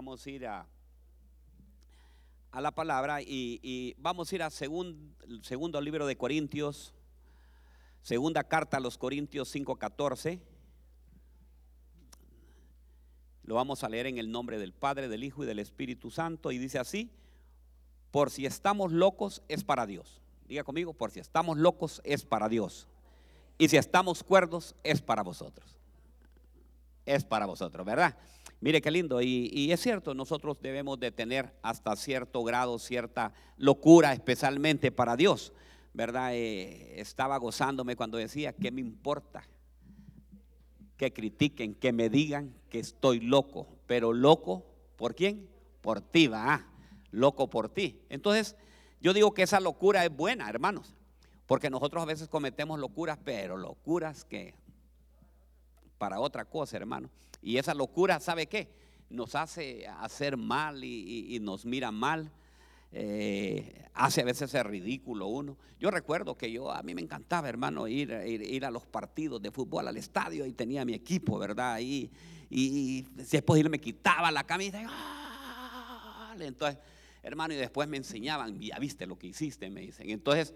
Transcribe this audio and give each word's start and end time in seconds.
Vamos 0.00 0.24
a 0.24 0.30
ir 0.30 0.46
a, 0.46 0.66
a 2.52 2.60
la 2.62 2.70
palabra 2.70 3.20
y, 3.20 3.94
vamos 3.98 4.32
a 4.32 4.34
ir 4.34 4.42
a 4.42 4.48
segun- 4.48 5.14
segundo 5.42 5.78
libro 5.78 6.06
de 6.06 6.16
Corintios, 6.16 6.94
segunda 8.00 8.42
carta 8.44 8.78
a 8.78 8.80
los 8.80 8.96
Corintios 8.96 9.54
5:14. 9.54 10.40
Lo 13.42 13.56
vamos 13.56 13.84
a 13.84 13.90
leer 13.90 14.06
en 14.06 14.16
el 14.16 14.32
nombre 14.32 14.58
del 14.58 14.72
Padre, 14.72 15.06
del 15.06 15.22
Hijo 15.22 15.44
y 15.44 15.46
del 15.46 15.58
Espíritu 15.58 16.10
Santo 16.10 16.50
y 16.50 16.56
dice 16.56 16.78
así, 16.78 17.10
por 18.10 18.30
si 18.30 18.46
estamos 18.46 18.92
locos 18.92 19.42
es 19.48 19.64
para 19.64 19.84
Dios. 19.84 20.22
Diga 20.48 20.64
conmigo, 20.64 20.94
por 20.94 21.10
si 21.10 21.20
estamos 21.20 21.58
locos 21.58 22.00
es 22.04 22.24
para 22.24 22.48
Dios. 22.48 22.88
Y 23.58 23.68
si 23.68 23.76
estamos 23.76 24.24
cuerdos 24.24 24.74
es 24.82 25.02
para 25.02 25.22
vosotros. 25.22 25.76
Es 27.06 27.24
para 27.24 27.46
vosotros, 27.46 27.84
¿verdad? 27.86 28.16
Mire 28.60 28.82
qué 28.82 28.90
lindo. 28.90 29.22
Y, 29.22 29.72
es 29.72 29.80
cierto, 29.80 30.14
nosotros 30.14 30.58
debemos 30.60 31.00
de 31.00 31.10
tener 31.10 31.54
hasta 31.62 31.96
cierto 31.96 32.42
grado, 32.44 32.78
cierta 32.78 33.32
locura, 33.56 34.12
especialmente 34.12 34.92
para 34.92 35.16
Dios, 35.16 35.52
¿verdad? 35.94 36.34
Eh, 36.34 37.00
estaba 37.00 37.38
gozándome 37.38 37.96
cuando 37.96 38.18
decía, 38.18 38.52
¿qué 38.52 38.70
me 38.70 38.82
importa? 38.82 39.48
Que 40.98 41.12
critiquen, 41.12 41.74
que 41.74 41.92
me 41.92 42.10
digan 42.10 42.54
que 42.68 42.80
estoy 42.80 43.20
loco. 43.20 43.66
Pero 43.86 44.12
loco, 44.12 44.66
¿por 44.96 45.14
quién? 45.14 45.48
Por 45.80 46.02
ti, 46.02 46.26
va. 46.26 46.66
Loco 47.10 47.48
por 47.48 47.70
ti. 47.70 48.02
Entonces, 48.10 48.56
yo 49.00 49.14
digo 49.14 49.32
que 49.32 49.42
esa 49.42 49.58
locura 49.58 50.04
es 50.04 50.14
buena, 50.14 50.48
hermanos. 50.50 50.94
Porque 51.46 51.70
nosotros 51.70 52.02
a 52.02 52.06
veces 52.06 52.28
cometemos 52.28 52.78
locuras, 52.78 53.18
pero 53.24 53.56
locuras 53.56 54.24
que 54.24 54.54
para 56.00 56.18
otra 56.18 56.46
cosa, 56.46 56.78
hermano. 56.78 57.10
Y 57.42 57.58
esa 57.58 57.74
locura, 57.74 58.18
¿sabe 58.20 58.46
qué? 58.46 58.68
Nos 59.10 59.34
hace 59.34 59.86
hacer 59.86 60.38
mal 60.38 60.82
y, 60.82 61.38
nos 61.42 61.66
mira 61.66 61.92
mal. 61.92 62.32
eh, 62.90 63.84
hace 63.92 64.22
a 64.22 64.24
veces 64.24 64.54
el 64.54 64.64
ridículo 64.64 65.26
uno. 65.26 65.58
Yo 65.78 65.90
recuerdo 65.90 66.38
que 66.38 66.50
yo, 66.50 66.72
a 66.72 66.82
mí 66.82 66.94
me 66.94 67.02
encantaba, 67.02 67.50
hermano, 67.50 67.86
ir, 67.86 68.10
ir, 68.26 68.40
ir 68.40 68.64
a 68.64 68.70
los 68.70 68.86
partidos 68.86 69.42
de 69.42 69.50
fútbol, 69.50 69.88
al 69.88 69.96
estadio, 69.98 70.46
y 70.46 70.52
tenía 70.52 70.86
mi 70.86 70.94
equipo, 70.94 71.38
¿verdad? 71.38 71.78
Y, 71.80 72.10
y, 72.48 72.98
y 72.98 73.06
después 73.30 73.60
ir 73.60 73.68
me 73.68 73.78
quitaba 73.78 74.30
la 74.30 74.44
camisa. 74.44 74.80
y, 74.80 74.86
¡ah! 74.88 76.34
Entonces, 76.40 76.80
hermano, 77.22 77.52
y 77.52 77.58
después 77.58 77.86
me 77.90 77.98
enseñaban, 77.98 78.58
ya 78.58 78.78
viste 78.78 79.04
lo 79.06 79.18
que 79.18 79.26
hiciste, 79.26 79.68
me 79.68 79.82
dicen. 79.82 80.08
Entonces, 80.08 80.54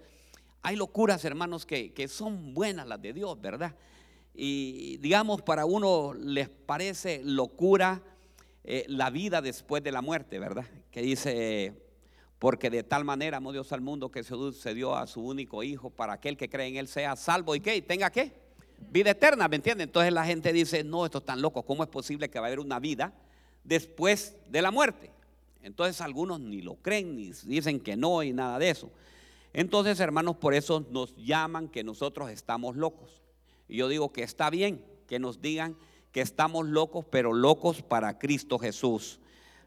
hay 0.62 0.76
locuras, 0.76 1.22
hermanos, 1.26 1.66
que, 1.66 1.92
que 1.92 2.08
son 2.08 2.54
buenas 2.54 2.86
las 2.86 3.02
de 3.02 3.12
Dios, 3.12 3.38
¿verdad? 3.38 3.74
Y 4.34 4.96
digamos, 4.98 5.42
para 5.42 5.64
uno 5.64 6.12
les 6.12 6.48
parece 6.48 7.22
locura 7.22 8.02
eh, 8.64 8.84
la 8.88 9.10
vida 9.10 9.40
después 9.40 9.82
de 9.82 9.92
la 9.92 10.02
muerte, 10.02 10.38
¿verdad? 10.38 10.64
Que 10.90 11.02
dice, 11.02 11.72
porque 12.38 12.68
de 12.68 12.82
tal 12.82 13.04
manera 13.04 13.36
amó 13.36 13.52
Dios 13.52 13.72
al 13.72 13.80
mundo 13.80 14.10
que 14.10 14.24
se 14.24 14.74
dio 14.74 14.96
a 14.96 15.06
su 15.06 15.20
único 15.20 15.62
hijo 15.62 15.90
para 15.90 16.14
aquel 16.14 16.36
que 16.36 16.48
cree 16.48 16.66
en 16.66 16.76
él 16.76 16.88
sea 16.88 17.14
salvo 17.14 17.54
y 17.54 17.60
que 17.60 17.80
tenga 17.82 18.10
qué? 18.10 18.32
Vida 18.90 19.10
eterna, 19.10 19.48
¿me 19.48 19.56
entienden? 19.56 19.88
Entonces 19.88 20.12
la 20.12 20.24
gente 20.24 20.52
dice, 20.52 20.82
no, 20.82 21.04
esto 21.04 21.18
es 21.18 21.24
tan 21.24 21.40
loco, 21.40 21.62
¿cómo 21.62 21.84
es 21.84 21.88
posible 21.88 22.28
que 22.28 22.38
va 22.40 22.46
a 22.46 22.48
haber 22.48 22.60
una 22.60 22.80
vida 22.80 23.14
después 23.62 24.36
de 24.50 24.62
la 24.62 24.70
muerte? 24.70 25.10
Entonces 25.62 26.00
algunos 26.00 26.40
ni 26.40 26.60
lo 26.60 26.74
creen, 26.74 27.16
ni 27.16 27.32
dicen 27.44 27.80
que 27.80 27.96
no 27.96 28.22
y 28.22 28.32
nada 28.32 28.58
de 28.58 28.70
eso. 28.70 28.90
Entonces, 29.54 30.00
hermanos, 30.00 30.36
por 30.36 30.52
eso 30.52 30.84
nos 30.90 31.14
llaman 31.16 31.68
que 31.68 31.84
nosotros 31.84 32.28
estamos 32.30 32.76
locos. 32.76 33.23
Y 33.68 33.76
yo 33.76 33.88
digo 33.88 34.12
que 34.12 34.22
está 34.22 34.50
bien 34.50 34.84
que 35.06 35.18
nos 35.18 35.40
digan 35.40 35.76
que 36.12 36.20
estamos 36.20 36.66
locos, 36.66 37.04
pero 37.10 37.32
locos 37.32 37.82
para 37.82 38.18
Cristo 38.18 38.58
Jesús, 38.58 39.20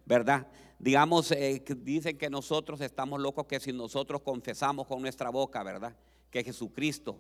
¿verdad? 0.06 0.48
Digamos, 0.80 1.31
eh, 1.31 1.64
dicen 1.80 2.17
que 2.17 2.30
nosotros 2.30 2.81
estamos 2.81 3.20
locos, 3.20 3.48
que 3.48 3.59
si 3.59 3.73
nosotros 3.73 4.22
confesamos 4.22 4.88
con 4.88 5.02
nuestra 5.02 5.30
boca, 5.30 5.64
¿verdad? 5.64 5.95
Que 6.31 6.44
Jesucristo 6.44 7.17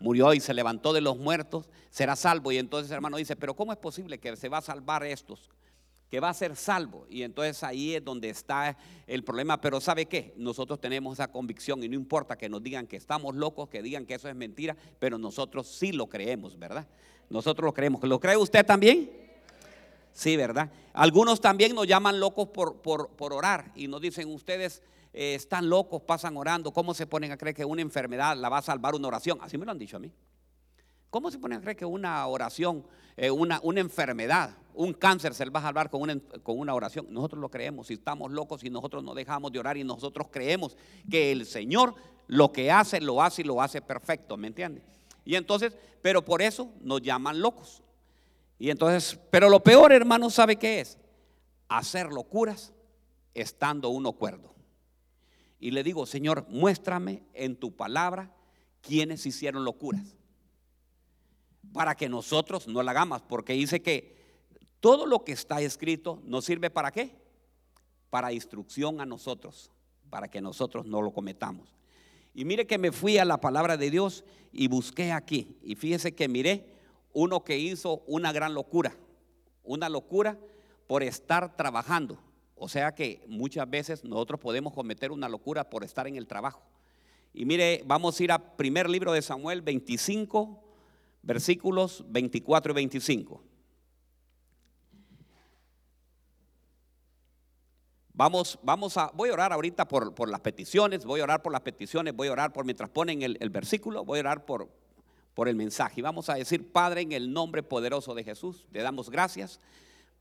murió 0.00 0.34
y 0.34 0.40
se 0.40 0.54
levantó 0.54 0.92
de 0.92 1.00
los 1.00 1.16
muertos, 1.18 1.68
será 1.90 2.16
salvo. 2.16 2.50
Y 2.50 2.58
entonces, 2.58 2.90
hermano, 2.90 3.16
dice, 3.16 3.36
pero 3.36 3.54
¿cómo 3.54 3.72
es 3.72 3.78
posible 3.78 4.18
que 4.18 4.36
se 4.36 4.48
va 4.48 4.58
a 4.58 4.62
salvar 4.62 5.04
estos? 5.04 5.50
Que 6.10 6.20
va 6.20 6.28
a 6.28 6.34
ser 6.34 6.56
salvo. 6.56 7.06
Y 7.08 7.22
entonces 7.22 7.62
ahí 7.62 7.94
es 7.94 8.04
donde 8.04 8.30
está 8.30 8.76
el 9.06 9.24
problema. 9.24 9.60
Pero 9.60 9.80
¿sabe 9.80 10.06
qué? 10.06 10.34
Nosotros 10.36 10.80
tenemos 10.80 11.14
esa 11.14 11.30
convicción 11.30 11.82
y 11.82 11.88
no 11.88 11.94
importa 11.94 12.36
que 12.36 12.48
nos 12.48 12.62
digan 12.62 12.86
que 12.86 12.96
estamos 12.96 13.34
locos, 13.34 13.68
que 13.68 13.82
digan 13.82 14.06
que 14.06 14.14
eso 14.14 14.28
es 14.28 14.36
mentira, 14.36 14.76
pero 14.98 15.18
nosotros 15.18 15.66
sí 15.66 15.92
lo 15.92 16.08
creemos, 16.08 16.58
¿verdad? 16.58 16.86
Nosotros 17.30 17.64
lo 17.64 17.74
creemos. 17.74 18.02
¿Lo 18.04 18.20
cree 18.20 18.36
usted 18.36 18.64
también? 18.64 19.10
Sí, 20.12 20.36
¿verdad? 20.36 20.70
Algunos 20.92 21.40
también 21.40 21.74
nos 21.74 21.86
llaman 21.86 22.20
locos 22.20 22.48
por, 22.48 22.76
por, 22.76 23.08
por 23.10 23.32
orar 23.32 23.72
y 23.74 23.88
nos 23.88 24.00
dicen, 24.00 24.32
ustedes 24.32 24.82
eh, 25.12 25.34
están 25.34 25.68
locos, 25.68 26.02
pasan 26.02 26.36
orando. 26.36 26.72
¿Cómo 26.72 26.94
se 26.94 27.06
ponen 27.06 27.32
a 27.32 27.36
creer 27.36 27.54
que 27.56 27.64
una 27.64 27.82
enfermedad 27.82 28.36
la 28.36 28.48
va 28.48 28.58
a 28.58 28.62
salvar 28.62 28.94
una 28.94 29.08
oración? 29.08 29.38
Así 29.40 29.58
me 29.58 29.64
lo 29.64 29.72
han 29.72 29.78
dicho 29.78 29.96
a 29.96 30.00
mí. 30.00 30.12
¿Cómo 31.14 31.30
se 31.30 31.38
ponen 31.38 31.58
a 31.58 31.60
creer 31.60 31.76
que 31.76 31.84
una 31.84 32.26
oración, 32.26 32.84
eh, 33.16 33.30
una, 33.30 33.60
una 33.62 33.78
enfermedad, 33.78 34.50
un 34.74 34.92
cáncer 34.92 35.32
se 35.32 35.48
va 35.48 35.60
a 35.60 35.62
salvar 35.62 35.88
con 35.88 36.02
una, 36.02 36.18
con 36.42 36.58
una 36.58 36.74
oración? 36.74 37.06
Nosotros 37.08 37.40
lo 37.40 37.48
creemos, 37.48 37.86
si 37.86 37.94
estamos 37.94 38.32
locos 38.32 38.64
y 38.64 38.68
nosotros 38.68 39.04
no 39.04 39.14
dejamos 39.14 39.52
de 39.52 39.60
orar 39.60 39.76
y 39.76 39.84
nosotros 39.84 40.26
creemos 40.32 40.76
que 41.08 41.30
el 41.30 41.46
Señor 41.46 41.94
lo 42.26 42.50
que 42.50 42.72
hace, 42.72 43.00
lo 43.00 43.22
hace 43.22 43.42
y 43.42 43.44
lo 43.44 43.62
hace 43.62 43.80
perfecto, 43.80 44.36
¿me 44.36 44.48
entiende? 44.48 44.82
Y 45.24 45.36
entonces, 45.36 45.76
pero 46.02 46.24
por 46.24 46.42
eso 46.42 46.72
nos 46.80 47.00
llaman 47.00 47.40
locos. 47.40 47.84
Y 48.58 48.70
entonces, 48.70 49.16
pero 49.30 49.48
lo 49.48 49.62
peor, 49.62 49.92
hermano, 49.92 50.30
¿sabe 50.30 50.56
qué 50.56 50.80
es? 50.80 50.98
Hacer 51.68 52.12
locuras 52.12 52.72
estando 53.34 53.88
uno 53.90 54.14
cuerdo. 54.14 54.52
Y 55.60 55.70
le 55.70 55.84
digo, 55.84 56.06
Señor, 56.06 56.44
muéstrame 56.48 57.22
en 57.34 57.54
tu 57.54 57.70
palabra 57.76 58.34
quienes 58.80 59.24
hicieron 59.26 59.64
locuras 59.64 60.16
para 61.74 61.96
que 61.96 62.08
nosotros 62.08 62.68
no 62.68 62.82
la 62.82 62.92
hagamos, 62.92 63.20
porque 63.22 63.52
dice 63.52 63.82
que 63.82 64.14
todo 64.78 65.06
lo 65.06 65.24
que 65.24 65.32
está 65.32 65.60
escrito 65.60 66.22
nos 66.24 66.44
sirve 66.44 66.70
para 66.70 66.92
qué? 66.92 67.16
Para 68.10 68.32
instrucción 68.32 69.00
a 69.00 69.06
nosotros, 69.06 69.72
para 70.08 70.28
que 70.28 70.40
nosotros 70.40 70.86
no 70.86 71.02
lo 71.02 71.10
cometamos. 71.10 71.74
Y 72.32 72.44
mire 72.44 72.66
que 72.66 72.78
me 72.78 72.92
fui 72.92 73.18
a 73.18 73.24
la 73.24 73.40
palabra 73.40 73.76
de 73.76 73.90
Dios 73.90 74.24
y 74.52 74.68
busqué 74.68 75.10
aquí, 75.10 75.58
y 75.62 75.74
fíjese 75.74 76.14
que 76.14 76.28
miré 76.28 76.64
uno 77.12 77.42
que 77.42 77.58
hizo 77.58 78.04
una 78.06 78.32
gran 78.32 78.54
locura, 78.54 78.96
una 79.64 79.88
locura 79.88 80.38
por 80.86 81.02
estar 81.02 81.56
trabajando. 81.56 82.18
O 82.54 82.68
sea 82.68 82.94
que 82.94 83.24
muchas 83.26 83.68
veces 83.68 84.04
nosotros 84.04 84.38
podemos 84.38 84.72
cometer 84.72 85.10
una 85.10 85.28
locura 85.28 85.68
por 85.68 85.82
estar 85.82 86.06
en 86.06 86.14
el 86.14 86.28
trabajo. 86.28 86.62
Y 87.32 87.44
mire, 87.44 87.82
vamos 87.84 88.18
a 88.18 88.22
ir 88.22 88.30
a 88.30 88.56
primer 88.56 88.88
libro 88.88 89.12
de 89.12 89.22
Samuel 89.22 89.60
25, 89.60 90.60
versículos 91.24 92.04
24 92.08 92.72
y 92.72 92.74
25. 92.74 93.42
Vamos, 98.16 98.58
vamos 98.62 98.96
a, 98.96 99.10
voy 99.14 99.30
a 99.30 99.32
orar 99.32 99.52
ahorita 99.52 99.88
por, 99.88 100.14
por 100.14 100.28
las 100.28 100.40
peticiones, 100.40 101.04
voy 101.04 101.20
a 101.20 101.24
orar 101.24 101.42
por 101.42 101.52
las 101.52 101.62
peticiones, 101.62 102.14
voy 102.14 102.28
a 102.28 102.32
orar 102.32 102.52
por 102.52 102.64
mientras 102.64 102.88
ponen 102.88 103.22
el, 103.22 103.36
el 103.40 103.50
versículo, 103.50 104.04
voy 104.04 104.18
a 104.18 104.20
orar 104.20 104.44
por, 104.44 104.68
por 105.34 105.48
el 105.48 105.56
mensaje. 105.56 105.98
Y 105.98 106.02
vamos 106.02 106.28
a 106.28 106.34
decir, 106.34 106.70
Padre, 106.70 107.00
en 107.00 107.10
el 107.10 107.32
nombre 107.32 107.64
poderoso 107.64 108.14
de 108.14 108.22
Jesús, 108.22 108.66
te 108.70 108.82
damos 108.82 109.10
gracias, 109.10 109.58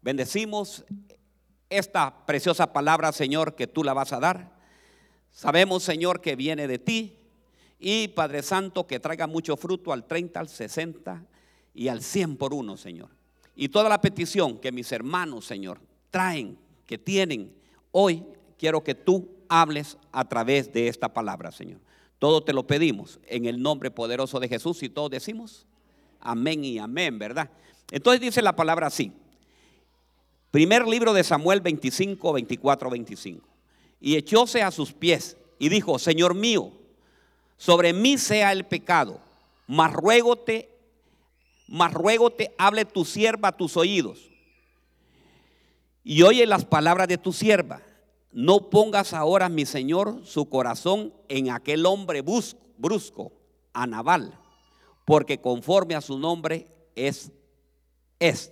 bendecimos 0.02 0.86
esta 1.70 2.26
preciosa 2.26 2.74
palabra, 2.74 3.12
Señor, 3.12 3.56
que 3.56 3.68
tú 3.68 3.84
la 3.84 3.94
vas 3.94 4.12
a 4.12 4.20
dar. 4.20 4.58
Sabemos, 5.32 5.84
Señor, 5.84 6.22
que 6.22 6.36
viene 6.36 6.68
de 6.68 6.80
ti, 6.80 7.23
y 7.84 8.08
Padre 8.08 8.42
Santo, 8.42 8.88
que 8.88 9.00
traiga 9.00 9.28
mucho 9.28 9.58
fruto 9.58 9.92
al 9.92 10.06
30, 10.06 10.40
al 10.40 10.48
60 10.48 11.22
y 11.74 11.90
al 11.90 12.02
100 12.02 12.38
por 12.38 12.54
uno, 12.54 12.78
Señor. 12.78 13.10
Y 13.56 13.68
toda 13.68 13.90
la 13.90 14.00
petición 14.00 14.58
que 14.58 14.72
mis 14.72 14.92
hermanos, 14.94 15.46
Señor, 15.46 15.82
traen, 16.10 16.58
que 16.86 16.98
tienen, 16.98 17.54
hoy 17.92 18.24
quiero 18.58 18.84
que 18.84 18.96
tú 18.96 19.30
hables 19.50 19.98
a 20.14 20.28
través 20.28 20.72
de 20.72 20.88
esta 20.88 21.14
palabra, 21.14 21.52
Señor. 21.52 21.82
Todo 22.20 22.42
te 22.42 22.54
lo 22.54 22.66
pedimos 22.66 23.20
en 23.28 23.46
el 23.46 23.62
nombre 23.62 23.92
poderoso 23.92 24.40
de 24.40 24.48
Jesús 24.48 24.82
y 24.82 24.90
todos 24.90 25.12
decimos 25.12 25.66
amén 26.24 26.64
y 26.64 26.80
amén, 26.80 27.20
¿verdad? 27.20 27.50
Entonces 27.92 28.22
dice 28.22 28.42
la 28.42 28.56
palabra 28.56 28.88
así. 28.88 29.12
Primer 30.52 30.88
libro 30.88 31.14
de 31.14 31.24
Samuel 31.24 31.62
25, 31.62 32.34
24, 32.34 32.90
25. 32.90 33.48
Y 34.00 34.16
echóse 34.16 34.62
a 34.62 34.72
sus 34.72 34.94
pies 34.94 35.38
y 35.60 35.70
dijo, 35.70 36.00
Señor 36.00 36.34
mío, 36.34 36.72
sobre 37.58 37.94
mí 37.94 38.18
sea 38.18 38.52
el 38.52 38.66
pecado, 38.66 39.20
mas 39.68 39.94
ruégote, 39.94 40.70
mas 41.68 41.94
ruégote, 41.94 42.54
hable 42.58 42.86
tu 42.86 43.06
sierva 43.06 43.50
a 43.50 43.58
tus 43.58 43.78
oídos. 43.78 44.30
Y 46.04 46.24
oye 46.24 46.46
las 46.46 46.66
palabras 46.66 47.08
de 47.08 47.18
tu 47.18 47.32
sierva. 47.32 47.82
No 48.32 48.70
pongas 48.70 49.14
ahora, 49.14 49.48
mi 49.48 49.66
Señor, 49.66 50.22
su 50.26 50.50
corazón 50.50 51.14
en 51.30 51.52
aquel 51.52 51.86
hombre 51.86 52.22
brusco, 52.22 52.60
brusco 52.78 53.32
a 53.74 53.88
Nabal, 53.88 54.38
porque 55.06 55.40
conforme 55.40 55.96
a 55.96 56.02
su 56.02 56.18
nombre 56.18 56.68
es, 56.96 57.32
es. 58.20 58.52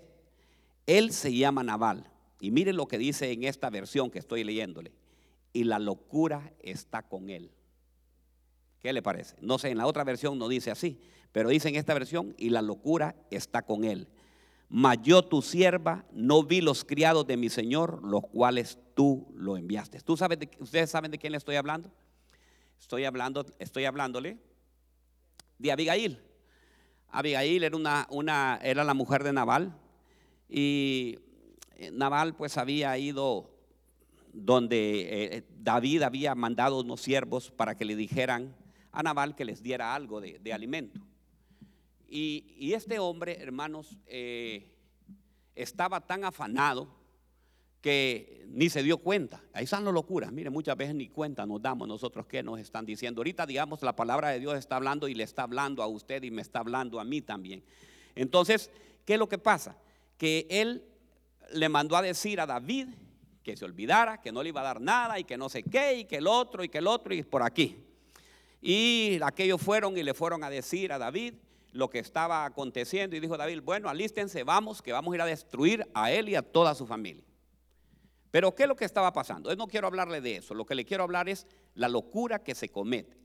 Él 0.86 1.12
se 1.12 1.34
llama 1.34 1.64
Nabal. 1.64 2.08
Y 2.40 2.52
mire 2.52 2.74
lo 2.74 2.88
que 2.88 2.98
dice 2.98 3.32
en 3.32 3.44
esta 3.44 3.70
versión 3.70 4.10
que 4.10 4.20
estoy 4.20 4.44
leyéndole. 4.44 4.92
Y 5.54 5.64
la 5.64 5.80
locura 5.80 6.54
está 6.60 7.04
con 7.04 7.30
él. 7.30 7.52
¿Qué 8.82 8.94
le 8.94 9.02
parece? 9.02 9.36
No 9.42 9.58
sé, 9.58 9.70
en 9.70 9.78
la 9.78 9.86
otra 9.86 10.04
versión 10.04 10.38
no 10.40 10.48
dice 10.48 10.72
así, 10.72 11.00
pero 11.32 11.50
dice 11.50 11.70
en 11.70 11.76
esta 11.76 11.94
versión, 11.94 12.34
y 12.38 12.50
la 12.50 12.62
locura 12.62 13.16
está 13.30 13.62
con 13.62 13.84
él. 13.84 14.08
Mas 14.70 15.00
yo 15.02 15.24
tu 15.24 15.42
sierva 15.42 16.06
no 16.12 16.44
vi 16.44 16.62
los 16.62 16.84
criados 16.86 17.28
de 17.28 17.38
mi 17.38 17.50
Señor, 17.50 18.02
los 18.04 18.26
cuales 18.28 18.80
tú 18.96 19.28
lo 19.36 19.58
enviaste. 19.58 20.00
¿Tú 20.00 20.18
sabes 20.18 20.40
¿Ustedes 20.60 20.90
saben 20.90 21.12
de 21.12 21.18
quién 21.18 21.32
le 21.32 21.38
estoy 21.38 21.58
hablando? 21.58 21.92
Estoy 22.80 23.04
hablando, 23.06 23.46
estoy 23.60 23.86
hablándole 23.86 24.38
de 25.60 25.72
Abigail. 25.72 26.20
Abigail 27.10 27.64
era, 27.64 27.76
una, 27.76 28.08
una, 28.10 28.60
era 28.64 28.84
la 28.84 28.94
mujer 28.94 29.24
de 29.24 29.34
Nabal 29.34 29.78
y 30.50 31.20
eh, 31.76 31.92
Nabal 31.92 32.36
pues 32.36 32.58
había 32.58 32.98
ido 32.98 33.52
donde 34.34 35.36
eh, 35.36 35.44
David 35.60 36.04
había 36.04 36.34
mandado 36.34 36.80
unos 36.80 37.02
siervos 37.02 37.52
para 37.52 37.76
que 37.76 37.86
le 37.86 37.96
dijeran 37.96 38.56
a 38.92 39.04
Nabal 39.04 39.36
que 39.36 39.46
les 39.46 39.62
diera 39.62 39.94
algo 39.94 40.22
de, 40.22 40.54
alimento. 40.54 41.00
Y, 42.08 42.74
este 42.74 43.00
hombre, 43.00 43.42
hermanos, 43.42 43.98
eh, 44.06 44.70
estaba 45.56 46.02
tan 46.02 46.26
afanado 46.26 47.02
que 47.82 48.46
ni 48.50 48.70
se 48.70 48.84
dio 48.84 48.98
cuenta. 48.98 49.42
Ahí 49.54 49.64
están 49.64 49.84
las 49.84 49.94
locuras. 49.94 50.32
Mire, 50.32 50.50
muchas 50.50 50.78
veces 50.78 50.94
ni 50.94 51.08
cuenta 51.08 51.46
nos 51.46 51.62
damos 51.62 51.88
nosotros 51.88 52.28
qué 52.28 52.44
nos 52.44 52.60
están 52.60 52.86
diciendo. 52.86 53.22
Ahorita, 53.22 53.46
digamos, 53.46 53.82
la 53.82 53.96
palabra 53.96 54.30
de 54.30 54.40
Dios 54.40 54.58
está 54.58 54.76
hablando 54.76 55.08
y 55.08 55.16
le 55.16 55.24
está 55.24 55.44
hablando 55.44 55.82
a 55.82 55.88
usted 55.88 56.22
y 56.24 56.32
me 56.32 56.42
está 56.42 56.60
hablando 56.60 57.00
a 57.00 57.04
mí 57.04 57.22
también. 57.22 57.64
Entonces, 58.14 58.70
¿qué 59.06 59.14
es 59.14 59.20
lo 59.20 59.28
que 59.28 59.40
pasa? 59.40 59.78
Que 60.18 60.46
él 60.50 60.84
le 61.54 61.70
mandó 61.70 61.96
a 61.96 62.02
decir 62.02 62.40
a 62.40 62.46
David 62.46 62.90
que 63.44 63.58
se 63.58 63.66
olvidara, 63.66 64.22
que 64.22 64.32
no 64.32 64.44
le 64.44 64.50
iba 64.50 64.62
a 64.62 64.66
dar 64.66 64.80
nada 64.80 65.18
y 65.18 65.24
que 65.24 65.38
no 65.38 65.50
sé 65.50 65.64
qué, 65.64 66.00
y 66.00 66.06
que 66.06 66.18
el 66.18 66.28
otro, 66.28 66.64
y 66.64 66.70
que 66.70 66.78
el 66.78 66.88
otro, 66.88 67.14
y 67.14 67.24
por 67.24 67.42
aquí. 67.42 67.84
Y 68.62 69.20
aquellos 69.24 69.60
fueron 69.60 69.98
y 69.98 70.04
le 70.04 70.14
fueron 70.14 70.44
a 70.44 70.50
decir 70.50 70.94
a 70.94 71.00
David 71.00 71.34
lo 71.72 71.90
que 71.90 72.00
estaba 72.00 72.46
aconteciendo, 72.46 73.16
y 73.16 73.20
dijo 73.20 73.38
David, 73.38 73.62
bueno, 73.64 73.90
alístense, 73.90 74.44
vamos, 74.44 74.82
que 74.82 74.92
vamos 74.92 75.14
a 75.14 75.16
ir 75.16 75.22
a 75.22 75.26
destruir 75.26 75.88
a 75.94 76.12
él 76.12 76.30
y 76.30 76.36
a 76.36 76.42
toda 76.42 76.76
su 76.76 76.86
familia. 76.86 77.24
Pero 78.30 78.54
¿qué 78.54 78.64
es 78.64 78.70
lo 78.70 78.76
que 78.76 78.86
estaba 78.86 79.12
pasando? 79.14 79.50
Yo 79.50 79.56
no 79.56 79.68
quiero 79.68 79.88
hablarle 79.88 80.22
de 80.22 80.38
eso, 80.38 80.54
lo 80.54 80.66
que 80.66 80.76
le 80.76 80.86
quiero 80.86 81.04
hablar 81.04 81.30
es 81.30 81.48
la 81.74 81.88
locura 81.88 82.44
que 82.44 82.56
se 82.56 82.70
comete. 82.70 83.18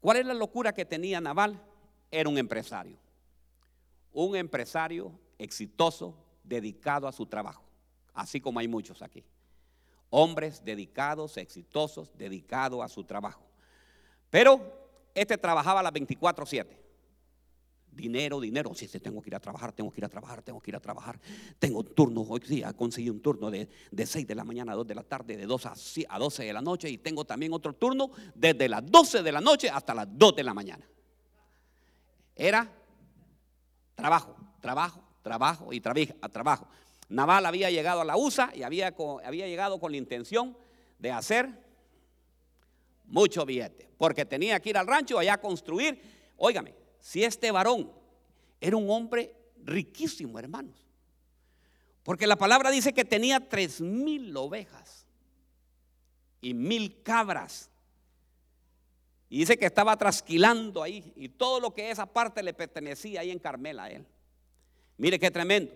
¿Cuál 0.00 0.18
es 0.18 0.26
la 0.26 0.34
locura 0.34 0.72
que 0.72 0.84
tenía 0.84 1.20
Naval? 1.20 1.60
Era 2.10 2.28
un 2.28 2.38
empresario, 2.38 2.98
un 4.12 4.36
empresario 4.36 5.12
exitoso, 5.38 6.16
dedicado 6.44 7.06
a 7.06 7.12
su 7.12 7.26
trabajo, 7.26 7.62
así 8.14 8.40
como 8.40 8.58
hay 8.58 8.68
muchos 8.68 9.02
aquí. 9.02 9.24
Hombres 10.08 10.64
dedicados, 10.64 11.36
exitosos, 11.36 12.10
dedicados 12.16 12.82
a 12.82 12.88
su 12.88 13.04
trabajo. 13.04 13.47
Pero 14.30 14.60
este 15.14 15.38
trabajaba 15.38 15.80
a 15.80 15.82
las 15.82 15.92
24/7 15.92 16.88
dinero, 17.98 18.40
dinero. 18.40 18.74
Si 18.74 18.88
sí, 18.88 19.00
tengo 19.00 19.20
que 19.20 19.28
ir 19.28 19.34
a 19.34 19.40
trabajar, 19.40 19.72
tengo 19.72 19.90
que 19.90 20.00
ir 20.00 20.04
a 20.04 20.08
trabajar, 20.08 20.40
tengo 20.40 20.60
que 20.60 20.70
ir 20.70 20.76
a 20.76 20.80
trabajar. 20.80 21.20
Tengo 21.58 21.84
turnos, 21.84 22.26
hoy 22.30 22.40
sí, 22.46 22.62
conseguí 22.76 23.10
un 23.10 23.20
turno 23.20 23.50
de, 23.50 23.68
de 23.90 24.06
6 24.06 24.26
de 24.26 24.34
la 24.34 24.44
mañana 24.44 24.72
a 24.72 24.76
2 24.76 24.86
de 24.86 24.94
la 24.94 25.02
tarde, 25.02 25.36
de 25.36 25.44
2 25.44 25.66
a, 25.66 25.74
a 26.08 26.18
12 26.18 26.44
de 26.44 26.52
la 26.52 26.62
noche. 26.62 26.88
Y 26.88 26.98
tengo 26.98 27.26
también 27.26 27.52
otro 27.52 27.74
turno 27.74 28.10
desde 28.34 28.68
las 28.68 28.86
12 28.86 29.22
de 29.22 29.32
la 29.32 29.40
noche 29.40 29.68
hasta 29.68 29.94
las 29.94 30.06
2 30.10 30.36
de 30.36 30.44
la 30.44 30.54
mañana. 30.54 30.88
Era 32.34 32.72
trabajo, 33.94 34.36
trabajo, 34.60 35.02
trabajo 35.22 35.72
y 35.72 35.80
trabajo. 35.80 36.68
Naval 37.08 37.46
había 37.46 37.70
llegado 37.70 38.02
a 38.02 38.04
la 38.04 38.16
USA 38.16 38.52
y 38.54 38.62
había, 38.62 38.94
había 39.24 39.46
llegado 39.48 39.80
con 39.80 39.90
la 39.90 39.98
intención 39.98 40.56
de 40.98 41.10
hacer 41.10 41.67
mucho 43.08 43.44
billete, 43.44 43.90
porque 43.98 44.24
tenía 44.24 44.60
que 44.60 44.70
ir 44.70 44.76
al 44.76 44.86
rancho 44.86 45.18
allá 45.18 45.34
a 45.34 45.40
construir. 45.40 46.00
Óigame, 46.36 46.74
si 47.00 47.24
este 47.24 47.50
varón 47.50 47.90
era 48.60 48.76
un 48.76 48.88
hombre 48.90 49.34
riquísimo, 49.64 50.38
hermanos. 50.38 50.86
Porque 52.02 52.26
la 52.26 52.36
palabra 52.36 52.70
dice 52.70 52.92
que 52.92 53.04
tenía 53.04 53.48
tres 53.48 53.80
mil 53.80 54.34
ovejas 54.36 55.06
y 56.40 56.54
mil 56.54 57.02
cabras. 57.02 57.70
Y 59.30 59.40
dice 59.40 59.58
que 59.58 59.66
estaba 59.66 59.96
trasquilando 59.96 60.82
ahí 60.82 61.12
y 61.14 61.28
todo 61.28 61.60
lo 61.60 61.74
que 61.74 61.90
esa 61.90 62.06
parte 62.06 62.42
le 62.42 62.54
pertenecía 62.54 63.20
ahí 63.20 63.30
en 63.30 63.38
Carmela 63.38 63.84
a 63.84 63.90
él. 63.90 64.06
Mire 64.96 65.18
qué 65.18 65.30
tremendo. 65.30 65.72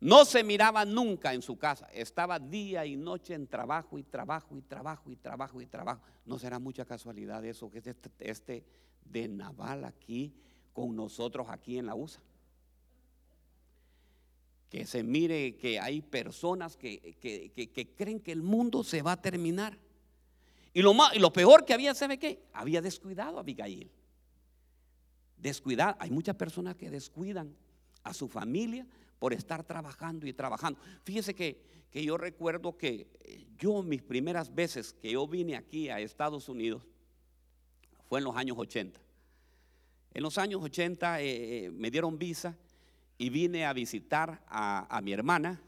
No 0.00 0.24
se 0.24 0.42
miraba 0.42 0.86
nunca 0.86 1.34
en 1.34 1.42
su 1.42 1.58
casa. 1.58 1.86
Estaba 1.92 2.38
día 2.38 2.86
y 2.86 2.96
noche 2.96 3.34
en 3.34 3.46
trabajo 3.46 3.98
y 3.98 4.02
trabajo 4.02 4.56
y 4.56 4.62
trabajo 4.62 5.10
y 5.10 5.16
trabajo 5.16 5.60
y 5.60 5.66
trabajo. 5.66 6.00
No 6.24 6.38
será 6.38 6.58
mucha 6.58 6.86
casualidad 6.86 7.44
eso 7.44 7.70
que 7.70 7.78
este, 7.78 8.10
este 8.18 8.64
de 9.04 9.28
Naval 9.28 9.84
aquí 9.84 10.32
con 10.72 10.96
nosotros 10.96 11.48
aquí 11.50 11.76
en 11.76 11.86
la 11.86 11.94
USA. 11.94 12.22
Que 14.70 14.86
se 14.86 15.02
mire 15.02 15.56
que 15.56 15.78
hay 15.78 16.00
personas 16.00 16.78
que, 16.78 17.16
creen 17.96 18.20
que 18.20 18.32
el 18.32 18.42
mundo 18.42 18.82
se 18.82 19.02
va 19.02 19.12
a 19.12 19.20
terminar. 19.20 19.76
Y 20.72 20.80
lo, 20.80 20.94
más, 20.94 21.14
y 21.14 21.18
lo 21.18 21.30
peor 21.30 21.66
que 21.66 21.74
había, 21.74 21.92
¿sabe 21.94 22.18
qué? 22.18 22.42
Había 22.54 22.80
descuidado 22.80 23.36
a 23.36 23.40
Abigail. 23.40 23.90
Descuidar. 25.36 25.96
Hay 26.00 26.10
muchas 26.10 26.36
personas 26.36 26.76
que 26.76 26.88
descuidan 26.88 27.54
a 28.02 28.14
su 28.14 28.28
familia 28.28 28.86
por 29.20 29.32
estar 29.32 29.62
trabajando 29.62 30.26
y 30.26 30.32
trabajando. 30.32 30.80
Fíjese 31.04 31.36
que, 31.36 31.62
que 31.92 32.02
yo 32.02 32.16
recuerdo 32.16 32.76
que 32.76 33.06
yo 33.56 33.84
mis 33.84 34.02
primeras 34.02 34.52
veces 34.52 34.92
que 34.94 35.12
yo 35.12 35.28
vine 35.28 35.54
aquí 35.54 35.88
a 35.88 36.00
Estados 36.00 36.48
Unidos, 36.48 36.82
fue 38.10 38.18
en 38.18 38.24
los 38.24 38.34
años 38.34 38.58
80. 38.58 39.00
En 40.12 40.22
los 40.24 40.36
años 40.36 40.60
80 40.60 41.20
eh, 41.20 41.66
eh, 41.66 41.70
me 41.70 41.90
dieron 41.92 42.18
visa 42.18 42.56
y 43.16 43.30
vine 43.30 43.64
a 43.64 43.72
visitar 43.72 44.42
a, 44.48 45.00
mi 45.04 45.12
hermana 45.12 45.62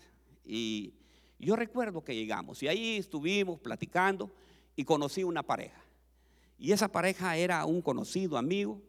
y 0.44 0.94
yo 1.38 1.54
recuerdo 1.54 2.02
que 2.02 2.16
llegamos 2.16 2.60
y 2.62 2.69
ahí 2.69 2.96
estuvimos 2.96 3.60
platicando 3.60 4.28
y 4.75 4.84
conocí 4.84 5.22
una 5.22 5.44
pareja. 5.44 5.81
Y 6.58 6.72
esa 6.72 6.88
pareja 6.88 7.37
era 7.37 7.64
un 7.64 7.81
conocido 7.82 8.37
amigo 8.37 8.82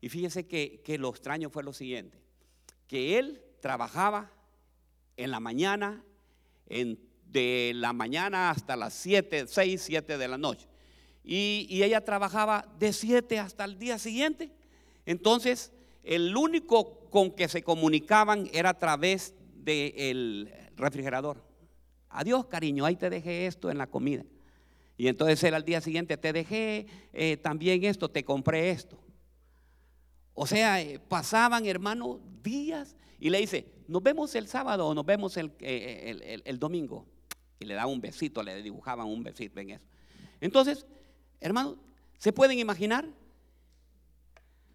y 0.00 0.08
fíjese 0.08 0.46
que, 0.46 0.96
lo 0.98 1.08
extraño 1.08 1.50
fue 1.50 1.64
lo 1.64 1.72
siguiente, 1.72 2.18
que 2.86 3.18
él 3.18 3.42
trabajaba 3.60 4.30
en 5.16 5.30
la 5.30 5.40
mañana, 5.40 6.02
de 6.66 7.72
la 7.74 7.92
mañana 7.92 8.50
hasta 8.50 8.76
las 8.76 8.94
7, 8.94 9.46
6, 9.46 9.82
7 9.82 10.18
de 10.18 10.28
la 10.28 10.38
noche. 10.38 10.66
Y, 11.22 11.82
ella 11.82 12.04
trabajaba 12.04 12.66
de 12.78 12.92
7 12.92 13.38
hasta 13.38 13.64
el 13.64 13.78
día 13.78 13.98
siguiente. 13.98 14.50
Entonces, 15.06 15.72
el 16.02 16.36
único 16.36 17.08
con 17.10 17.30
que 17.32 17.48
se 17.48 17.62
comunicaban 17.62 18.48
era 18.52 18.70
a 18.70 18.78
través 18.78 19.34
del 19.54 20.52
refrigerador. 20.76 21.44
Adiós, 22.08 22.46
cariño, 22.46 22.84
ahí 22.84 22.96
te 22.96 23.10
dejé 23.10 23.46
esto 23.46 23.70
en 23.70 23.78
la 23.78 23.86
comida. 23.86 24.24
Y 24.96 25.08
entonces 25.08 25.42
él 25.44 25.54
al 25.54 25.64
día 25.64 25.80
siguiente, 25.80 26.16
te 26.16 26.32
dejé 26.32 26.86
eh, 27.12 27.36
también 27.36 27.84
esto, 27.84 28.10
te 28.10 28.24
compré 28.24 28.70
esto. 28.70 28.98
O 30.34 30.46
sea, 30.46 30.80
eh, 30.80 30.98
pasaban, 30.98 31.66
hermano, 31.66 32.20
días 32.42 32.96
y 33.20 33.30
le 33.30 33.38
dice, 33.38 33.66
nos 33.86 34.02
vemos 34.02 34.34
el 34.34 34.48
sábado 34.48 34.88
o 34.88 34.94
nos 34.94 35.06
vemos 35.06 35.36
el, 35.36 35.52
eh, 35.60 36.40
el 36.44 36.58
domingo. 36.58 37.06
Y 37.58 37.66
le 37.66 37.74
daba 37.74 37.86
un 37.86 38.00
besito, 38.00 38.42
le 38.42 38.62
dibujaban 38.62 39.06
un 39.06 39.22
besito 39.22 39.60
en 39.60 39.70
eso. 39.70 39.84
Entonces, 40.40 40.86
Hermano, 41.40 41.78
¿se 42.18 42.32
pueden 42.32 42.58
imaginar? 42.58 43.08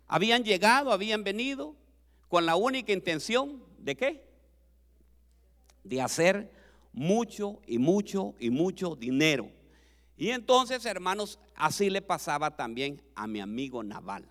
Habían 0.08 0.44
llegado, 0.44 0.92
habían 0.92 1.24
venido 1.24 1.76
con 2.28 2.46
la 2.46 2.56
única 2.56 2.92
intención 2.92 3.64
de 3.78 3.96
qué? 3.96 4.28
De 5.84 6.02
hacer 6.02 6.52
mucho 6.92 7.62
y 7.68 7.78
mucho 7.78 8.34
y 8.40 8.50
mucho 8.50 8.96
dinero. 8.96 9.52
Y 10.18 10.30
entonces, 10.30 10.86
hermanos, 10.86 11.40
así 11.56 11.90
le 11.90 12.02
pasaba 12.02 12.56
también 12.56 13.02
a 13.14 13.28
mi 13.28 13.40
amigo 13.40 13.84
Naval. 13.84 14.28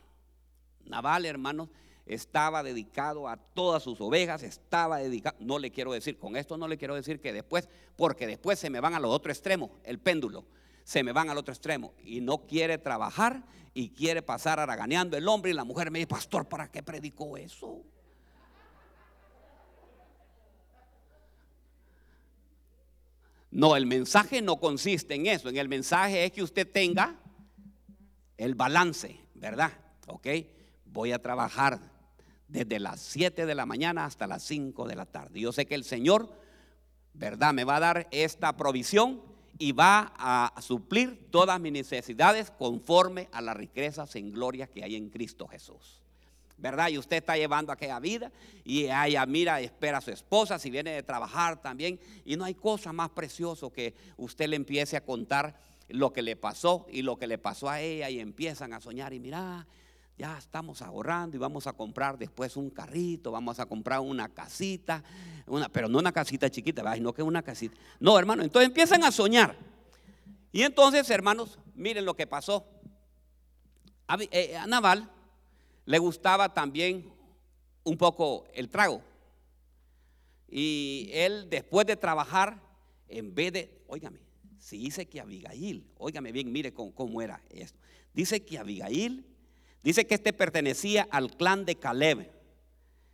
Naval, 0.85 1.25
hermanos, 1.25 1.69
estaba 2.07 2.63
dedicado 2.63 3.29
a 3.29 3.37
todas 3.37 3.83
sus 3.83 4.01
ovejas, 4.01 4.43
estaba 4.43 4.99
dedicado, 4.99 5.37
no 5.41 5.59
le 5.59 5.71
quiero 5.71 5.93
decir, 5.93 6.19
con 6.19 6.37
esto 6.37 6.57
no 6.57 6.69
le 6.69 6.77
quiero 6.77 6.95
decir 6.95 7.21
que 7.21 7.33
después, 7.33 7.69
porque 7.97 8.27
después 8.27 8.59
se 8.59 8.71
me 8.71 8.81
van 8.81 8.95
a 8.95 9.01
los 9.01 9.11
otro 9.11 9.33
extremo, 9.33 9.71
el 9.85 9.99
péndulo 9.99 10.45
se 10.85 11.03
me 11.03 11.13
van 11.13 11.31
al 11.31 11.39
otro 11.39 11.53
extremo 11.53 11.95
y 12.05 12.21
no 12.21 12.47
quiere 12.47 12.79
trabajar 12.79 13.43
y 13.73 13.89
quiere 13.89 14.23
pasar 14.23 14.61
araganeando 14.61 15.17
el 15.17 15.27
hombre 15.27 15.51
y 15.51 15.55
la 15.55 15.65
mujer 15.65 15.91
me 15.91 15.99
dice, 15.99 16.09
pastor, 16.09 16.47
¿para 16.47 16.71
qué 16.71 16.83
predicó 16.83 17.37
eso? 17.37 17.83
No, 23.51 23.77
el 23.77 23.87
mensaje 23.87 24.43
no 24.43 24.59
consiste 24.59 25.15
en 25.15 25.27
eso. 25.27 25.49
En 25.49 25.57
el 25.57 25.69
mensaje 25.69 26.25
es 26.25 26.33
que 26.33 26.43
usted 26.43 26.71
tenga 26.71 27.17
el 28.37 28.55
balance, 28.55 29.21
¿verdad? 29.35 29.73
Ok, 30.09 30.27
voy 30.85 31.13
a 31.13 31.23
trabajar 31.23 31.94
desde 32.49 32.79
las 32.79 33.01
7 33.01 33.47
de 33.47 33.55
la 33.55 33.67
mañana 33.67 34.05
hasta 34.05 34.27
las 34.27 34.43
5 34.45 34.87
de 34.87 34.97
la 34.97 35.07
tarde. 35.07 35.41
Yo 35.41 35.53
sé 35.53 35.67
que 35.67 35.75
el 35.75 35.85
Señor 35.85 36.31
¿verdad? 37.15 37.55
Me 37.55 37.65
va 37.65 37.77
a 37.77 37.81
dar 37.81 38.09
esta 38.11 38.57
provisión 38.57 39.23
y 39.57 39.73
va 39.73 40.13
a 40.19 40.61
suplir 40.61 41.31
todas 41.31 41.61
mis 41.61 41.73
necesidades 41.73 42.51
conforme 42.51 43.29
a 43.33 43.41
las 43.41 43.57
riquezas 43.57 44.15
en 44.17 44.33
gloria 44.33 44.67
que 44.67 44.83
hay 44.83 44.97
en 44.97 45.09
Cristo 45.09 45.47
Jesús. 45.47 46.03
¿Verdad? 46.57 46.89
Y 46.89 46.99
usted 46.99 47.17
está 47.17 47.37
llevando 47.37 47.73
aquella 47.73 47.99
vida 47.99 48.31
y 48.65 48.85
ella 48.85 49.27
mira, 49.27 49.61
espera 49.61 49.99
a 49.99 50.01
su 50.01 50.13
esposa, 50.13 50.59
si 50.59 50.71
viene 50.71 50.93
de 50.93 51.03
trabajar 51.03 51.61
también. 51.61 51.99
Y 52.25 52.37
no 52.37 52.45
hay 52.45 52.55
cosa 52.55 52.93
más 52.93 53.11
precioso 53.11 53.73
que 53.73 53.95
usted 54.17 54.49
le 54.49 54.57
empiece 54.57 54.97
a 54.97 55.05
contar 55.05 55.61
lo 55.89 56.13
que 56.13 56.23
le 56.23 56.37
pasó 56.37 56.87
y 56.91 57.03
lo 57.03 57.17
que 57.17 57.27
le 57.27 57.39
pasó 57.39 57.69
a 57.69 57.81
ella 57.81 58.09
y 58.09 58.21
empiezan 58.21 58.73
a 58.73 58.81
soñar 58.81 59.13
y 59.13 59.21
mira, 59.21 59.67
ya 60.17 60.39
estamos 60.39 60.81
ahorrando 60.81 61.37
y 61.37 61.41
vamos 61.41 61.67
a 61.67 61.73
comprar 61.73 62.17
después 62.17 62.57
un 62.57 62.71
carrito, 62.71 63.33
vamos 63.33 63.59
a 63.59 63.67
comprar 63.67 64.01
una 64.01 64.29
casita, 64.29 65.03
una, 65.47 65.69
pero 65.69 65.89
no 65.89 65.99
una 65.99 66.13
casita 66.13 66.49
chiquita, 66.49 66.95
sino 66.95 67.13
que 67.13 67.23
una 67.23 67.43
casita. 67.43 67.77
No, 67.99 68.19
hermano, 68.19 68.43
entonces 68.43 68.69
empiezan 68.69 69.03
a 69.05 69.11
soñar. 69.11 69.57
Y 70.53 70.63
entonces, 70.63 71.11
hermanos, 71.11 71.59
miren 71.75 72.05
lo 72.05 72.15
que 72.15 72.27
pasó. 72.27 72.65
A, 74.07 74.17
eh, 74.31 74.57
a 74.57 74.67
Naval 74.67 75.11
le 75.85 75.99
gustaba 75.99 76.55
también 76.55 77.13
un 77.83 77.97
poco 77.97 78.45
el 78.55 78.69
trago. 78.69 79.03
Y 80.49 81.11
él, 81.13 81.49
después 81.51 81.87
de 81.87 81.97
trabajar, 81.97 82.61
en 83.09 83.35
vez 83.35 83.53
de, 83.53 83.83
óigame, 83.89 84.21
si 84.59 84.79
dice 84.79 85.07
que 85.07 85.21
Abigail, 85.21 85.91
óigame 85.99 86.31
bien, 86.31 86.53
mire 86.53 86.73
cómo, 86.73 86.95
cómo 86.95 87.21
era 87.21 87.43
esto. 87.51 87.79
Dice 88.13 88.45
que 88.45 88.59
Abigail 88.59 89.27
Dice 89.85 90.07
que 90.07 90.15
este 90.15 90.33
pertenecía 90.33 91.07
al 91.11 91.37
clan 91.37 91.67
de 91.67 91.77
Caleb 91.77 92.33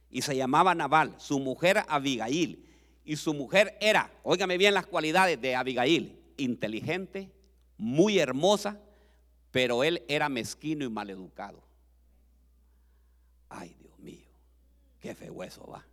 y 0.09 0.23
se 0.23 0.37
llamaba 0.37 0.73
Nabal, 0.73 1.17
su 1.19 1.41
mujer 1.41 1.83
Abigail. 1.89 2.65
Y 3.05 3.17
su 3.17 3.35
mujer 3.35 3.77
era, 3.81 4.13
óigame 4.23 4.57
bien 4.57 4.75
las 4.75 4.87
cualidades 4.87 5.41
de 5.41 5.57
Abigail, 5.57 6.17
inteligente, 6.37 7.33
muy 7.77 8.21
hermosa, 8.21 8.79
pero 9.51 9.83
él 9.83 10.05
era 10.07 10.29
mezquino 10.29 10.85
y 10.85 10.89
maleducado. 10.89 11.61
Ay, 13.49 13.75
Dios 13.81 13.99
mío, 13.99 14.29
qué 15.01 15.13
feo 15.17 15.43
eso 15.43 15.67
va. 15.67 15.85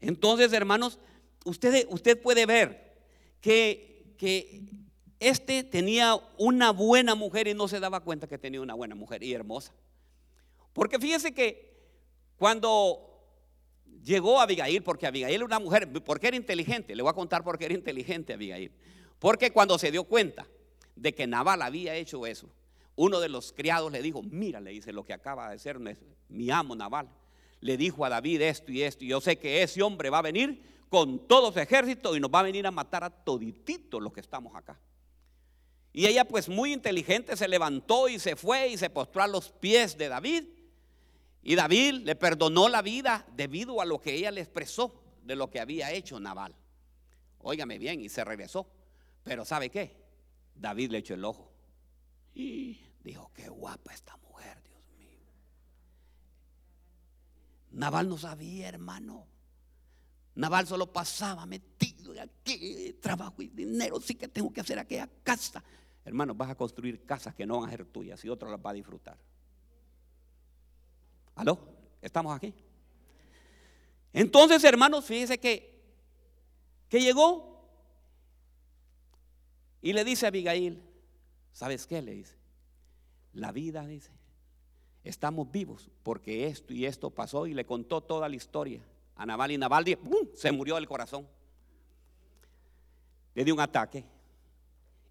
Entonces, 0.00 0.52
hermanos, 0.52 1.00
usted, 1.44 1.84
usted 1.90 2.22
puede 2.22 2.46
ver 2.46 2.96
que, 3.40 4.14
que 4.16 4.62
este 5.20 5.64
tenía 5.64 6.16
una 6.36 6.70
buena 6.70 7.14
mujer 7.14 7.48
y 7.48 7.54
no 7.54 7.68
se 7.68 7.80
daba 7.80 8.00
cuenta 8.00 8.26
que 8.26 8.38
tenía 8.38 8.60
una 8.60 8.74
buena 8.74 8.94
mujer 8.94 9.22
y 9.22 9.32
hermosa. 9.32 9.72
Porque 10.72 10.98
fíjese 10.98 11.32
que 11.32 11.76
cuando 12.36 13.04
llegó 14.04 14.40
Abigail, 14.40 14.82
porque 14.82 15.06
Abigail 15.06 15.34
era 15.34 15.44
una 15.44 15.58
mujer, 15.58 15.90
porque 16.04 16.28
era 16.28 16.36
inteligente, 16.36 16.94
le 16.94 17.02
voy 17.02 17.10
a 17.10 17.14
contar 17.14 17.42
por 17.42 17.58
qué 17.58 17.64
era 17.64 17.74
inteligente 17.74 18.34
Abigail. 18.34 18.72
Porque 19.18 19.50
cuando 19.50 19.78
se 19.78 19.90
dio 19.90 20.04
cuenta 20.04 20.46
de 20.94 21.14
que 21.14 21.26
Nabal 21.26 21.62
había 21.62 21.96
hecho 21.96 22.24
eso, 22.26 22.48
uno 22.94 23.20
de 23.20 23.28
los 23.28 23.52
criados 23.52 23.90
le 23.90 24.02
dijo, 24.02 24.22
mira, 24.22 24.60
le 24.60 24.70
dice 24.70 24.92
lo 24.92 25.04
que 25.04 25.12
acaba 25.12 25.48
de 25.48 25.56
hacer 25.56 25.78
mi 26.28 26.50
amo 26.50 26.76
Nabal. 26.76 27.08
Le 27.60 27.76
dijo 27.76 28.04
a 28.04 28.08
David 28.08 28.42
esto 28.42 28.70
y 28.70 28.82
esto, 28.82 29.04
y 29.04 29.08
yo 29.08 29.20
sé 29.20 29.36
que 29.36 29.62
ese 29.62 29.82
hombre 29.82 30.10
va 30.10 30.18
a 30.18 30.22
venir 30.22 30.62
con 30.88 31.26
todo 31.26 31.52
su 31.52 31.58
ejército 31.58 32.16
y 32.16 32.20
nos 32.20 32.30
va 32.30 32.40
a 32.40 32.44
venir 32.44 32.66
a 32.66 32.70
matar 32.70 33.04
a 33.04 33.10
todititos 33.10 34.00
los 34.00 34.12
que 34.12 34.20
estamos 34.20 34.54
acá. 34.54 34.78
Y 35.98 36.06
ella 36.06 36.24
pues 36.24 36.48
muy 36.48 36.72
inteligente 36.72 37.36
se 37.36 37.48
levantó 37.48 38.08
y 38.08 38.20
se 38.20 38.36
fue 38.36 38.68
y 38.68 38.78
se 38.78 38.88
postró 38.88 39.20
a 39.20 39.26
los 39.26 39.50
pies 39.50 39.98
de 39.98 40.06
David. 40.06 40.44
Y 41.42 41.56
David 41.56 42.02
le 42.04 42.14
perdonó 42.14 42.68
la 42.68 42.82
vida 42.82 43.26
debido 43.34 43.80
a 43.80 43.84
lo 43.84 44.00
que 44.00 44.14
ella 44.14 44.30
le 44.30 44.42
expresó 44.42 44.94
de 45.24 45.34
lo 45.34 45.50
que 45.50 45.58
había 45.58 45.90
hecho 45.90 46.20
Naval. 46.20 46.54
Óigame 47.40 47.78
bien, 47.78 48.00
y 48.00 48.08
se 48.08 48.22
regresó. 48.22 48.70
Pero 49.24 49.44
¿sabe 49.44 49.70
qué? 49.70 49.96
David 50.54 50.92
le 50.92 50.98
echó 50.98 51.14
el 51.14 51.24
ojo. 51.24 51.52
Y 52.32 52.78
dijo, 53.02 53.32
qué 53.34 53.48
guapa 53.48 53.92
esta 53.92 54.16
mujer, 54.18 54.62
Dios 54.62 54.80
mío. 54.96 55.18
Naval 57.72 58.08
no 58.08 58.18
sabía, 58.18 58.68
hermano. 58.68 59.26
Naval 60.36 60.64
solo 60.64 60.92
pasaba 60.92 61.44
metido 61.44 62.14
aquí, 62.22 62.96
trabajo 63.00 63.42
y 63.42 63.48
dinero, 63.48 64.00
sí 64.00 64.14
que 64.14 64.28
tengo 64.28 64.52
que 64.52 64.60
hacer 64.60 64.78
aquella 64.78 65.08
casa. 65.24 65.64
Hermanos, 66.08 66.38
vas 66.38 66.48
a 66.48 66.54
construir 66.54 67.04
casas 67.04 67.34
que 67.34 67.44
no 67.44 67.60
van 67.60 67.68
a 67.68 67.72
ser 67.72 67.84
tuyas 67.84 68.24
y 68.24 68.30
otro 68.30 68.50
las 68.50 68.58
va 68.58 68.70
a 68.70 68.72
disfrutar. 68.72 69.18
¿Aló? 71.34 71.58
¿Estamos 72.00 72.34
aquí? 72.34 72.54
Entonces, 74.14 74.64
hermanos, 74.64 75.04
fíjense 75.04 75.36
que, 75.38 75.84
que 76.88 77.02
llegó 77.02 77.62
y 79.82 79.92
le 79.92 80.02
dice 80.02 80.24
a 80.24 80.28
Abigail, 80.28 80.82
¿sabes 81.52 81.86
qué? 81.86 82.00
Le 82.00 82.12
dice, 82.12 82.36
la 83.34 83.52
vida, 83.52 83.86
dice, 83.86 84.10
estamos 85.04 85.52
vivos 85.52 85.90
porque 86.02 86.46
esto 86.46 86.72
y 86.72 86.86
esto 86.86 87.10
pasó 87.10 87.46
y 87.46 87.52
le 87.52 87.66
contó 87.66 88.00
toda 88.00 88.30
la 88.30 88.36
historia 88.36 88.80
a 89.14 89.26
Naval 89.26 89.50
y 89.50 89.58
Naval 89.58 89.84
se 90.32 90.52
murió 90.52 90.76
del 90.76 90.88
corazón. 90.88 91.28
Le 93.34 93.44
dio 93.44 93.52
un 93.52 93.60
ataque. 93.60 94.06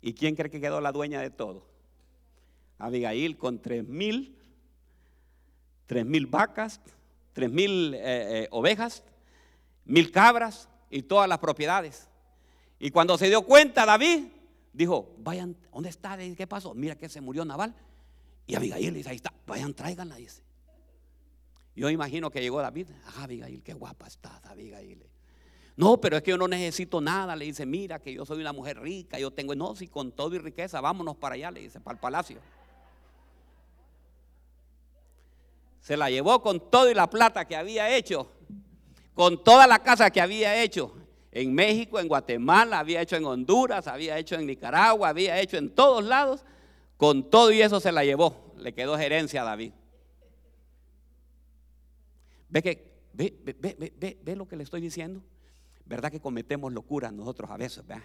¿Y 0.01 0.13
quién 0.13 0.35
cree 0.35 0.49
que 0.51 0.61
quedó 0.61 0.81
la 0.81 0.91
dueña 0.91 1.21
de 1.21 1.29
todo? 1.29 1.65
Abigail 2.77 3.37
con 3.37 3.61
tres 3.61 3.87
mil, 3.87 4.37
tres 5.85 6.05
mil 6.05 6.27
vacas, 6.27 6.79
tres 7.33 7.51
mil 7.51 7.93
eh, 7.95 7.99
eh, 8.43 8.47
ovejas, 8.51 9.03
mil 9.85 10.11
cabras 10.11 10.69
y 10.89 11.03
todas 11.03 11.27
las 11.27 11.39
propiedades. 11.39 12.07
Y 12.79 12.91
cuando 12.91 13.17
se 13.17 13.27
dio 13.27 13.41
cuenta 13.41 13.85
David, 13.85 14.27
dijo, 14.73 15.15
vayan, 15.17 15.57
¿dónde 15.73 15.89
está? 15.89 16.17
¿Qué 16.17 16.47
pasó? 16.47 16.73
Mira 16.75 16.95
que 16.95 17.09
se 17.09 17.21
murió 17.21 17.43
Naval. 17.43 17.75
Y 18.45 18.55
Abigail 18.55 18.93
dice, 18.93 19.09
ahí 19.09 19.15
está, 19.17 19.33
vayan, 19.45 19.73
tráiganla, 19.73 20.15
dice. 20.15 20.43
Yo 21.75 21.89
imagino 21.89 22.31
que 22.31 22.41
llegó 22.41 22.61
David. 22.61 22.87
Ah, 23.05 23.23
Abigail, 23.23 23.61
qué 23.61 23.73
guapa 23.73 24.07
estás, 24.07 24.45
Abigail. 24.45 25.03
No, 25.77 26.01
pero 26.01 26.17
es 26.17 26.23
que 26.23 26.31
yo 26.31 26.37
no 26.37 26.47
necesito 26.47 26.99
nada. 26.99 27.35
Le 27.35 27.45
dice, 27.45 27.65
mira 27.65 27.99
que 27.99 28.11
yo 28.11 28.25
soy 28.25 28.41
una 28.41 28.51
mujer 28.51 28.79
rica, 28.79 29.19
yo 29.19 29.29
tengo, 29.29 29.53
no, 29.55 29.75
si 29.75 29.87
con 29.87 30.11
todo 30.11 30.35
y 30.35 30.39
riqueza, 30.39 30.81
vámonos 30.81 31.15
para 31.15 31.35
allá, 31.35 31.51
le 31.51 31.61
dice, 31.61 31.79
para 31.79 31.93
el 31.93 31.99
palacio. 31.99 32.39
Se 35.79 35.95
la 35.95 36.09
llevó 36.09 36.41
con 36.41 36.71
todo 36.71 36.89
y 36.89 36.95
la 36.95 37.07
plata 37.07 37.45
que 37.45 37.55
había 37.55 37.95
hecho, 37.95 38.29
con 39.13 39.43
toda 39.43 39.67
la 39.67 39.79
casa 39.79 40.09
que 40.09 40.19
había 40.19 40.61
hecho. 40.61 40.93
En 41.31 41.53
México, 41.53 41.99
en 41.99 42.07
Guatemala, 42.07 42.79
había 42.79 43.01
hecho 43.01 43.15
en 43.15 43.25
Honduras, 43.25 43.85
había 43.85 44.17
hecho 44.17 44.33
en 44.33 44.47
Nicaragua, 44.47 45.09
había 45.09 45.39
hecho 45.39 45.57
en 45.57 45.69
todos 45.69 46.03
lados. 46.03 46.43
Con 46.97 47.29
todo 47.29 47.51
y 47.51 47.61
eso 47.61 47.79
se 47.79 47.91
la 47.91 48.03
llevó. 48.03 48.55
Le 48.57 48.73
quedó 48.73 48.97
gerencia 48.97 49.43
a 49.43 49.45
David. 49.45 49.73
¿Ve, 52.49 52.63
que, 52.63 52.91
ve, 53.13 53.37
ve, 53.43 53.93
ve, 53.95 54.17
ve 54.23 54.35
lo 54.35 54.47
que 54.47 54.55
le 54.55 54.63
estoy 54.63 54.81
diciendo? 54.81 55.21
¿Verdad 55.87 56.11
que 56.11 56.19
cometemos 56.19 56.71
locuras 56.73 57.13
nosotros 57.13 57.49
a 57.49 57.57
veces? 57.57 57.85
¿verdad? 57.85 58.03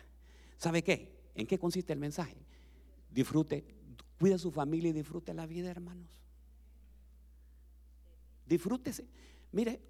¿Sabe 0.56 0.82
qué? 0.82 1.30
¿En 1.34 1.46
qué 1.46 1.58
consiste 1.58 1.92
el 1.92 1.98
mensaje? 1.98 2.36
Disfrute, 3.10 3.64
cuide 4.18 4.34
a 4.34 4.38
su 4.38 4.50
familia 4.50 4.90
y 4.90 4.92
disfrute 4.92 5.34
la 5.34 5.46
vida, 5.46 5.70
hermanos. 5.70 6.08
Disfrútese. 8.46 9.06
Mire, 9.50 9.80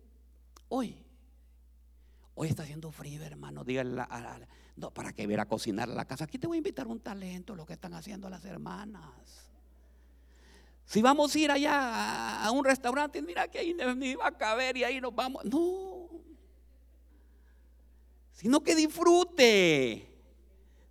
hoy, 0.69 1.05
hoy 2.35 2.49
está 2.49 2.63
haciendo 2.63 2.91
frío, 2.91 3.23
hermano. 3.23 3.65
Díganle 3.65 4.03
no, 4.77 4.91
para 4.91 5.13
que 5.13 5.27
ver 5.27 5.41
a 5.41 5.47
cocinar 5.47 5.91
a 5.91 5.95
la 5.95 6.05
casa. 6.07 6.25
Aquí 6.25 6.39
te 6.39 6.47
voy 6.47 6.57
a 6.57 6.59
invitar 6.59 6.87
un 6.87 7.01
talento, 7.01 7.55
lo 7.55 7.67
que 7.67 7.75
están 7.75 7.95
haciendo 7.95 8.31
las 8.31 8.45
hermanas. 8.45 9.51
Si 10.85 11.03
vamos 11.03 11.35
a 11.35 11.39
ir 11.39 11.51
allá 11.51 12.45
a 12.45 12.51
un 12.51 12.65
restaurante, 12.65 13.23
mira 13.23 13.49
que 13.49 13.59
ahí 13.59 13.77
ni 13.97 14.15
va 14.15 14.29
a 14.29 14.37
caber 14.37 14.77
y 14.77 14.85
ahí 14.85 15.01
nos 15.01 15.15
vamos. 15.15 15.45
No. 15.45 15.92
Sino 18.33 18.63
que 18.63 18.75
disfrute. 18.75 20.09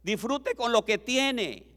Disfrute 0.03 0.55
con 0.55 0.71
lo 0.71 0.83
que 0.85 0.97
tiene. 0.97 1.67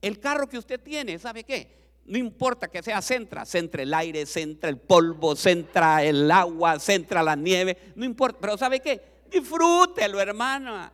El 0.00 0.18
carro 0.18 0.48
que 0.48 0.58
usted 0.58 0.80
tiene, 0.80 1.18
¿sabe 1.18 1.44
qué? 1.44 1.80
No 2.06 2.18
importa 2.18 2.68
que 2.68 2.82
sea 2.82 3.02
centra, 3.02 3.44
centra 3.44 3.82
el 3.82 3.92
aire, 3.94 4.26
centra 4.26 4.68
el 4.70 4.78
polvo, 4.78 5.36
centra 5.36 6.02
el 6.02 6.30
agua, 6.30 6.80
centra 6.80 7.22
la 7.22 7.36
nieve, 7.36 7.92
no 7.94 8.04
importa, 8.04 8.38
pero 8.40 8.58
¿sabe 8.58 8.80
qué? 8.80 9.00
Disfrútelo, 9.30 10.20
hermana. 10.20 10.90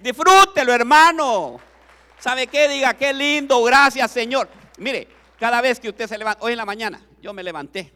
Disfrútelo, 0.00 0.72
hermano. 0.72 1.60
¿Sabe 2.18 2.46
qué? 2.46 2.68
Diga, 2.68 2.94
qué 2.94 3.12
lindo, 3.12 3.62
gracias, 3.62 4.10
Señor. 4.10 4.48
Mire, 4.78 5.06
cada 5.38 5.60
vez 5.60 5.78
que 5.78 5.90
usted 5.90 6.08
se 6.08 6.18
levanta, 6.18 6.42
hoy 6.42 6.52
en 6.52 6.58
la 6.58 6.64
mañana, 6.64 7.06
yo 7.20 7.32
me 7.32 7.42
levanté, 7.42 7.92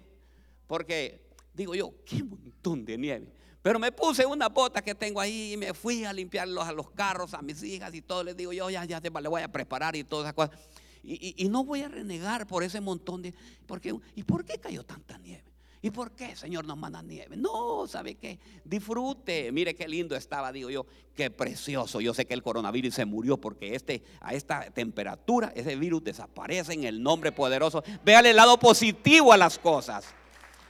porque 0.67 1.33
digo 1.55 1.75
yo, 1.75 1.93
qué 2.05 2.23
montón 2.23 2.85
de 2.85 2.99
nieve. 2.99 3.38
Pero 3.69 3.79
me 3.79 3.93
puse 3.93 4.25
una 4.25 4.49
bota 4.49 4.81
que 4.81 4.95
tengo 4.95 5.21
ahí 5.21 5.53
y 5.53 5.57
me 5.59 5.75
fui 5.75 6.03
a 6.07 6.11
limpiarlos 6.15 6.67
a 6.67 6.73
los 6.73 6.91
carros, 6.93 7.35
a 7.35 7.43
mis 7.43 7.63
hijas 7.63 7.93
y 7.93 8.01
todo. 8.01 8.25
Les 8.25 8.35
digo 8.35 8.51
yo, 8.51 8.71
ya, 8.71 8.83
ya, 8.87 8.99
le 8.99 9.29
voy 9.29 9.43
a 9.43 9.53
preparar 9.53 9.95
y 9.95 10.05
todas 10.05 10.25
esas 10.25 10.33
cosas. 10.33 10.59
Y, 11.05 11.47
no 11.51 11.65
voy 11.65 11.83
a 11.83 11.89
renegar 11.89 12.47
por 12.47 12.63
ese 12.63 12.81
montón 12.81 13.21
de. 13.21 13.35
Porque, 13.67 13.95
¿Y 14.15 14.23
por 14.23 14.47
qué 14.47 14.57
cayó 14.57 14.85
tanta 14.85 15.19
nieve? 15.19 15.45
¿Y 15.83 15.91
por 15.91 16.13
qué, 16.13 16.35
Señor, 16.35 16.65
nos 16.65 16.79
manda 16.79 17.03
nieve? 17.03 17.37
No, 17.37 17.87
¿sabe 17.87 18.15
qué? 18.15 18.39
Disfrute. 18.65 19.53
Mire 19.53 19.77
qué 19.77 19.87
lindo 19.87 20.17
estaba, 20.17 20.51
digo 20.51 20.71
yo. 20.71 20.87
Qué 21.15 21.31
precioso. 21.31 22.01
Yo 22.01 22.15
sé 22.15 22.25
que 22.25 22.33
el 22.33 22.43
coronavirus 22.43 22.95
se 22.95 23.05
murió 23.05 23.37
porque 23.37 23.75
este, 23.75 24.03
a 24.23 24.33
esta 24.33 24.71
temperatura 24.71 25.53
ese 25.55 25.77
virus 25.77 26.03
desaparece 26.05 26.73
en 26.73 26.85
el 26.85 27.03
nombre 27.03 27.33
poderoso. 27.33 27.85
Véale 28.03 28.31
el 28.31 28.37
lado 28.37 28.59
positivo 28.59 29.31
a 29.31 29.37
las 29.37 29.59
cosas. 29.59 30.07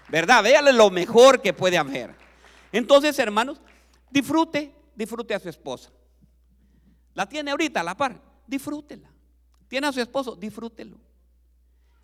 ¿Verdad? 0.08 0.42
Véale 0.42 0.72
lo 0.72 0.90
mejor 0.90 1.40
que 1.40 1.52
puede 1.52 1.78
haber. 1.78 2.26
Entonces, 2.72 3.18
hermanos, 3.18 3.60
disfrute, 4.10 4.74
disfrute 4.94 5.34
a 5.34 5.40
su 5.40 5.48
esposa. 5.48 5.90
La 7.14 7.28
tiene 7.28 7.50
ahorita 7.50 7.80
a 7.80 7.84
la 7.84 7.96
par. 7.96 8.20
Disfrútela. 8.46 9.10
Tiene 9.68 9.86
a 9.86 9.92
su 9.92 10.00
esposo, 10.00 10.34
disfrútelo. 10.36 10.98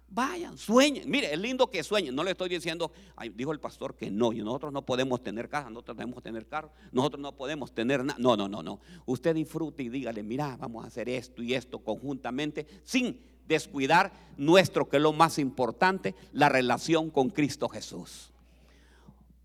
Vayan, 0.09 0.57
sueñen. 0.57 1.11
Mire, 1.11 1.33
es 1.33 1.39
lindo 1.41 1.69
que 1.69 1.83
sueñen. 1.83 2.15
No 2.15 2.23
le 2.23 2.33
estoy 2.33 2.49
diciendo, 2.49 2.93
dijo 3.35 3.53
el 3.53 3.59
pastor 3.59 3.97
que 3.97 4.11
no. 4.11 4.33
Y 4.33 4.43
nosotros 4.43 4.73
no 4.73 4.87
podemos 4.87 5.23
tener 5.23 5.49
casa, 5.49 5.71
nosotros 5.71 5.97
debemos 5.97 6.23
tener 6.23 6.47
carro, 6.47 6.71
nosotros 6.93 7.21
no 7.21 7.33
podemos 7.33 7.73
tener 7.73 8.05
nada. 8.05 8.19
No, 8.21 8.37
no, 8.37 8.49
no, 8.49 8.63
no. 8.63 8.81
Usted 9.07 9.35
disfrute 9.35 9.83
y 9.83 9.89
dígale, 9.89 10.23
mira, 10.23 10.57
vamos 10.57 10.85
a 10.85 10.89
hacer 10.89 11.09
esto 11.09 11.43
y 11.43 11.55
esto 11.55 11.81
conjuntamente, 11.81 12.67
sin 12.85 13.21
descuidar 13.49 14.13
nuestro, 14.37 14.89
que 14.89 14.99
es 14.99 15.03
lo 15.03 15.13
más 15.13 15.39
importante, 15.39 16.15
la 16.33 16.49
relación 16.49 17.11
con 17.11 17.31
Cristo 17.31 17.69
Jesús. 17.69 18.31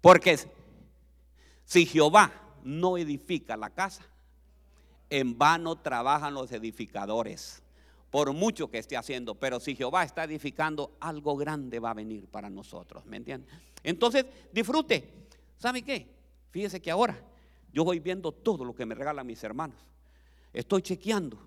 Porque 0.01 0.37
si 1.69 1.85
Jehová 1.85 2.31
no 2.63 2.97
edifica 2.97 3.55
la 3.55 3.69
casa, 3.69 4.03
en 5.07 5.37
vano 5.37 5.75
trabajan 5.75 6.33
los 6.33 6.51
edificadores 6.51 7.61
por 8.09 8.33
mucho 8.33 8.71
que 8.71 8.79
esté 8.79 8.97
haciendo, 8.97 9.35
pero 9.35 9.59
si 9.59 9.75
Jehová 9.75 10.03
está 10.03 10.23
edificando, 10.23 10.97
algo 10.99 11.37
grande 11.37 11.77
va 11.77 11.91
a 11.91 11.93
venir 11.93 12.25
para 12.25 12.49
nosotros, 12.49 13.05
¿me 13.05 13.17
entienden? 13.17 13.47
Entonces, 13.83 14.25
disfrute. 14.51 15.27
¿Sabe 15.59 15.83
qué? 15.83 16.07
Fíjese 16.49 16.81
que 16.81 16.89
ahora 16.89 17.21
yo 17.71 17.83
voy 17.83 17.99
viendo 17.99 18.31
todo 18.31 18.65
lo 18.65 18.73
que 18.73 18.87
me 18.87 18.95
regalan 18.95 19.27
mis 19.27 19.43
hermanos. 19.43 19.77
Estoy 20.51 20.81
chequeando, 20.81 21.37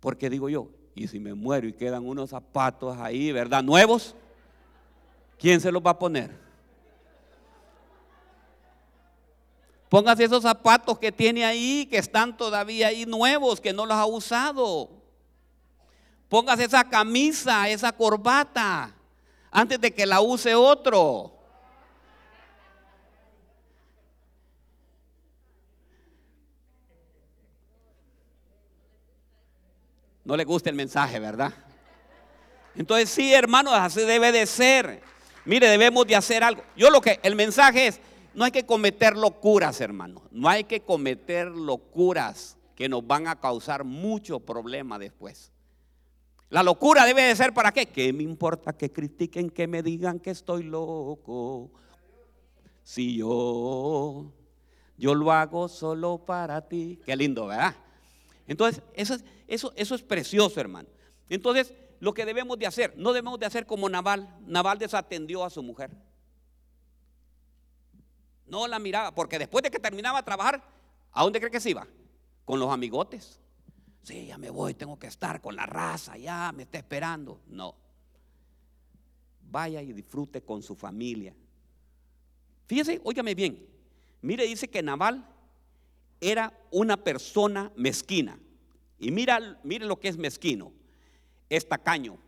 porque 0.00 0.28
digo 0.28 0.50
yo, 0.50 0.68
y 0.94 1.08
si 1.08 1.18
me 1.18 1.32
muero 1.32 1.66
y 1.66 1.72
quedan 1.72 2.06
unos 2.06 2.28
zapatos 2.28 2.98
ahí, 2.98 3.32
¿verdad? 3.32 3.64
Nuevos, 3.64 4.14
¿quién 5.38 5.62
se 5.62 5.72
los 5.72 5.82
va 5.82 5.92
a 5.92 5.98
poner? 5.98 6.45
Póngase 9.96 10.24
esos 10.24 10.42
zapatos 10.42 10.98
que 10.98 11.10
tiene 11.10 11.42
ahí, 11.46 11.86
que 11.86 11.96
están 11.96 12.36
todavía 12.36 12.88
ahí 12.88 13.06
nuevos, 13.06 13.62
que 13.62 13.72
no 13.72 13.86
los 13.86 13.96
ha 13.96 14.04
usado. 14.04 14.90
Póngase 16.28 16.64
esa 16.64 16.84
camisa, 16.84 17.66
esa 17.70 17.90
corbata, 17.92 18.94
antes 19.50 19.80
de 19.80 19.94
que 19.94 20.04
la 20.04 20.20
use 20.20 20.54
otro. 20.54 21.32
No 30.26 30.36
le 30.36 30.44
gusta 30.44 30.68
el 30.68 30.76
mensaje, 30.76 31.18
¿verdad? 31.18 31.54
Entonces 32.74 33.08
sí, 33.08 33.32
hermanos, 33.32 33.72
así 33.72 34.02
debe 34.02 34.30
de 34.30 34.44
ser. 34.44 35.00
Mire, 35.46 35.70
debemos 35.70 36.06
de 36.06 36.16
hacer 36.16 36.44
algo. 36.44 36.62
Yo 36.76 36.90
lo 36.90 37.00
que, 37.00 37.18
el 37.22 37.34
mensaje 37.34 37.86
es, 37.86 38.00
no 38.36 38.44
hay 38.44 38.50
que 38.50 38.66
cometer 38.66 39.16
locuras, 39.16 39.80
hermanos. 39.80 40.22
No 40.30 40.46
hay 40.46 40.64
que 40.64 40.82
cometer 40.82 41.48
locuras 41.48 42.58
que 42.74 42.86
nos 42.86 43.04
van 43.06 43.28
a 43.28 43.40
causar 43.40 43.82
mucho 43.82 44.40
problema 44.40 44.98
después. 44.98 45.50
La 46.50 46.62
locura 46.62 47.06
debe 47.06 47.22
de 47.22 47.34
ser 47.34 47.54
para 47.54 47.72
qué? 47.72 47.86
¿Qué 47.86 48.12
me 48.12 48.22
importa 48.22 48.74
que 48.74 48.92
critiquen, 48.92 49.48
que 49.48 49.66
me 49.66 49.82
digan 49.82 50.20
que 50.20 50.32
estoy 50.32 50.64
loco? 50.64 51.70
Si 52.82 53.16
yo, 53.16 54.30
yo 54.98 55.14
lo 55.14 55.32
hago 55.32 55.66
solo 55.66 56.18
para 56.18 56.60
ti. 56.60 57.00
Qué 57.06 57.16
lindo, 57.16 57.46
¿verdad? 57.46 57.74
Entonces, 58.46 58.82
eso, 58.92 59.16
eso, 59.48 59.72
eso 59.76 59.94
es 59.94 60.02
precioso, 60.02 60.60
hermano. 60.60 60.90
Entonces, 61.30 61.72
lo 62.00 62.12
que 62.12 62.26
debemos 62.26 62.58
de 62.58 62.66
hacer, 62.66 62.92
no 62.98 63.14
debemos 63.14 63.40
de 63.40 63.46
hacer 63.46 63.64
como 63.64 63.88
Naval. 63.88 64.28
Naval 64.46 64.78
desatendió 64.78 65.42
a 65.42 65.48
su 65.48 65.62
mujer. 65.62 65.90
No 68.46 68.66
la 68.66 68.78
miraba, 68.78 69.14
porque 69.14 69.38
después 69.38 69.62
de 69.62 69.70
que 69.70 69.78
terminaba 69.78 70.20
de 70.20 70.24
trabajar, 70.24 70.62
¿a 71.12 71.22
dónde 71.22 71.40
cree 71.40 71.50
que 71.50 71.60
se 71.60 71.70
iba? 71.70 71.86
Con 72.44 72.60
los 72.60 72.70
amigotes. 72.70 73.40
Sí, 74.02 74.26
ya 74.26 74.38
me 74.38 74.50
voy, 74.50 74.74
tengo 74.74 74.98
que 74.98 75.08
estar 75.08 75.40
con 75.40 75.56
la 75.56 75.66
raza, 75.66 76.16
ya 76.16 76.52
me 76.52 76.62
está 76.62 76.78
esperando. 76.78 77.40
No. 77.48 77.74
Vaya 79.50 79.82
y 79.82 79.92
disfrute 79.92 80.42
con 80.42 80.62
su 80.62 80.76
familia. 80.76 81.34
Fíjese, 82.66 83.00
óigame 83.02 83.34
bien. 83.34 83.66
Mire, 84.22 84.44
dice 84.44 84.68
que 84.68 84.82
Naval 84.82 85.28
era 86.20 86.52
una 86.70 86.96
persona 86.96 87.72
mezquina. 87.76 88.38
Y 88.98 89.10
mira, 89.10 89.60
mire 89.62 89.86
lo 89.86 89.98
que 89.98 90.08
es 90.08 90.16
mezquino. 90.16 90.72
Es 91.48 91.68
tacaño. 91.68 92.18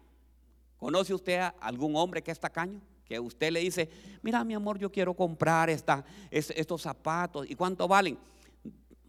¿Conoce 0.79 1.15
usted 1.15 1.39
a 1.39 1.49
algún 1.61 1.97
hombre 1.97 2.23
que 2.23 2.31
es 2.31 2.39
tacaño? 2.39 2.81
Que 3.09 3.19
usted 3.19 3.51
le 3.51 3.61
dice, 3.61 3.89
mira 4.23 4.45
mi 4.45 4.53
amor, 4.55 4.79
yo 4.79 4.93
quiero 4.93 5.15
comprar 5.15 5.71
estos 5.71 6.83
zapatos. 6.83 7.49
¿Y 7.49 7.55
cuánto 7.55 7.89
valen? 7.89 8.19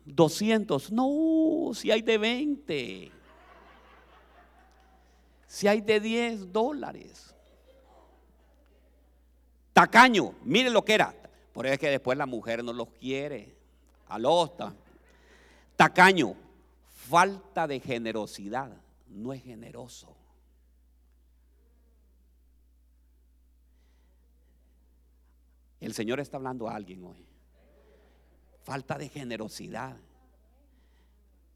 200. 0.06 0.92
No, 0.92 1.72
si 1.74 1.92
hay 1.92 2.02
de 2.02 2.18
20. 2.18 3.12
Si 5.46 5.68
hay 5.68 5.82
de 5.82 6.00
10 6.00 6.54
dólares. 6.54 7.36
Tacaño, 9.74 10.34
mire 10.44 10.70
lo 10.70 10.86
que 10.86 10.94
era. 10.94 11.14
Por 11.52 11.66
eso 11.66 11.74
es 11.74 11.80
que 11.80 11.90
después 11.90 12.18
la 12.18 12.26
mujer 12.26 12.64
no 12.64 12.72
los 12.72 12.90
quiere. 12.90 13.56
Alosta. 14.08 14.74
Tacaño, 15.76 16.36
falta 17.10 17.68
de 17.68 17.80
generosidad. 17.80 18.72
No 19.08 19.34
es 19.34 19.44
generoso. 19.44 20.16
El 25.80 25.94
Señor 25.94 26.20
está 26.20 26.38
hablando 26.38 26.68
a 26.68 26.76
alguien 26.76 27.04
hoy 27.04 27.30
falta 28.70 29.00
de 29.00 29.10
generosidad. 29.10 29.98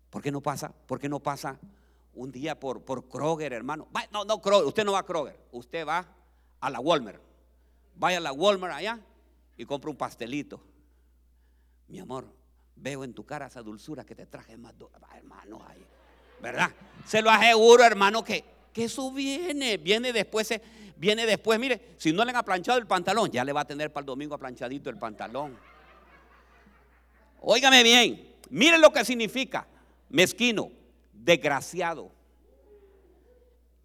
¿Por 0.09 0.23
qué 0.23 0.31
no 0.31 0.41
pasa? 0.41 0.73
¿Por 0.87 0.99
qué 0.99 1.07
no 1.07 1.19
pasa 1.19 1.59
un 2.15 2.31
día 2.31 2.59
por, 2.59 2.81
por 2.81 3.07
Kroger, 3.07 3.53
hermano? 3.53 3.87
No, 4.11 4.25
no, 4.25 4.41
Kroger, 4.41 4.65
usted 4.65 4.83
no 4.83 4.93
va 4.93 4.99
a 4.99 5.05
Kroger, 5.05 5.39
usted 5.51 5.87
va 5.87 6.07
a 6.59 6.69
la 6.71 6.79
Walmart. 6.79 7.21
Vaya 7.95 8.17
a 8.17 8.19
la 8.19 8.31
Walmart 8.31 8.73
allá 8.73 8.99
y 9.57 9.63
compra 9.65 9.91
un 9.91 9.95
pastelito. 9.95 10.59
Mi 11.87 11.99
amor, 11.99 12.25
veo 12.75 13.03
en 13.03 13.13
tu 13.13 13.23
cara 13.27 13.45
esa 13.45 13.61
dulzura 13.61 14.03
que 14.03 14.15
te 14.15 14.25
traje 14.25 14.57
más, 14.57 14.73
hermano, 15.15 15.63
ahí. 15.67 15.85
¿verdad? 16.41 16.71
Se 17.05 17.21
lo 17.21 17.29
aseguro, 17.29 17.83
hermano, 17.83 18.23
que, 18.23 18.43
que 18.73 18.85
eso 18.85 19.11
viene, 19.11 19.77
viene 19.77 20.11
después, 20.11 20.49
viene 21.03 21.25
después, 21.25 21.59
mire, 21.59 21.95
si 21.97 22.13
no 22.13 22.23
le 22.23 22.31
han 22.31 22.37
aplanchado 22.37 22.79
el 22.79 22.87
pantalón, 22.87 23.29
ya 23.29 23.43
le 23.43 23.51
va 23.51 23.61
a 23.61 23.67
tener 23.67 23.91
para 23.91 24.03
el 24.03 24.05
domingo 24.05 24.35
aplanchadito 24.35 24.89
el 24.89 24.97
pantalón. 24.97 25.57
Óigame 27.41 27.83
bien, 27.83 28.35
miren 28.49 28.79
lo 28.79 28.93
que 28.93 29.03
significa 29.03 29.67
mezquino, 30.07 30.71
desgraciado, 31.11 32.09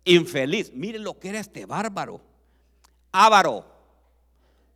infeliz. 0.04 0.72
Miren 0.72 1.02
lo 1.02 1.18
que 1.18 1.30
era 1.30 1.40
este 1.40 1.66
bárbaro, 1.66 2.20
ávaro, 3.10 3.66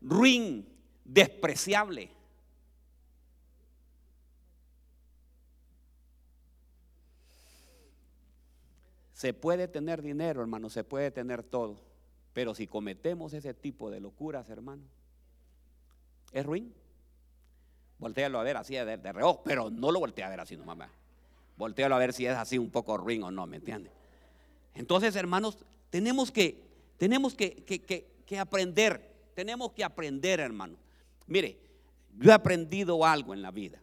ruin, 0.00 0.68
despreciable. 1.04 2.10
Se 9.12 9.32
puede 9.32 9.68
tener 9.68 10.02
dinero, 10.02 10.40
hermano, 10.40 10.68
se 10.68 10.82
puede 10.82 11.12
tener 11.12 11.44
todo. 11.44 11.91
Pero 12.32 12.54
si 12.54 12.66
cometemos 12.66 13.32
ese 13.34 13.54
tipo 13.54 13.90
de 13.90 14.00
locuras, 14.00 14.48
hermano, 14.48 14.82
es 16.32 16.44
ruin. 16.44 16.72
Voltealo 17.98 18.40
a 18.40 18.42
ver 18.42 18.56
así 18.56 18.74
de, 18.74 18.96
de 18.96 19.12
reojo, 19.12 19.42
pero 19.44 19.70
no 19.70 19.92
lo 19.92 20.00
voltea 20.00 20.26
a 20.26 20.30
ver 20.30 20.40
así 20.40 20.56
nomás. 20.56 20.90
Voltealo 21.56 21.94
a 21.94 21.98
ver 21.98 22.12
si 22.12 22.26
es 22.26 22.34
así 22.34 22.58
un 22.58 22.70
poco 22.70 22.96
ruin 22.96 23.22
o 23.22 23.30
no, 23.30 23.46
¿me 23.46 23.58
entiende? 23.58 23.90
Entonces, 24.74 25.14
hermanos, 25.14 25.58
tenemos 25.90 26.32
que, 26.32 26.62
tenemos 26.96 27.34
que, 27.34 27.62
que 27.62 28.38
aprender, 28.38 29.30
tenemos 29.34 29.72
que 29.72 29.84
aprender, 29.84 30.40
hermano. 30.40 30.78
Mire, 31.26 31.58
yo 32.18 32.30
he 32.30 32.34
aprendido 32.34 33.04
algo 33.04 33.34
en 33.34 33.42
la 33.42 33.50
vida, 33.50 33.80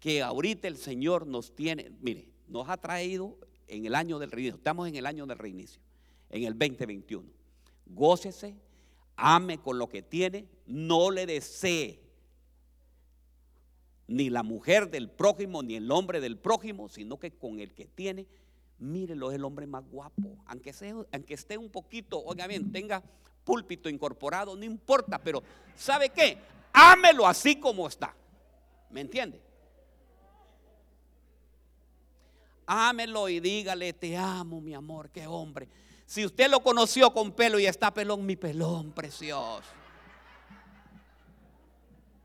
que 0.00 0.22
ahorita 0.22 0.68
el 0.68 0.76
Señor 0.76 1.26
nos 1.26 1.54
tiene, 1.54 1.90
mire, 2.00 2.28
nos 2.48 2.68
ha 2.68 2.76
traído 2.76 3.36
en 3.68 3.86
el 3.86 3.94
año 3.94 4.18
del 4.18 4.30
reinicio, 4.30 4.56
estamos 4.56 4.88
en 4.88 4.96
el 4.96 5.06
año 5.06 5.26
del 5.26 5.38
reinicio, 5.38 5.80
en 6.30 6.44
el 6.44 6.58
2021. 6.58 7.28
Gócese, 7.86 8.56
ame 9.16 9.58
con 9.58 9.78
lo 9.78 9.88
que 9.88 10.02
tiene, 10.02 10.46
no 10.66 11.10
le 11.10 11.26
desee 11.26 12.00
ni 14.06 14.30
la 14.30 14.42
mujer 14.42 14.90
del 14.90 15.10
prójimo, 15.10 15.62
ni 15.62 15.76
el 15.76 15.90
hombre 15.90 16.20
del 16.20 16.36
prójimo, 16.36 16.88
sino 16.88 17.18
que 17.18 17.32
con 17.32 17.58
el 17.60 17.72
que 17.74 17.86
tiene, 17.86 18.26
mírelo, 18.78 19.30
es 19.30 19.36
el 19.36 19.44
hombre 19.44 19.66
más 19.66 19.84
guapo. 19.88 20.36
Aunque, 20.46 20.72
sea, 20.72 20.94
aunque 21.12 21.34
esté 21.34 21.56
un 21.56 21.70
poquito, 21.70 22.22
oiga 22.22 22.46
bien, 22.46 22.70
tenga 22.70 23.02
púlpito 23.44 23.88
incorporado, 23.88 24.56
no 24.56 24.64
importa, 24.64 25.18
pero 25.18 25.42
¿sabe 25.76 26.10
qué? 26.10 26.38
Ámelo 26.72 27.26
así 27.26 27.56
como 27.56 27.86
está. 27.86 28.14
¿Me 28.90 29.00
entiende? 29.00 29.40
Ámelo 32.66 33.28
y 33.28 33.40
dígale, 33.40 33.92
te 33.92 34.16
amo, 34.16 34.60
mi 34.60 34.74
amor, 34.74 35.10
qué 35.10 35.26
hombre. 35.26 35.68
Si 36.06 36.24
usted 36.24 36.50
lo 36.50 36.60
conoció 36.62 37.12
con 37.12 37.32
pelo 37.32 37.58
y 37.58 37.66
está 37.66 37.92
pelón, 37.92 38.24
mi 38.26 38.36
pelón 38.36 38.92
precioso. 38.92 39.62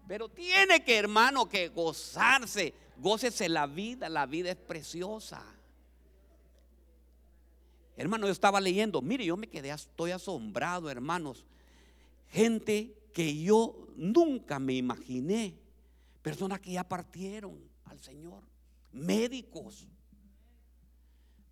Pero 0.08 0.28
tiene 0.28 0.84
que, 0.84 0.98
hermano, 0.98 1.48
que 1.48 1.70
gozarse. 1.70 2.74
Gócese 2.98 3.48
la 3.48 3.68
vida, 3.68 4.10
la 4.10 4.26
vida 4.26 4.50
es 4.50 4.58
preciosa. 4.58 5.42
Hermano, 7.96 8.28
yo 8.28 8.32
estaba 8.32 8.60
leyendo, 8.60 9.02
mire, 9.02 9.26
yo 9.26 9.38
me 9.38 9.48
quedé, 9.48 9.70
estoy 9.70 10.12
asombrado, 10.12 10.90
hermanos. 10.90 11.46
Gente 12.30 12.96
que 13.14 13.42
yo 13.42 13.88
nunca 13.96 14.58
me 14.58 14.74
imaginé, 14.74 15.58
personas 16.22 16.60
que 16.60 16.72
ya 16.72 16.84
partieron 16.84 17.60
al 17.86 18.00
Señor, 18.00 18.44
médicos, 18.92 19.88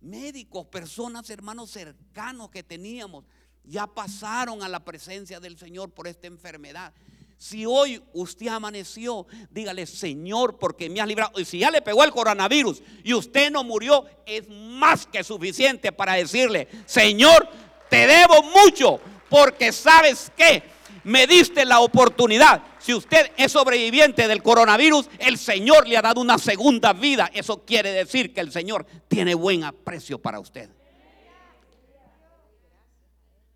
médicos, 0.00 0.66
personas, 0.66 1.28
hermanos 1.30 1.70
cercanos 1.70 2.50
que 2.50 2.62
teníamos, 2.62 3.24
ya 3.64 3.86
pasaron 3.86 4.62
a 4.62 4.68
la 4.68 4.84
presencia 4.84 5.40
del 5.40 5.58
Señor 5.58 5.90
por 5.90 6.06
esta 6.06 6.26
enfermedad. 6.26 6.92
Si 7.36 7.64
hoy 7.66 8.02
usted 8.14 8.48
amaneció, 8.48 9.26
dígale, 9.50 9.86
Señor, 9.86 10.58
porque 10.58 10.90
me 10.90 11.00
has 11.00 11.06
librado. 11.06 11.38
Y 11.38 11.44
si 11.44 11.60
ya 11.60 11.70
le 11.70 11.80
pegó 11.80 12.02
el 12.02 12.10
coronavirus 12.10 12.82
y 13.04 13.14
usted 13.14 13.52
no 13.52 13.62
murió, 13.62 14.04
es 14.26 14.48
más 14.48 15.06
que 15.06 15.22
suficiente 15.22 15.92
para 15.92 16.14
decirle, 16.14 16.66
Señor, 16.84 17.48
te 17.88 18.08
debo 18.08 18.42
mucho, 18.42 19.00
porque 19.28 19.72
sabes 19.72 20.32
que 20.36 20.64
me 21.04 21.26
diste 21.26 21.64
la 21.64 21.80
oportunidad. 21.80 22.62
Si 22.78 22.94
usted 22.94 23.30
es 23.36 23.52
sobreviviente 23.52 24.28
del 24.28 24.42
coronavirus, 24.42 25.08
el 25.18 25.38
Señor 25.38 25.86
le 25.86 25.96
ha 25.96 26.02
dado 26.02 26.20
una 26.20 26.38
segunda 26.38 26.92
vida. 26.92 27.30
Eso 27.32 27.64
quiere 27.64 27.92
decir 27.92 28.32
que 28.32 28.40
el 28.40 28.52
Señor 28.52 28.86
tiene 29.08 29.34
buen 29.34 29.64
aprecio 29.64 30.20
para 30.20 30.40
usted. 30.40 30.70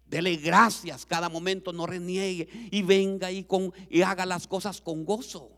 Dele 0.07 0.37
gracias 0.37 1.07
cada 1.07 1.31
momento, 1.31 1.72
no 1.72 1.87
reniegue 1.87 2.46
y 2.70 2.83
venga 2.83 3.31
y, 3.33 3.46
y 3.88 4.02
haga 4.02 4.26
las 4.26 4.46
cosas 4.46 4.81
con 4.81 5.07
gozo. 5.07 5.50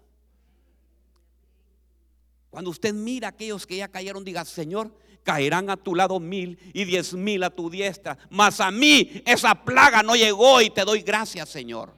Cuando 2.50 2.70
usted 2.70 2.94
mira 2.94 3.26
a 3.26 3.30
aquellos 3.30 3.66
que 3.66 3.78
ya 3.78 3.88
cayeron, 3.88 4.24
diga, 4.24 4.44
Señor, 4.44 4.96
caerán 5.24 5.70
a 5.70 5.76
tu 5.76 5.94
lado 5.94 6.20
mil 6.20 6.58
y 6.72 6.84
diez 6.84 7.14
mil 7.14 7.42
a 7.42 7.50
tu 7.50 7.68
diestra, 7.68 8.16
mas 8.30 8.60
a 8.60 8.70
mí 8.70 9.22
esa 9.26 9.64
plaga 9.64 10.02
no 10.02 10.14
llegó 10.14 10.60
y 10.60 10.70
te 10.70 10.84
doy 10.84 11.00
gracias, 11.02 11.48
Señor. 11.48 11.92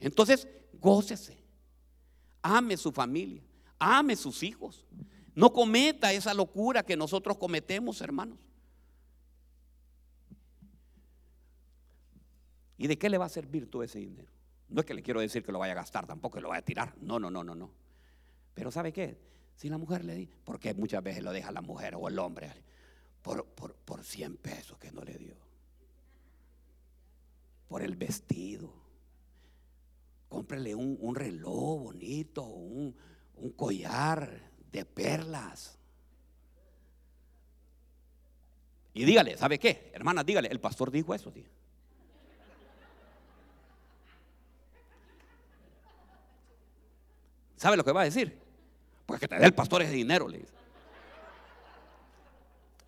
Entonces, 0.00 0.48
gócese, 0.80 1.38
ame 2.42 2.76
su 2.76 2.90
familia, 2.90 3.42
ame 3.78 4.16
sus 4.16 4.42
hijos. 4.42 4.84
No 5.34 5.52
cometa 5.52 6.12
esa 6.12 6.32
locura 6.32 6.82
que 6.82 6.96
nosotros 6.96 7.36
cometemos, 7.36 8.00
hermanos. 8.00 8.38
¿Y 12.78 12.86
de 12.86 12.98
qué 12.98 13.08
le 13.10 13.18
va 13.18 13.26
a 13.26 13.30
servir 13.30 13.70
todo 13.70 13.82
ese 13.82 13.98
dinero? 13.98 14.32
No 14.68 14.80
es 14.80 14.86
que 14.86 14.94
le 14.94 15.02
quiero 15.02 15.20
decir 15.20 15.42
que 15.44 15.52
lo 15.52 15.58
vaya 15.58 15.72
a 15.72 15.76
gastar, 15.76 16.06
tampoco 16.06 16.36
que 16.36 16.40
lo 16.40 16.48
vaya 16.48 16.60
a 16.60 16.64
tirar. 16.64 16.94
No, 17.00 17.18
no, 17.18 17.30
no, 17.30 17.44
no, 17.44 17.54
no. 17.54 17.70
Pero 18.54 18.70
¿sabe 18.70 18.92
qué? 18.92 19.18
Si 19.56 19.70
la 19.70 19.78
mujer 19.78 20.04
le 20.04 20.14
dice, 20.14 20.32
porque 20.44 20.74
muchas 20.74 21.02
veces 21.02 21.22
lo 21.22 21.32
deja 21.32 21.50
la 21.50 21.62
mujer 21.62 21.94
o 21.96 22.08
el 22.08 22.18
hombre 22.18 22.52
por, 23.22 23.44
por, 23.46 23.74
por 23.74 24.04
100 24.04 24.36
pesos 24.36 24.78
que 24.78 24.92
no 24.92 25.02
le 25.02 25.16
dio. 25.16 25.34
Por 27.66 27.82
el 27.82 27.96
vestido. 27.96 28.72
Cómprele 30.28 30.74
un, 30.74 30.98
un 31.00 31.14
reloj 31.14 31.84
bonito, 31.84 32.42
un, 32.42 32.94
un 33.36 33.50
collar 33.52 34.52
de 34.70 34.84
perlas. 34.84 35.78
Y 38.92 39.04
dígale, 39.04 39.38
¿sabe 39.38 39.58
qué? 39.58 39.90
Hermana, 39.94 40.22
dígale, 40.22 40.48
el 40.48 40.60
pastor 40.60 40.90
dijo 40.90 41.14
eso. 41.14 41.32
Tío. 41.32 41.48
¿Sabe 47.56 47.78
lo 47.78 47.84
que 47.84 47.92
va 47.92 48.02
a 48.02 48.04
decir? 48.04 48.45
Porque 49.06 49.20
que 49.20 49.28
te 49.28 49.40
dé 49.40 49.46
el 49.46 49.54
pastor 49.54 49.82
ese 49.82 49.92
dinero, 49.92 50.28
le 50.28 50.38
dice. 50.38 50.52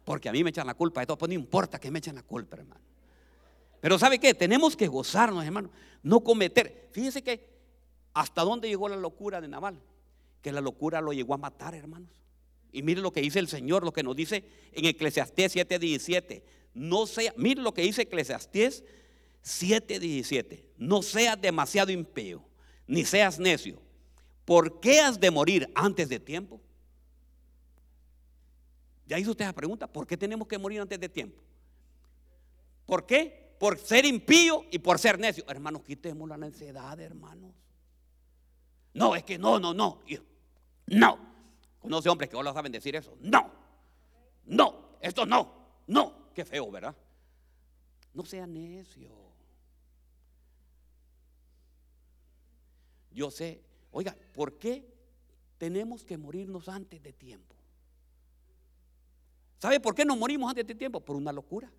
Porque 0.05 0.29
a 0.29 0.33
mí 0.33 0.43
me 0.43 0.51
echan 0.51 0.67
la 0.67 0.75
culpa 0.75 1.01
de 1.01 1.07
todo, 1.07 1.17
pues 1.17 1.29
no 1.29 1.35
importa 1.35 1.79
que 1.79 1.91
me 1.91 2.01
echen 2.01 2.17
la 2.17 2.23
culpa, 2.23 2.57
hermano. 2.57 2.81
Pero 3.81 3.99
¿sabe 3.99 4.19
qué? 4.19 4.35
Tenemos 4.35 4.77
que 4.77 4.89
gozarnos, 4.89 5.45
hermano. 5.45 5.71
No 6.03 6.21
cometer. 6.21 6.89
Fíjese 6.91 7.23
que 7.23 7.49
hasta 8.13 8.43
dónde 8.43 8.69
llegó 8.69 8.89
la 8.89 8.97
locura 8.97 9.41
de 9.41 9.47
Naval. 9.47 9.81
Que 10.43 10.51
la 10.51 10.61
locura 10.61 11.01
lo 11.01 11.13
llegó 11.13 11.35
a 11.35 11.39
matar, 11.39 11.75
hermanos. 11.75 12.11
Y 12.73 12.83
mire 12.83 13.01
lo 13.01 13.13
que 13.13 13.21
dice 13.21 13.39
el 13.39 13.49
Señor, 13.49 13.85
lo 13.85 13.93
que 13.93 14.03
nos 14.03 14.17
dice 14.17 14.45
en 14.73 14.85
Eclesiastés 14.87 15.55
7:17. 15.55 16.43
No 16.75 17.07
sea, 17.07 17.33
mire 17.37 17.63
lo 17.63 17.73
que 17.73 17.83
dice 17.83 18.03
Eclesiastés 18.03 18.85
7:17. 19.43 20.65
No 20.77 21.03
seas 21.03 21.41
demasiado 21.41 21.93
impío, 21.93 22.43
ni 22.87 23.05
seas 23.05 23.39
necio 23.39 23.88
¿por 24.49 24.81
qué 24.81 24.99
has 25.03 25.21
de 25.21 25.31
morir 25.31 25.71
antes 25.75 26.09
de 26.09 26.19
tiempo? 26.19 26.59
Ya 29.07 29.19
hizo 29.19 29.33
usted 29.33 29.45
la 29.45 29.53
pregunta, 29.53 29.87
¿por 29.87 30.07
qué 30.07 30.17
tenemos 30.17 30.49
que 30.49 30.57
morir 30.57 30.81
antes 30.81 30.99
de 30.99 31.07
tiempo? 31.07 31.43
¿Por 32.87 33.05
qué? 33.05 33.55
Por 33.61 33.79
ser 33.79 34.07
impío 34.07 34.65
y 34.71 34.79
por 34.79 34.99
ser 34.99 35.19
necio. 35.19 35.45
Hermanos, 35.49 35.83
quitemos 35.83 36.27
la 36.27 36.39
necedad, 36.39 36.99
hermanos. 36.99 37.53
No, 38.95 39.15
es 39.15 39.23
que 39.23 39.37
no, 39.37 39.61
no, 39.61 39.75
no. 39.75 40.01
No. 40.87 41.19
Conoce 41.79 42.09
hombres 42.09 42.31
que 42.31 42.43
no 42.43 42.55
saben 42.55 42.73
decir 42.73 42.97
eso. 42.97 43.19
No. 43.21 43.51
No. 44.47 44.97
Esto 45.03 45.27
no. 45.27 45.53
No. 45.87 46.31
Qué 46.35 46.47
feo, 46.47 46.71
¿verdad? 46.71 46.97
No 48.15 48.25
sea 48.25 48.47
necio. 48.47 49.11
Yo 53.11 53.31
sé, 53.31 53.68
Oiga, 53.91 54.17
¿por 54.33 54.59
qué 54.59 54.85
tenemos 55.57 56.05
que 56.05 56.17
morirnos 56.17 56.69
antes 56.69 57.03
de 57.03 57.13
tiempo? 57.13 57.55
¿Sabe 59.59 59.81
por 59.81 59.95
qué 59.95 60.05
nos 60.05 60.17
morimos 60.17 60.49
antes 60.51 60.67
de 60.67 60.75
tiempo? 60.75 61.01
Por 61.01 61.17
una 61.17 61.33
locura. 61.33 61.71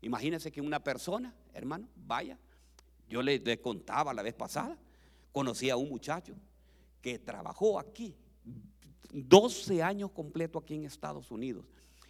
Imagínense 0.00 0.50
que 0.50 0.60
una 0.60 0.82
persona, 0.82 1.34
hermano, 1.52 1.88
vaya, 1.94 2.38
yo 3.08 3.22
le, 3.22 3.60
contaba 3.60 4.14
la 4.14 4.22
vez 4.22 4.34
pasada, 4.34 4.76
conocí 5.32 5.68
a 5.70 5.76
un 5.76 5.88
muchacho 5.88 6.34
que 7.00 7.18
trabajó 7.18 7.78
aquí 7.78 8.16
12 9.12 9.82
años 9.82 10.10
completo 10.12 10.58
aquí 10.58 10.74
en 10.74 10.86
Estados 10.86 11.30
Unidos. 11.30 11.66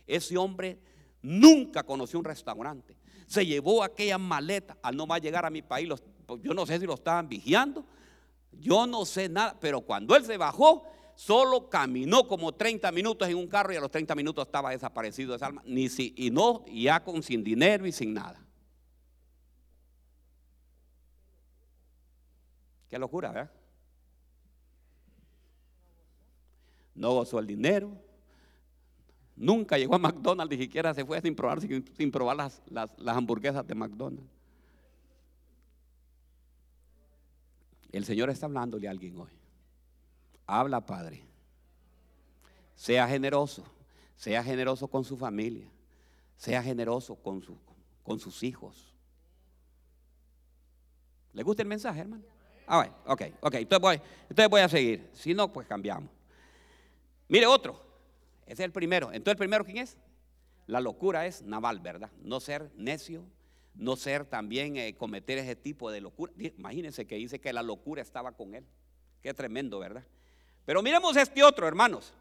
Ese 0.06 0.36
hombre 0.36 0.78
nunca 1.20 1.82
conoció 1.82 2.18
un 2.18 2.24
restaurante. 2.24 2.96
Se 3.26 3.44
llevó 3.44 3.82
aquella 3.82 4.16
maleta 4.18 4.78
al 4.82 4.96
no 4.96 5.06
más 5.06 5.20
llegar 5.20 5.44
a 5.44 5.50
mi 5.50 5.62
país. 5.62 5.88
yo 6.40 6.54
no 6.54 6.64
sé 6.66 6.78
si 6.78 6.86
lo 6.86 6.94
estaban 6.94 7.28
vigiando 7.28 7.84
yo 8.52 8.86
no 8.86 9.04
sé 9.04 9.28
nada, 9.28 9.56
pero 9.60 9.80
cuando 9.80 10.14
él 10.16 10.24
se 10.24 10.36
bajó, 10.36 10.84
solo 11.14 11.68
caminó 11.68 12.26
como 12.26 12.52
30 12.52 12.90
minutos 12.92 13.28
en 13.28 13.36
un 13.36 13.46
carro 13.46 13.72
y 13.72 13.76
a 13.76 13.80
los 13.80 13.90
30 13.90 14.14
minutos 14.14 14.46
estaba 14.46 14.70
desaparecido 14.70 15.34
esa 15.34 15.46
alma, 15.46 15.62
ni 15.64 15.88
si, 15.88 16.14
y 16.16 16.30
no, 16.30 16.64
ya 16.66 17.02
con 17.02 17.22
sin 17.22 17.42
dinero 17.44 17.86
y 17.86 17.92
sin 17.92 18.14
nada. 18.14 18.40
Qué 22.88 22.98
locura, 22.98 23.32
¿verdad? 23.32 23.50
No 26.94 27.14
gozó 27.14 27.38
el 27.38 27.46
dinero. 27.46 27.90
Nunca 29.34 29.78
llegó 29.78 29.94
a 29.94 29.98
McDonald's, 29.98 30.54
ni 30.54 30.62
siquiera 30.62 30.92
se 30.92 31.04
fue 31.04 31.20
sin 31.22 31.34
probar, 31.34 31.60
sin, 31.60 32.10
probar 32.10 32.36
las, 32.36 32.62
las 32.70 33.16
hamburguesas 33.16 33.66
de 33.66 33.74
McDonald's. 33.74 34.41
El 37.92 38.04
Señor 38.04 38.30
está 38.30 38.46
hablándole 38.46 38.88
a 38.88 38.90
alguien 38.90 39.16
hoy. 39.18 39.30
Habla, 40.46 40.84
Padre. 40.84 41.22
Sea 42.74 43.06
generoso. 43.06 43.64
Sea 44.16 44.42
generoso 44.42 44.88
con 44.88 45.04
su 45.04 45.16
familia. 45.16 45.68
Sea 46.36 46.62
generoso 46.62 47.14
con, 47.16 47.44
con 48.02 48.18
sus 48.18 48.42
hijos. 48.42 48.92
¿Le 51.34 51.42
gusta 51.42 51.62
el 51.62 51.68
mensaje, 51.68 52.00
hermano? 52.00 52.24
Ah, 52.66 52.78
bueno, 52.78 52.94
ok, 53.06 53.22
ok. 53.40 53.54
Entonces 53.54 53.82
voy, 53.82 54.00
entonces 54.22 54.48
voy 54.48 54.60
a 54.60 54.68
seguir. 54.68 55.10
Si 55.12 55.34
no, 55.34 55.52
pues 55.52 55.66
cambiamos. 55.66 56.10
Mire 57.28 57.46
otro. 57.46 57.80
Ese 58.44 58.62
es 58.62 58.66
el 58.66 58.72
primero. 58.72 59.06
Entonces, 59.12 59.32
¿el 59.32 59.38
primero 59.38 59.64
quién 59.64 59.78
es? 59.78 59.96
La 60.66 60.80
locura 60.80 61.26
es 61.26 61.42
naval, 61.42 61.80
¿verdad? 61.80 62.10
No 62.22 62.40
ser 62.40 62.70
necio, 62.76 63.24
no 63.74 63.96
ser 63.96 64.24
también 64.24 64.76
eh, 64.76 64.94
cometer 64.94 65.38
ese 65.38 65.56
tipo 65.56 65.90
de 65.90 66.00
locura. 66.00 66.32
Imagínense 66.58 67.06
que 67.06 67.16
dice 67.16 67.40
que 67.40 67.52
la 67.52 67.62
locura 67.62 68.02
estaba 68.02 68.32
con 68.32 68.54
él. 68.54 68.64
Qué 69.22 69.32
tremendo, 69.34 69.78
¿verdad? 69.78 70.04
Pero 70.64 70.82
miremos 70.82 71.16
este 71.16 71.42
otro, 71.42 71.66
hermanos. 71.66 72.12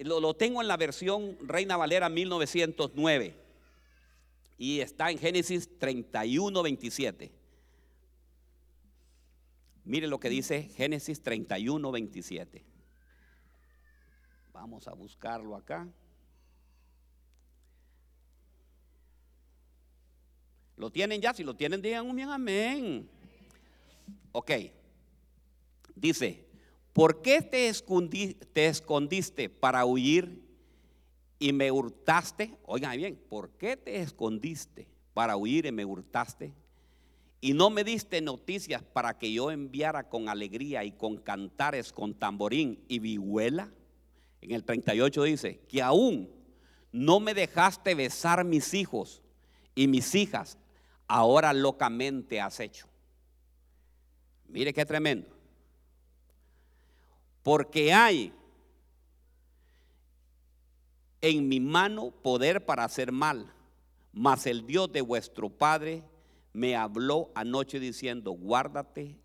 Lo, 0.00 0.20
lo 0.20 0.34
tengo 0.34 0.60
en 0.60 0.68
la 0.68 0.76
versión 0.76 1.36
Reina 1.42 1.76
Valera 1.76 2.08
1909. 2.08 3.34
y 4.58 4.80
está 4.80 5.10
en 5.10 5.18
Génesis 5.18 5.78
31, 5.78 6.62
27. 6.62 7.30
Mire 9.84 10.06
lo 10.06 10.20
que 10.20 10.28
dice 10.28 10.64
Génesis 10.76 11.22
31, 11.22 11.90
27. 11.90 12.62
Vamos 14.52 14.86
a 14.88 14.92
buscarlo 14.92 15.56
acá. 15.56 15.88
¿Lo 20.80 20.90
tienen 20.90 21.20
ya? 21.20 21.34
Si 21.34 21.44
lo 21.44 21.54
tienen, 21.54 21.82
digan 21.82 22.08
un 22.08 22.16
bien 22.16 22.30
amén. 22.30 23.06
Ok. 24.32 24.50
Dice, 25.94 26.46
¿por 26.94 27.20
qué 27.20 27.42
te, 27.42 27.68
escondiste 27.68 29.50
para 29.50 29.84
huir 29.84 30.42
y 31.38 31.52
me 31.52 31.70
hurtaste? 31.70 32.56
Oigan 32.64 32.96
bien, 32.96 33.20
¿por 33.28 33.50
qué 33.50 33.76
te 33.76 34.00
escondiste 34.00 34.88
para 35.12 35.36
huir 35.36 35.66
y 35.66 35.72
me 35.72 35.84
hurtaste? 35.84 36.54
Y 37.42 37.52
no 37.52 37.68
me 37.68 37.84
diste 37.84 38.22
noticias 38.22 38.82
para 38.82 39.18
que 39.18 39.30
yo 39.30 39.50
enviara 39.50 40.08
con 40.08 40.30
alegría 40.30 40.82
y 40.82 40.92
con 40.92 41.18
cantares, 41.18 41.92
con 41.92 42.14
tamborín 42.14 42.82
y 42.88 43.00
vihuela. 43.00 43.70
En 44.40 44.52
el 44.52 44.64
38 44.64 45.24
dice, 45.24 45.60
que 45.68 45.82
aún 45.82 46.30
no 46.90 47.20
me 47.20 47.34
dejaste 47.34 47.94
besar 47.94 48.46
mis 48.46 48.72
hijos 48.72 49.22
y 49.74 49.86
mis 49.86 50.14
hijas, 50.14 50.56
ahora 51.10 51.52
locamente 51.52 52.40
has 52.40 52.60
hecho. 52.60 52.86
Mire 54.46 54.72
qué 54.72 54.86
tremendo. 54.86 55.26
Porque 57.42 57.92
hay 57.92 58.32
en 61.20 61.48
mi 61.48 61.58
mano 61.58 62.12
poder 62.12 62.64
para 62.64 62.84
hacer 62.84 63.10
mal, 63.10 63.52
mas 64.12 64.46
el 64.46 64.68
Dios 64.68 64.92
de 64.92 65.00
vuestro 65.00 65.50
Padre 65.50 66.04
me 66.52 66.76
habló 66.76 67.32
anoche 67.34 67.80
diciendo, 67.80 68.30
guárdate, 68.30 69.18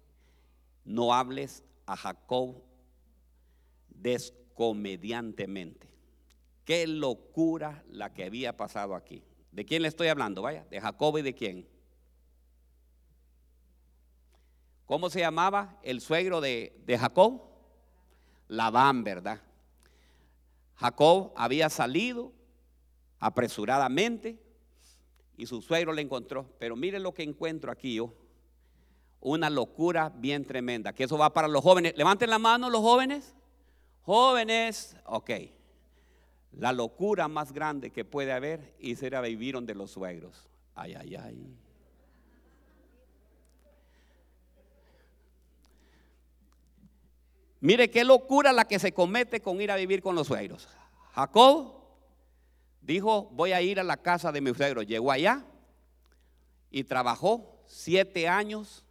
no 0.86 1.14
hables 1.14 1.64
a 1.86 1.96
Jacob 1.96 2.64
descomediantemente. 3.90 5.88
Qué 6.64 6.88
locura 6.88 7.84
la 7.92 8.12
que 8.12 8.24
había 8.24 8.58
pasado 8.58 8.96
aquí. 8.96 9.22
¿De 9.52 9.66
quién 9.66 9.84
le 9.84 9.88
estoy 9.88 10.08
hablando? 10.08 10.42
Vaya, 10.42 10.66
de 10.72 10.82
Jacob 10.82 11.20
y 11.20 11.22
de 11.22 11.36
quién. 11.36 11.75
¿Cómo 14.86 15.10
se 15.10 15.20
llamaba 15.20 15.80
el 15.84 16.02
suegro 16.02 16.42
de, 16.42 16.80
de 16.86 16.98
Jacob? 16.98 17.42
Labán, 18.48 19.04
¿verdad? 19.04 19.42
Jacob 20.76 21.32
había 21.36 21.70
salido 21.70 22.32
apresuradamente 23.20 24.40
y 25.38 25.48
su 25.48 25.62
suegro 25.62 25.94
le 25.94 26.02
encontró. 26.02 26.46
Pero 26.60 26.76
mire 26.76 27.00
lo 27.00 27.14
que 27.14 27.24
encuentro 27.24 27.72
aquí 27.72 27.96
yo. 27.96 28.14
Una 29.20 29.50
locura 29.50 30.12
bien 30.16 30.46
tremenda. 30.46 30.94
Que 30.94 31.06
eso 31.06 31.18
va 31.18 31.34
para 31.34 31.48
los 31.48 31.64
jóvenes. 31.64 31.94
Levanten 31.98 32.30
la 32.30 32.40
mano 32.40 32.70
los 32.70 32.82
jóvenes. 32.82 33.34
Jóvenes, 34.04 34.96
ok. 35.06 35.32
La 36.52 36.72
locura 36.72 37.28
más 37.28 37.52
grande 37.52 37.92
que 37.92 38.06
puede 38.06 38.32
haber 38.32 38.76
y 38.80 38.96
será 38.96 39.22
vivir 39.22 39.56
donde 39.56 39.74
los 39.74 39.92
suegros. 39.92 40.48
Ay, 40.76 40.94
ay, 40.94 41.16
ay. 41.16 41.58
Mire 47.66 47.90
qué 47.90 48.04
locura 48.04 48.54
la 48.54 48.66
que 48.66 48.78
se 48.78 48.92
comete 48.92 49.42
con 49.42 49.60
ir 49.60 49.72
a 49.72 49.76
vivir 49.76 50.00
con 50.04 50.14
los 50.14 50.28
suegros. 50.28 50.68
Jacob 51.14 51.74
dijo, 52.80 53.24
voy 53.32 53.54
a 53.54 53.62
ir 53.64 53.80
a 53.80 53.84
la 53.84 53.98
casa 53.98 54.32
de 54.32 54.40
mi 54.40 54.54
suegro. 54.54 54.84
Llegó 54.84 55.12
allá 55.12 55.44
y 56.70 56.84
trabajó 56.84 57.64
siete 57.66 58.28
años 58.28 58.86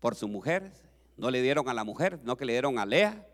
por 0.00 0.16
su 0.16 0.26
mujer. 0.26 0.72
No 1.16 1.30
le 1.30 1.40
dieron 1.40 1.68
a 1.68 1.74
la 1.74 1.84
mujer, 1.84 2.18
no 2.24 2.36
que 2.36 2.44
le 2.44 2.54
dieron 2.54 2.80
a 2.80 2.84
Lea. 2.84 3.24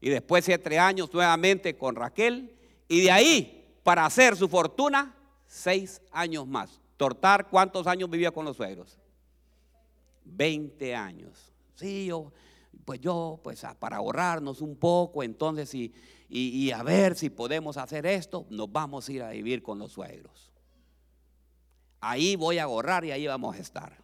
Y 0.00 0.08
después 0.08 0.46
siete 0.46 0.78
años 0.78 1.12
nuevamente 1.12 1.76
con 1.76 1.96
Raquel. 1.96 2.56
Y 2.88 3.02
de 3.02 3.10
ahí, 3.10 3.78
para 3.82 4.06
hacer 4.06 4.34
su 4.34 4.48
fortuna, 4.48 5.14
seis 5.46 6.00
años 6.10 6.46
más. 6.46 6.80
Tortar, 6.96 7.50
¿cuántos 7.50 7.86
años 7.86 8.08
vivía 8.08 8.30
con 8.30 8.46
los 8.46 8.56
suegros? 8.56 8.98
Veinte 10.24 10.94
años. 10.94 11.52
Sí, 11.74 12.06
yo 12.06 12.32
pues 12.84 13.00
yo, 13.00 13.40
pues 13.42 13.64
para 13.78 13.96
ahorrarnos 13.96 14.60
un 14.60 14.76
poco, 14.76 15.22
entonces 15.22 15.74
y, 15.74 15.92
y, 16.28 16.70
a 16.70 16.82
ver 16.82 17.16
si 17.16 17.30
podemos 17.30 17.76
hacer 17.76 18.06
esto, 18.06 18.46
nos 18.50 18.70
vamos 18.70 19.08
a 19.08 19.12
ir 19.12 19.22
a 19.22 19.30
vivir 19.30 19.62
con 19.62 19.78
los 19.78 19.92
suegros. 19.92 20.52
Ahí 22.00 22.36
voy 22.36 22.58
a 22.58 22.64
ahorrar 22.64 23.04
y 23.04 23.12
ahí 23.12 23.26
vamos 23.26 23.56
a 23.56 23.58
estar. 23.58 23.96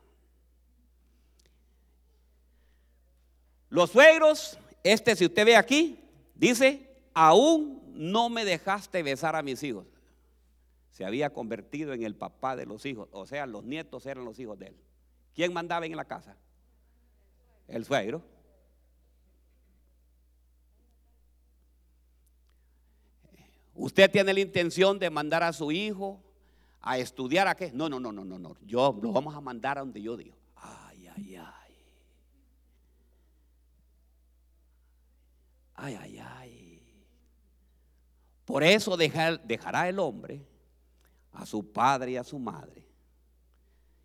Los 3.68 3.90
suegros, 3.90 4.58
este 4.82 5.14
si 5.16 5.26
usted 5.26 5.44
ve 5.44 5.56
aquí, 5.56 5.98
dice, 6.34 6.88
aún 7.14 7.82
no 7.94 8.28
me 8.30 8.44
dejaste 8.44 9.02
besar 9.02 9.36
a 9.36 9.42
mis 9.42 9.62
hijos. 9.62 9.86
Se 10.90 11.04
había 11.04 11.30
convertido 11.30 11.92
en 11.92 12.02
el 12.02 12.14
papá 12.14 12.56
de 12.56 12.66
los 12.66 12.84
hijos, 12.86 13.08
o 13.12 13.26
sea, 13.26 13.46
los 13.46 13.64
nietos 13.64 14.06
eran 14.06 14.24
los 14.24 14.38
hijos 14.38 14.58
de 14.58 14.68
él. 14.68 14.76
¿Quién 15.34 15.52
mandaba 15.52 15.86
en 15.86 15.96
la 15.96 16.04
casa? 16.04 16.36
El 17.68 17.84
suegro. 17.84 18.22
Usted 23.80 24.10
tiene 24.10 24.34
la 24.34 24.40
intención 24.40 24.98
de 24.98 25.08
mandar 25.08 25.42
a 25.42 25.54
su 25.54 25.72
hijo 25.72 26.20
a 26.82 26.98
estudiar 26.98 27.48
a 27.48 27.54
qué? 27.54 27.72
No, 27.72 27.88
no, 27.88 27.98
no, 27.98 28.12
no, 28.12 28.26
no, 28.26 28.38
no. 28.38 28.54
Yo 28.66 28.98
lo 29.00 29.10
vamos 29.10 29.34
a 29.34 29.40
mandar 29.40 29.78
a 29.78 29.80
donde 29.80 30.02
yo 30.02 30.18
digo. 30.18 30.36
Ay, 30.54 31.06
ay, 31.06 31.36
ay. 31.36 31.74
Ay, 35.76 35.94
ay, 35.98 36.18
ay. 36.18 36.82
Por 38.44 38.62
eso 38.62 38.98
dejará 38.98 39.88
el 39.88 39.98
hombre 39.98 40.46
a 41.32 41.46
su 41.46 41.72
padre 41.72 42.12
y 42.12 42.16
a 42.18 42.24
su 42.24 42.38
madre 42.38 42.86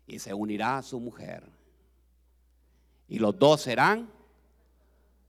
y 0.06 0.18
se 0.18 0.32
unirá 0.32 0.78
a 0.78 0.82
su 0.82 0.98
mujer. 0.98 1.44
Y 3.08 3.18
los 3.18 3.38
dos 3.38 3.60
serán 3.60 4.10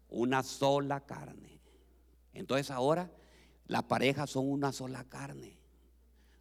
una 0.07 0.41
sola 0.41 1.01
carne. 1.01 1.59
Entonces 2.33 2.71
ahora 2.71 3.11
las 3.67 3.83
parejas 3.83 4.29
son 4.29 4.49
una 4.49 4.71
sola 4.71 5.03
carne. 5.03 5.57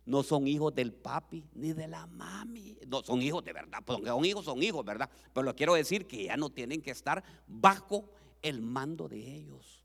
No 0.05 0.23
son 0.23 0.47
hijos 0.47 0.73
del 0.73 0.93
papi 0.93 1.45
ni 1.55 1.73
de 1.73 1.89
la 1.89 2.07
mami. 2.07 2.79
No, 2.87 3.03
son 3.03 3.21
hijos 3.21 3.45
de 3.45 3.53
verdad. 3.53 3.81
Pues 3.85 3.99
son 4.05 4.25
hijos, 4.25 4.45
son 4.45 4.63
hijos, 4.63 4.85
¿verdad? 4.85 5.11
Pero 5.33 5.45
lo 5.45 5.57
quiero 5.57 5.75
decir 5.75 6.07
que 6.07 6.25
ya 6.25 6.37
no 6.37 6.51
tienen 6.51 6.81
que 6.81 6.93
estar 6.93 7.23
bajo 7.49 8.09
el 8.41 8.63
mando 8.63 9.09
de 9.09 9.19
ellos. 9.19 9.85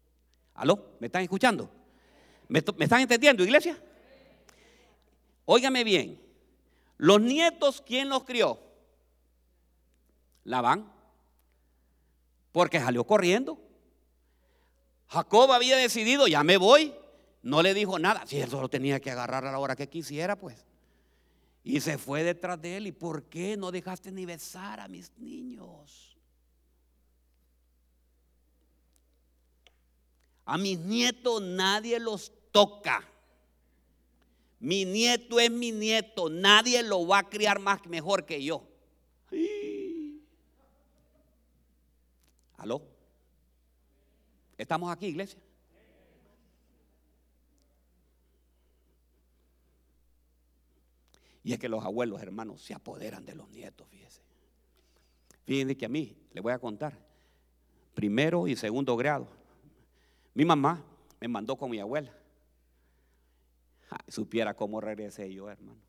¿Aló? 0.53 0.95
¿Me 0.99 1.07
están 1.07 1.23
escuchando? 1.23 1.71
¿Me, 2.47 2.59
están 2.59 3.01
entendiendo, 3.01 3.43
iglesia? 3.43 3.81
Óigame 5.45 5.83
bien. 5.83 6.21
Los 6.97 7.19
nietos, 7.19 7.81
¿quién 7.81 8.07
los 8.07 8.23
crió? 8.23 8.59
Labán. 10.43 10.91
Porque 12.51 12.79
salió 12.79 13.05
corriendo. 13.05 13.57
Jacob 15.07 15.51
había 15.51 15.77
decidido, 15.77 16.27
ya 16.27 16.43
me 16.43 16.57
voy. 16.57 16.93
No 17.41 17.61
le 17.63 17.73
dijo 17.73 17.97
nada. 17.97 18.25
Si 18.27 18.39
él 18.39 18.49
solo 18.49 18.69
tenía 18.69 18.99
que 18.99 19.11
agarrar 19.11 19.45
a 19.45 19.51
la 19.51 19.59
hora 19.59 19.75
que 19.75 19.89
quisiera, 19.89 20.37
pues. 20.37 20.65
Y 21.63 21.79
se 21.79 21.97
fue 21.97 22.23
detrás 22.23 22.61
de 22.61 22.77
él. 22.77 22.87
¿Y 22.87 22.91
por 22.91 23.23
qué 23.23 23.57
no 23.57 23.71
dejaste 23.71 24.11
ni 24.11 24.25
besar 24.25 24.79
a 24.79 24.87
mis 24.87 25.11
niños? 25.17 26.17
A 30.45 30.57
mis 30.57 30.79
nietos 30.79 31.41
nadie 31.41 31.99
los 31.99 32.31
toca. 32.51 33.07
Mi 34.59 34.85
nieto 34.85 35.39
es 35.39 35.49
mi 35.49 35.71
nieto. 35.71 36.29
Nadie 36.29 36.83
lo 36.83 37.07
va 37.07 37.19
a 37.19 37.29
criar 37.29 37.59
más 37.59 37.85
mejor 37.87 38.25
que 38.25 38.43
yo. 38.43 38.67
¿Aló? 42.57 42.83
¿Estamos 44.57 44.91
aquí, 44.91 45.07
iglesia? 45.07 45.39
Y 51.43 51.53
es 51.53 51.59
que 51.59 51.69
los 51.69 51.83
abuelos, 51.83 52.21
hermanos, 52.21 52.61
se 52.61 52.73
apoderan 52.73 53.25
de 53.25 53.35
los 53.35 53.49
nietos, 53.49 53.87
fíjese. 53.87 54.21
Fíjense 55.45 55.75
que 55.75 55.85
a 55.85 55.89
mí, 55.89 56.15
le 56.33 56.41
voy 56.41 56.53
a 56.53 56.59
contar, 56.59 56.97
primero 57.93 58.47
y 58.47 58.55
segundo 58.55 58.95
grado, 58.95 59.27
mi 60.33 60.45
mamá 60.45 60.83
me 61.19 61.27
mandó 61.27 61.55
con 61.55 61.69
mi 61.71 61.79
abuela. 61.79 62.13
supiera 64.07 64.55
cómo 64.55 64.79
regresé 64.79 65.33
yo, 65.33 65.49
hermano. 65.49 65.81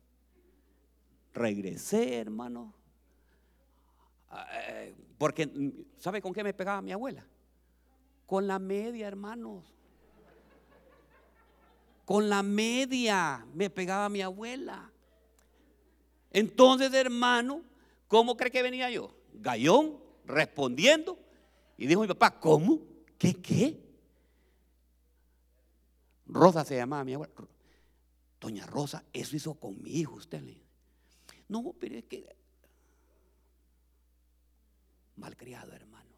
Regresé, 1.33 2.17
hermano. 2.17 2.73
Porque, 5.17 5.49
¿sabe 5.97 6.21
con 6.21 6.33
qué 6.33 6.43
me 6.43 6.53
pegaba 6.53 6.81
mi 6.81 6.91
abuela? 6.91 7.25
Con 8.25 8.47
la 8.47 8.59
media, 8.59 9.07
hermanos. 9.07 9.63
Con 12.05 12.29
la 12.29 12.43
media 12.43 13.45
me 13.53 13.69
pegaba 13.69 14.09
mi 14.09 14.21
abuela. 14.21 14.92
Entonces, 16.33 16.93
hermano, 16.93 17.61
¿cómo 18.07 18.35
cree 18.35 18.51
que 18.51 18.63
venía 18.63 18.89
yo? 18.89 19.15
Gallón, 19.33 19.99
respondiendo. 20.25 21.17
Y 21.77 21.87
dijo 21.87 22.01
mi 22.01 22.07
papá, 22.07 22.39
¿cómo? 22.39 22.81
¿Qué 23.17 23.35
qué? 23.35 23.79
Rosa 26.25 26.65
se 26.65 26.75
llamaba 26.75 27.03
mi 27.03 27.13
abuela. 27.13 27.33
Doña 28.41 28.65
Rosa, 28.65 29.05
eso 29.13 29.35
hizo 29.35 29.53
con 29.53 29.81
mi 29.81 29.91
hijo 29.91 30.15
usted. 30.15 30.41
Le 30.41 30.61
no, 31.47 31.73
pero 31.79 31.97
es 31.97 32.05
que 32.05 32.25
malcriado, 35.15 35.71
hermano. 35.73 36.09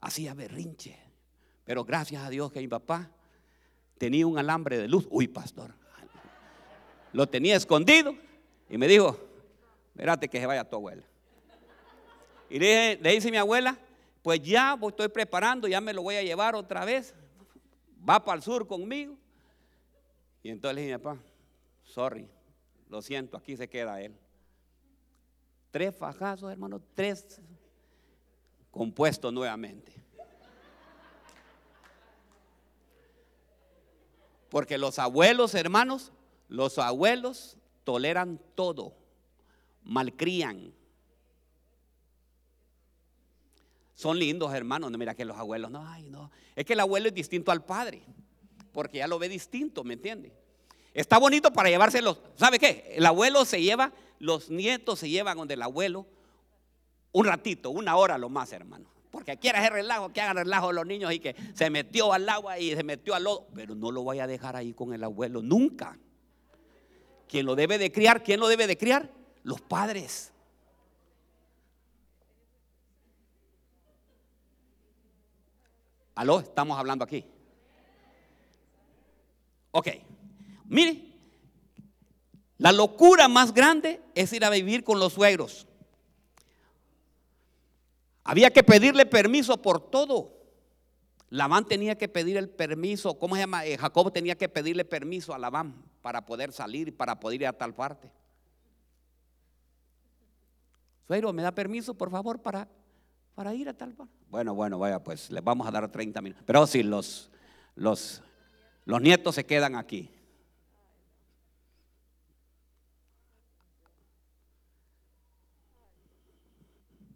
Hacía 0.00 0.34
berrinche. 0.34 0.96
Pero 1.64 1.84
gracias 1.84 2.22
a 2.22 2.30
Dios 2.30 2.52
que 2.52 2.60
mi 2.60 2.68
papá 2.68 3.10
tenía 3.98 4.26
un 4.26 4.38
alambre 4.38 4.78
de 4.78 4.88
luz. 4.88 5.06
Uy, 5.10 5.28
pastor. 5.28 5.74
Lo 7.12 7.26
tenía 7.26 7.56
escondido 7.56 8.14
y 8.68 8.78
me 8.78 8.86
dijo, 8.86 9.18
espérate 9.90 10.28
que 10.28 10.40
se 10.40 10.46
vaya 10.46 10.68
tu 10.68 10.76
abuela. 10.76 11.02
Y 12.50 12.58
le, 12.58 12.96
le 12.96 13.12
dice 13.12 13.30
mi 13.30 13.36
abuela, 13.36 13.78
pues 14.22 14.42
ya 14.42 14.78
estoy 14.88 15.08
preparando, 15.08 15.68
ya 15.68 15.80
me 15.80 15.92
lo 15.92 16.02
voy 16.02 16.16
a 16.16 16.22
llevar 16.22 16.54
otra 16.54 16.84
vez. 16.84 17.14
Va 18.08 18.24
para 18.24 18.36
el 18.36 18.42
sur 18.42 18.66
conmigo. 18.66 19.16
Y 20.42 20.50
entonces 20.50 20.76
le 20.76 20.82
dije, 20.82 20.98
papá, 20.98 21.20
sorry, 21.84 22.28
lo 22.88 23.02
siento, 23.02 23.36
aquí 23.36 23.56
se 23.56 23.68
queda 23.68 24.00
él. 24.00 24.14
Tres 25.70 25.94
fajazos, 25.94 26.50
hermano, 26.50 26.80
tres 26.94 27.40
compuestos 28.70 29.32
nuevamente. 29.32 29.92
Porque 34.48 34.78
los 34.78 34.98
abuelos, 34.98 35.54
hermanos, 35.54 36.12
los 36.48 36.78
abuelos 36.78 37.56
toleran 37.84 38.40
todo, 38.54 38.94
malcrían. 39.84 40.72
Son 43.94 44.18
lindos, 44.18 44.52
hermanos. 44.54 44.90
No, 44.90 44.98
mira 44.98 45.14
que 45.14 45.24
los 45.24 45.36
abuelos, 45.36 45.70
no, 45.70 45.86
ay, 45.86 46.08
no. 46.08 46.30
Es 46.54 46.64
que 46.64 46.72
el 46.72 46.80
abuelo 46.80 47.08
es 47.08 47.14
distinto 47.14 47.52
al 47.52 47.64
padre, 47.64 48.02
porque 48.72 48.98
ya 48.98 49.06
lo 49.06 49.18
ve 49.18 49.28
distinto, 49.28 49.84
¿me 49.84 49.94
entiende? 49.94 50.32
Está 50.94 51.18
bonito 51.18 51.52
para 51.52 51.68
llevárselos. 51.68 52.20
¿Sabe 52.36 52.58
qué? 52.58 52.92
El 52.94 53.06
abuelo 53.06 53.44
se 53.44 53.62
lleva, 53.62 53.92
los 54.18 54.50
nietos 54.50 54.98
se 54.98 55.08
llevan 55.08 55.36
donde 55.36 55.54
el 55.54 55.62
abuelo 55.62 56.06
un 57.12 57.26
ratito, 57.26 57.70
una 57.70 57.96
hora 57.96 58.18
lo 58.18 58.28
más, 58.28 58.52
hermano. 58.52 58.88
Porque 59.10 59.36
quiere 59.38 59.58
hacer 59.58 59.72
relajo, 59.72 60.12
que 60.12 60.20
hagan 60.20 60.36
relajo 60.36 60.72
los 60.72 60.86
niños 60.86 61.12
y 61.12 61.18
que 61.18 61.34
se 61.54 61.70
metió 61.70 62.12
al 62.12 62.28
agua 62.28 62.58
y 62.58 62.74
se 62.74 62.82
metió 62.82 63.14
al 63.14 63.24
lodo. 63.24 63.48
Pero 63.54 63.74
no 63.74 63.90
lo 63.90 64.04
vaya 64.04 64.24
a 64.24 64.26
dejar 64.26 64.56
ahí 64.56 64.72
con 64.72 64.92
el 64.92 65.02
abuelo, 65.02 65.42
nunca. 65.42 65.98
¿Quién 67.28 67.44
lo 67.46 67.54
debe 67.54 67.78
de 67.78 67.92
criar? 67.92 68.22
¿Quién 68.22 68.40
lo 68.40 68.48
debe 68.48 68.66
de 68.66 68.78
criar? 68.78 69.12
Los 69.42 69.60
padres. 69.60 70.32
Aló, 76.14 76.40
estamos 76.40 76.76
hablando 76.78 77.04
aquí. 77.04 77.24
Ok, 79.70 79.88
mire, 80.64 81.04
la 82.56 82.72
locura 82.72 83.28
más 83.28 83.52
grande 83.52 84.00
es 84.14 84.32
ir 84.32 84.44
a 84.44 84.50
vivir 84.50 84.82
con 84.82 84.98
los 84.98 85.12
suegros. 85.12 85.66
Había 88.24 88.50
que 88.50 88.64
pedirle 88.64 89.06
permiso 89.06 89.62
por 89.62 89.90
todo. 89.90 90.34
Labán 91.30 91.66
tenía 91.66 91.96
que 91.96 92.08
pedir 92.08 92.36
el 92.38 92.48
permiso, 92.48 93.18
¿cómo 93.18 93.36
se 93.36 93.42
llama? 93.42 93.66
Eh, 93.66 93.76
Jacob 93.76 94.10
tenía 94.12 94.36
que 94.36 94.48
pedirle 94.48 94.84
permiso 94.84 95.34
a 95.34 95.38
Labán 95.38 95.87
para 96.02 96.24
poder 96.24 96.52
salir 96.52 96.96
para 96.96 97.18
poder 97.18 97.42
ir 97.42 97.46
a 97.46 97.52
tal 97.52 97.74
parte. 97.74 98.10
Suegro, 101.06 101.32
¿me 101.32 101.42
da 101.42 101.52
permiso, 101.52 101.94
por 101.94 102.10
favor, 102.10 102.40
para, 102.42 102.68
para 103.34 103.54
ir 103.54 103.68
a 103.68 103.74
tal 103.74 103.94
parte? 103.94 104.14
Bueno, 104.28 104.54
bueno, 104.54 104.78
vaya, 104.78 105.02
pues 105.02 105.30
les 105.30 105.42
vamos 105.42 105.66
a 105.66 105.70
dar 105.70 105.90
30 105.90 106.20
minutos. 106.20 106.44
Pero 106.46 106.66
si 106.66 106.82
los, 106.82 107.30
los, 107.74 108.22
los 108.84 109.00
nietos 109.00 109.34
se 109.34 109.46
quedan 109.46 109.74
aquí. 109.74 110.10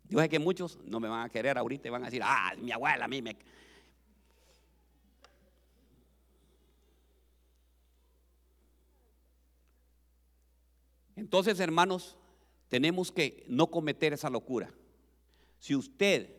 Yo 0.09 0.21
sé 0.21 0.29
que 0.29 0.39
muchos 0.39 0.79
no 0.85 1.01
me 1.01 1.09
van 1.09 1.25
a 1.25 1.29
querer 1.31 1.57
ahorita 1.57 1.89
y 1.89 1.91
van 1.91 2.03
a 2.03 2.07
decir, 2.07 2.21
ah, 2.23 2.53
mi 2.59 2.71
abuela 2.71 3.07
a 3.07 3.09
mí 3.09 3.23
me... 3.23 3.37
Entonces, 11.23 11.61
hermanos, 11.61 12.17
tenemos 12.69 13.13
que 13.13 13.45
no 13.47 13.69
cometer 13.69 14.13
esa 14.13 14.29
locura. 14.29 14.75
Si 15.61 15.73
usted 15.77 16.35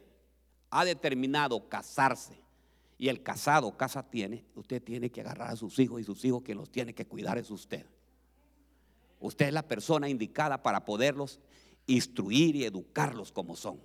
ha 0.70 0.84
determinado 0.84 1.70
casarse 1.70 2.38
y 2.98 3.08
el 3.08 3.24
casado 3.24 3.78
casa 3.78 4.04
tiene, 4.04 4.44
usted 4.56 4.84
tiene 4.84 5.10
que 5.10 5.22
agarrar 5.22 5.52
a 5.52 5.56
sus 5.56 5.80
hijos 5.80 6.02
y 6.02 6.04
sus 6.04 6.26
hijos 6.26 6.44
que 6.44 6.54
los 6.54 6.70
tiene 6.70 6.94
que 6.94 7.08
cuidar 7.08 7.38
es 7.38 7.50
usted. 7.50 7.86
Usted 9.22 9.48
es 9.48 9.54
la 9.54 9.66
persona 9.66 10.10
indicada 10.10 10.62
para 10.62 10.84
poderlos 10.84 11.40
instruir 11.88 12.58
y 12.58 12.66
educarlos 12.66 13.32
como 13.32 13.56
son. 13.56 13.80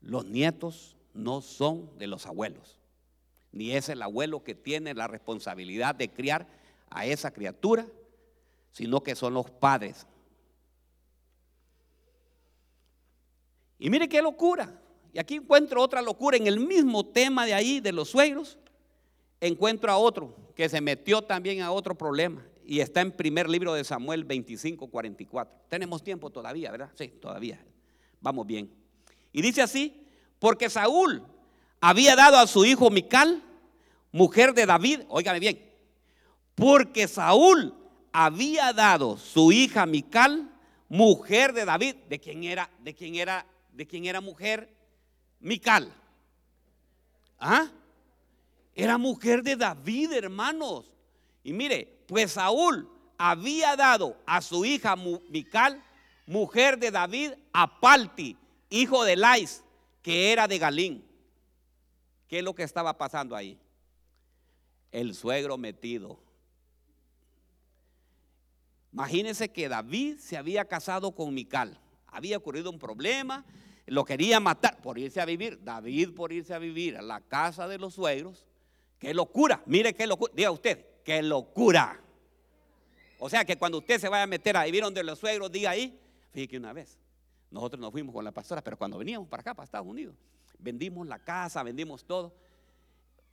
Los 0.00 0.26
nietos 0.26 0.96
no 1.14 1.40
son 1.40 1.96
de 2.00 2.08
los 2.08 2.26
abuelos, 2.26 2.80
ni 3.52 3.72
es 3.72 3.88
el 3.88 4.02
abuelo 4.02 4.44
que 4.44 4.54
tiene 4.54 4.94
la 4.94 5.06
responsabilidad 5.06 5.94
de 5.94 6.10
criar 6.10 6.46
a 6.90 7.06
esa 7.06 7.30
criatura, 7.30 7.86
sino 8.72 9.02
que 9.02 9.14
son 9.14 9.34
los 9.34 9.50
padres. 9.50 10.06
Y 13.78 13.90
mire 13.90 14.08
qué 14.08 14.20
locura. 14.20 14.80
Y 15.12 15.18
aquí 15.18 15.36
encuentro 15.36 15.82
otra 15.82 16.02
locura 16.02 16.36
en 16.36 16.46
el 16.46 16.60
mismo 16.60 17.06
tema 17.06 17.46
de 17.46 17.54
ahí, 17.54 17.80
de 17.80 17.92
los 17.92 18.10
suegros. 18.10 18.58
Encuentro 19.40 19.90
a 19.90 19.98
otro 19.98 20.34
que 20.54 20.68
se 20.68 20.80
metió 20.80 21.22
también 21.22 21.62
a 21.62 21.70
otro 21.70 21.96
problema 21.96 22.44
y 22.66 22.80
está 22.80 23.00
en 23.00 23.12
primer 23.12 23.48
libro 23.48 23.72
de 23.72 23.82
Samuel 23.82 24.24
25, 24.24 24.88
44. 24.88 25.54
Tenemos 25.68 26.02
tiempo 26.02 26.28
todavía, 26.28 26.70
¿verdad? 26.70 26.90
Sí, 26.96 27.08
todavía. 27.08 27.64
Vamos 28.20 28.46
bien. 28.46 28.70
Y 29.32 29.40
dice 29.40 29.62
así, 29.62 30.04
porque 30.38 30.68
Saúl 30.68 31.22
había 31.80 32.16
dado 32.16 32.38
a 32.38 32.46
su 32.46 32.64
hijo 32.64 32.90
Mical, 32.90 33.42
mujer 34.12 34.54
de 34.54 34.66
David, 34.66 35.00
óigame 35.08 35.40
bien, 35.40 35.64
porque 36.54 37.06
Saúl 37.06 37.74
había 38.12 38.72
dado 38.72 39.16
su 39.16 39.52
hija 39.52 39.86
Mical, 39.86 40.50
mujer 40.88 41.52
de 41.52 41.64
David, 41.64 41.94
de 42.08 42.18
quién 42.18 42.44
era, 42.44 42.70
de 42.80 42.94
quién 42.94 43.14
era, 43.14 43.46
de 43.72 43.86
quién 43.86 44.06
era 44.06 44.20
mujer 44.20 44.74
Mical. 45.40 45.92
¿Ah? 47.38 47.68
Era 48.74 48.98
mujer 48.98 49.42
de 49.42 49.56
David, 49.56 50.12
hermanos. 50.12 50.90
Y 51.44 51.52
mire, 51.52 52.02
pues 52.06 52.32
Saúl 52.32 52.88
había 53.16 53.76
dado 53.76 54.16
a 54.26 54.40
su 54.40 54.64
hija 54.64 54.96
Mical, 54.96 55.82
mujer 56.26 56.78
de 56.78 56.90
David, 56.90 57.32
a 57.52 57.80
Palti, 57.80 58.36
hijo 58.70 59.04
de 59.04 59.16
Lais, 59.16 59.62
que 60.02 60.32
era 60.32 60.48
de 60.48 60.58
Galín. 60.58 61.07
¿Qué 62.28 62.38
es 62.38 62.44
lo 62.44 62.54
que 62.54 62.62
estaba 62.62 62.96
pasando 62.96 63.34
ahí? 63.34 63.58
El 64.92 65.14
suegro 65.14 65.58
metido. 65.58 66.20
Imagínense 68.92 69.50
que 69.50 69.68
David 69.68 70.18
se 70.18 70.36
había 70.36 70.64
casado 70.64 71.12
con 71.12 71.34
Mical. 71.34 71.78
Había 72.06 72.36
ocurrido 72.36 72.70
un 72.70 72.78
problema, 72.78 73.44
lo 73.86 74.04
quería 74.04 74.40
matar 74.40 74.80
por 74.80 74.98
irse 74.98 75.20
a 75.20 75.24
vivir. 75.24 75.62
David 75.62 76.14
por 76.14 76.32
irse 76.32 76.54
a 76.54 76.58
vivir 76.58 76.96
a 76.96 77.02
la 77.02 77.20
casa 77.20 77.66
de 77.66 77.78
los 77.78 77.94
suegros 77.94 78.48
Qué 78.98 79.14
locura, 79.14 79.62
mire 79.66 79.94
qué 79.94 80.06
locura, 80.06 80.32
diga 80.34 80.50
usted, 80.50 80.84
qué 81.04 81.22
locura. 81.22 82.00
O 83.20 83.28
sea 83.30 83.44
que 83.44 83.56
cuando 83.56 83.78
usted 83.78 84.00
se 84.00 84.08
vaya 84.08 84.24
a 84.24 84.26
meter 84.26 84.56
a 84.56 84.64
vivir 84.64 84.82
donde 84.82 85.02
los 85.04 85.18
suegros, 85.18 85.50
diga 85.52 85.70
ahí, 85.70 85.98
fíjate 86.32 86.56
una 86.56 86.72
vez, 86.72 86.98
nosotros 87.50 87.80
nos 87.80 87.92
fuimos 87.92 88.12
con 88.12 88.24
la 88.24 88.32
pastora, 88.32 88.62
pero 88.62 88.76
cuando 88.76 88.98
veníamos 88.98 89.28
para 89.28 89.40
acá, 89.40 89.54
para 89.54 89.64
Estados 89.64 89.86
Unidos, 89.86 90.16
vendimos 90.58 91.06
la 91.06 91.18
casa, 91.18 91.62
vendimos 91.62 92.04
todo. 92.04 92.34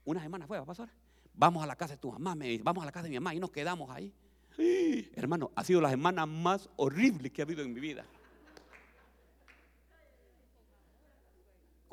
Una 0.03 0.21
semana 0.21 0.47
fue, 0.47 0.63
pastora. 0.65 0.93
Vamos 1.33 1.63
a 1.63 1.67
la 1.67 1.75
casa 1.75 1.95
de 1.95 1.99
tu 1.99 2.11
mamá, 2.11 2.35
me 2.35 2.47
dice, 2.47 2.63
vamos 2.63 2.83
a 2.83 2.85
la 2.85 2.91
casa 2.91 3.03
de 3.03 3.09
mi 3.09 3.15
mamá 3.15 3.35
y 3.35 3.39
nos 3.39 3.51
quedamos 3.51 3.89
ahí. 3.89 4.13
hermano, 5.15 5.51
ha 5.55 5.63
sido 5.63 5.81
la 5.81 5.89
semana 5.89 6.25
más 6.25 6.69
horrible 6.77 7.29
que 7.29 7.41
ha 7.41 7.45
habido 7.45 7.61
en 7.61 7.73
mi 7.73 7.79
vida. 7.79 8.05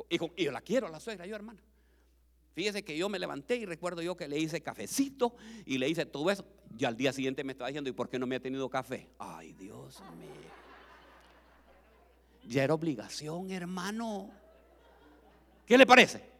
Y, 0.08 0.44
yo 0.44 0.52
la 0.52 0.60
quiero, 0.60 0.88
la 0.88 1.00
suegra, 1.00 1.26
yo 1.26 1.34
hermano. 1.34 1.60
Fíjese 2.54 2.84
que 2.84 2.96
yo 2.96 3.08
me 3.08 3.18
levanté 3.18 3.56
y 3.56 3.64
recuerdo 3.64 4.02
yo 4.02 4.14
que 4.14 4.28
le 4.28 4.38
hice 4.38 4.60
cafecito 4.60 5.34
y 5.64 5.78
le 5.78 5.88
hice 5.88 6.04
todo 6.04 6.30
eso. 6.30 6.44
Y 6.78 6.84
al 6.84 6.96
día 6.96 7.12
siguiente 7.12 7.44
me 7.44 7.52
estaba 7.52 7.68
diciendo, 7.68 7.88
¿y 7.88 7.94
por 7.94 8.10
qué 8.10 8.18
no 8.18 8.26
me 8.26 8.36
ha 8.36 8.40
tenido 8.40 8.68
café? 8.68 9.08
Ay, 9.18 9.54
Dios 9.54 10.02
mío. 10.18 10.28
Ya 12.46 12.64
era 12.64 12.74
obligación, 12.74 13.50
hermano. 13.50 14.30
¿Qué 15.66 15.78
le 15.78 15.86
parece? 15.86 16.32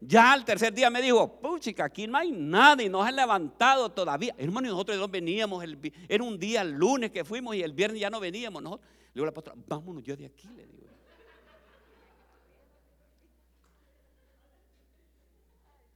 Ya 0.00 0.32
al 0.32 0.44
tercer 0.44 0.74
día 0.74 0.90
me 0.90 1.00
dijo, 1.00 1.40
puchica, 1.40 1.84
aquí 1.84 2.08
no 2.08 2.18
hay 2.18 2.32
nada 2.32 2.82
y 2.82 2.88
no 2.88 3.02
se 3.02 3.08
han 3.10 3.16
levantado 3.16 3.88
todavía. 3.90 4.34
Hermano, 4.36 4.68
nosotros 4.68 4.98
no 4.98 5.06
veníamos, 5.06 5.62
el, 5.62 5.78
era 6.08 6.24
un 6.24 6.38
día 6.38 6.62
el 6.62 6.72
lunes 6.72 7.12
que 7.12 7.24
fuimos 7.24 7.54
y 7.54 7.62
el 7.62 7.72
viernes 7.72 8.00
ya 8.00 8.10
no 8.10 8.18
veníamos. 8.18 8.62
Nosotros. 8.62 8.88
Le 9.06 9.12
digo 9.14 9.24
a 9.24 9.26
la 9.26 9.32
pastora, 9.32 9.56
vámonos 9.66 10.02
yo 10.02 10.16
de 10.16 10.26
aquí, 10.26 10.48
le 10.48 10.66
digo. 10.66 10.82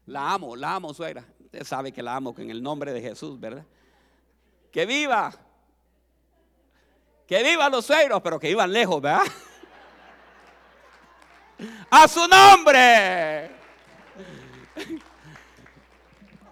La 0.07 0.35
amo, 0.35 0.55
la 0.55 0.77
amo, 0.77 0.95
suegra. 0.95 1.25
Usted 1.41 1.65
sabe 1.65 1.91
que 1.91 2.03
la 2.03 2.15
amo 2.15 2.33
en 2.39 2.51
el 2.51 2.63
nombre 2.63 2.93
de 2.93 3.01
Jesús, 3.01 3.41
¿verdad? 3.41 3.67
Que 4.71 4.87
viva. 4.87 5.35
Que 7.27 7.43
vivan 7.43 7.73
los 7.73 7.87
suegros, 7.87 8.23
pero 8.23 8.39
que 8.39 8.49
vivan 8.49 8.73
lejos, 8.73 9.03
¿verdad? 9.03 9.23
A 11.91 12.09
su 12.09 12.27
nombre. 12.27 13.51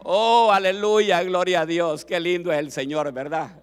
Oh, 0.05 0.51
aleluya, 0.53 1.22
gloria 1.22 1.62
a 1.62 1.66
Dios. 1.66 2.05
Qué 2.05 2.20
lindo 2.20 2.53
es 2.53 2.59
el 2.59 2.70
Señor, 2.70 3.11
¿verdad? 3.12 3.62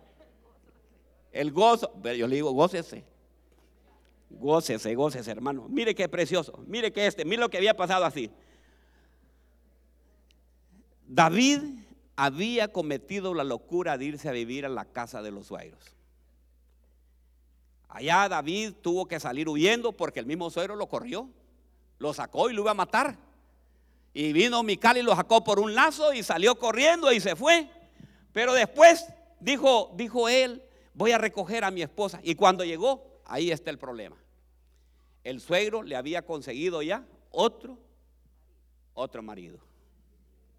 El 1.31 1.51
gozo, 1.51 1.91
yo 2.03 2.27
le 2.27 2.35
digo, 2.35 2.51
gócese. 2.51 3.05
Gócese, 4.29 4.95
gócese, 4.95 5.31
hermano. 5.31 5.67
Mire 5.69 5.93
qué 5.93 6.09
precioso. 6.09 6.63
Mire 6.67 6.91
que 6.91 7.05
este, 7.05 7.25
mire 7.25 7.41
lo 7.41 7.49
que 7.49 7.57
había 7.57 7.75
pasado 7.75 8.05
así. 8.05 8.31
David 11.07 11.61
había 12.15 12.69
cometido 12.69 13.33
la 13.33 13.43
locura 13.43 13.97
de 13.97 14.05
irse 14.05 14.29
a 14.29 14.31
vivir 14.31 14.65
a 14.65 14.69
la 14.69 14.85
casa 14.85 15.21
de 15.21 15.31
los 15.31 15.47
suegros. 15.47 15.95
Allá 17.87 18.29
David 18.29 18.73
tuvo 18.81 19.05
que 19.05 19.19
salir 19.19 19.49
huyendo 19.49 19.91
porque 19.91 20.21
el 20.21 20.25
mismo 20.25 20.49
suegro 20.49 20.75
lo 20.75 20.87
corrió, 20.87 21.29
lo 22.01 22.15
sacó 22.15 22.49
y 22.49 22.53
lo 22.53 22.63
iba 22.63 22.71
a 22.71 22.73
matar. 22.73 23.15
Y 24.11 24.33
vino 24.33 24.63
Mical 24.63 24.97
y 24.97 25.03
lo 25.03 25.15
sacó 25.15 25.43
por 25.43 25.59
un 25.59 25.75
lazo 25.75 26.13
y 26.13 26.23
salió 26.23 26.57
corriendo 26.57 27.11
y 27.11 27.19
se 27.19 27.35
fue. 27.35 27.69
Pero 28.33 28.53
después 28.53 29.05
dijo, 29.39 29.91
dijo 29.95 30.27
él, 30.27 30.63
voy 30.95 31.11
a 31.11 31.19
recoger 31.19 31.63
a 31.63 31.69
mi 31.69 31.83
esposa. 31.83 32.19
Y 32.23 32.33
cuando 32.33 32.65
llegó, 32.65 33.21
ahí 33.25 33.51
está 33.51 33.69
el 33.69 33.77
problema. 33.77 34.17
El 35.23 35.39
suegro 35.39 35.83
le 35.83 35.95
había 35.95 36.25
conseguido 36.25 36.81
ya 36.81 37.05
otro, 37.29 37.77
otro 38.95 39.21
marido. 39.21 39.59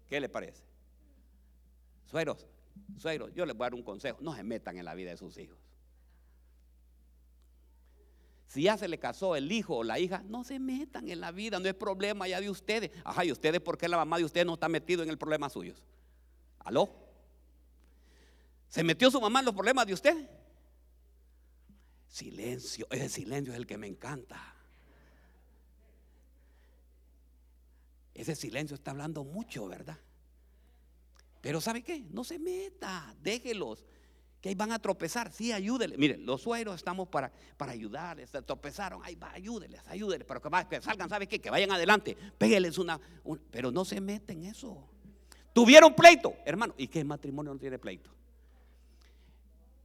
¿Qué 0.07 0.21
le 0.21 0.29
parece? 0.29 0.63
Suegros, 2.05 2.47
suegros, 2.97 3.33
yo 3.33 3.45
les 3.45 3.53
voy 3.53 3.65
a 3.65 3.67
dar 3.67 3.75
un 3.75 3.83
consejo. 3.83 4.17
No 4.21 4.33
se 4.33 4.43
metan 4.43 4.77
en 4.77 4.85
la 4.85 4.95
vida 4.95 5.09
de 5.09 5.17
sus 5.17 5.37
hijos. 5.37 5.57
Si 8.53 8.61
ya 8.61 8.77
se 8.77 8.87
le 8.87 8.99
casó 8.99 9.35
el 9.35 9.51
hijo 9.51 9.77
o 9.77 9.83
la 9.83 9.97
hija, 9.97 10.21
no 10.27 10.43
se 10.43 10.59
metan 10.59 11.09
en 11.09 11.21
la 11.21 11.31
vida, 11.31 11.59
no 11.59 11.67
es 11.67 11.73
problema 11.73 12.27
ya 12.27 12.39
de 12.39 12.51
ustedes. 12.51 12.91
Ajá, 13.03 13.25
¿y 13.25 13.31
ustedes 13.31 13.59
por 13.59 13.79
qué 13.79 13.87
la 13.87 13.97
mamá 13.97 14.19
de 14.19 14.25
ustedes 14.25 14.45
no 14.45 14.53
está 14.53 14.69
metido 14.69 15.01
en 15.01 15.09
el 15.09 15.17
problema 15.17 15.49
suyos? 15.49 15.81
¿Aló? 16.59 16.87
¿Se 18.69 18.83
metió 18.83 19.09
su 19.09 19.19
mamá 19.19 19.39
en 19.39 19.45
los 19.45 19.55
problemas 19.55 19.87
de 19.87 19.95
usted? 19.95 20.29
Silencio, 22.07 22.85
ese 22.91 23.09
silencio 23.09 23.53
es 23.53 23.57
el 23.57 23.65
que 23.65 23.79
me 23.79 23.87
encanta. 23.87 24.53
Ese 28.13 28.35
silencio 28.35 28.75
está 28.75 28.91
hablando 28.91 29.23
mucho, 29.23 29.67
¿verdad? 29.67 29.97
Pero 31.41 31.59
¿sabe 31.59 31.81
qué? 31.81 32.05
No 32.11 32.23
se 32.23 32.37
meta, 32.37 33.15
déjelos 33.19 33.83
que 34.43 34.49
ahí 34.49 34.55
van 34.55 34.73
a 34.73 34.79
tropezar, 34.79 35.31
sí, 35.31 35.53
ayúdenle. 35.53 35.97
Miren, 35.97 36.25
los 36.25 36.41
sueros 36.41 36.75
estamos 36.75 37.07
para, 37.07 37.31
para 37.55 37.71
ayudarles, 37.71 38.29
se 38.29 38.41
tropezaron, 38.41 38.99
ahí 39.01 39.15
va, 39.15 39.31
ayúdenles, 39.31 39.79
ayúdenles, 39.87 40.27
pero 40.27 40.41
que, 40.41 40.81
salgan, 40.81 41.07
¿sabe 41.07 41.27
qué? 41.27 41.39
Que 41.39 41.49
vayan 41.49 41.71
adelante, 41.71 42.17
pégueles 42.37 42.77
una, 42.77 42.99
pero 43.49 43.71
no 43.71 43.85
se 43.85 44.01
meten 44.01 44.43
eso. 44.43 44.85
Tuvieron 45.53 45.95
pleito, 45.95 46.33
hermano, 46.43 46.73
¿y 46.77 46.89
qué 46.89 47.05
matrimonio 47.05 47.53
no 47.53 47.59
tiene 47.59 47.79
pleito? 47.79 48.09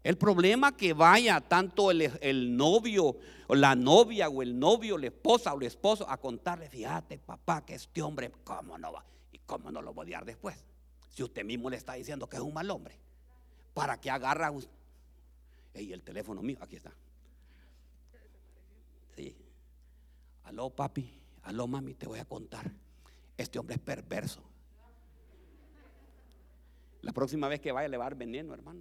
El 0.02 0.18
problema 0.18 0.76
que 0.76 0.92
vaya 0.92 1.40
tanto 1.40 1.92
el, 1.92 2.10
el, 2.20 2.56
novio 2.56 3.16
o 3.46 3.54
la 3.54 3.76
novia 3.76 4.28
o 4.28 4.42
el 4.42 4.58
novio, 4.58 4.98
la 4.98 5.06
esposa 5.06 5.54
o 5.54 5.60
el 5.60 5.68
esposo 5.68 6.04
a 6.10 6.16
contarle, 6.16 6.68
fíjate 6.68 7.18
papá, 7.18 7.64
que 7.64 7.76
este 7.76 8.02
hombre, 8.02 8.32
¿cómo 8.42 8.76
no 8.76 8.92
va? 8.92 9.04
¿Y 9.30 9.38
cómo 9.38 9.70
no 9.70 9.80
lo 9.80 9.94
va 9.94 10.02
a 10.02 10.04
odiar 10.04 10.24
después? 10.24 10.56
Si 11.10 11.22
usted 11.22 11.44
mismo 11.44 11.70
le 11.70 11.76
está 11.76 11.92
diciendo 11.92 12.28
que 12.28 12.38
es 12.38 12.42
un 12.42 12.54
mal 12.54 12.68
hombre 12.72 12.98
para 13.78 14.00
que 14.00 14.10
agarra. 14.10 14.52
Y 15.72 15.92
el 15.92 16.02
teléfono 16.02 16.42
mío, 16.42 16.58
aquí 16.60 16.74
está. 16.74 16.92
Sí. 19.14 19.36
Aló, 20.42 20.70
papi. 20.70 21.08
Aló, 21.44 21.68
mami, 21.68 21.94
te 21.94 22.08
voy 22.08 22.18
a 22.18 22.24
contar. 22.24 22.68
Este 23.36 23.56
hombre 23.56 23.76
es 23.76 23.80
perverso. 23.80 24.42
La 27.02 27.12
próxima 27.12 27.46
vez 27.46 27.60
que 27.60 27.70
vaya 27.70 27.86
le 27.86 27.96
va 27.96 28.06
a 28.06 28.10
dar 28.10 28.16
veneno, 28.16 28.52
hermano. 28.52 28.80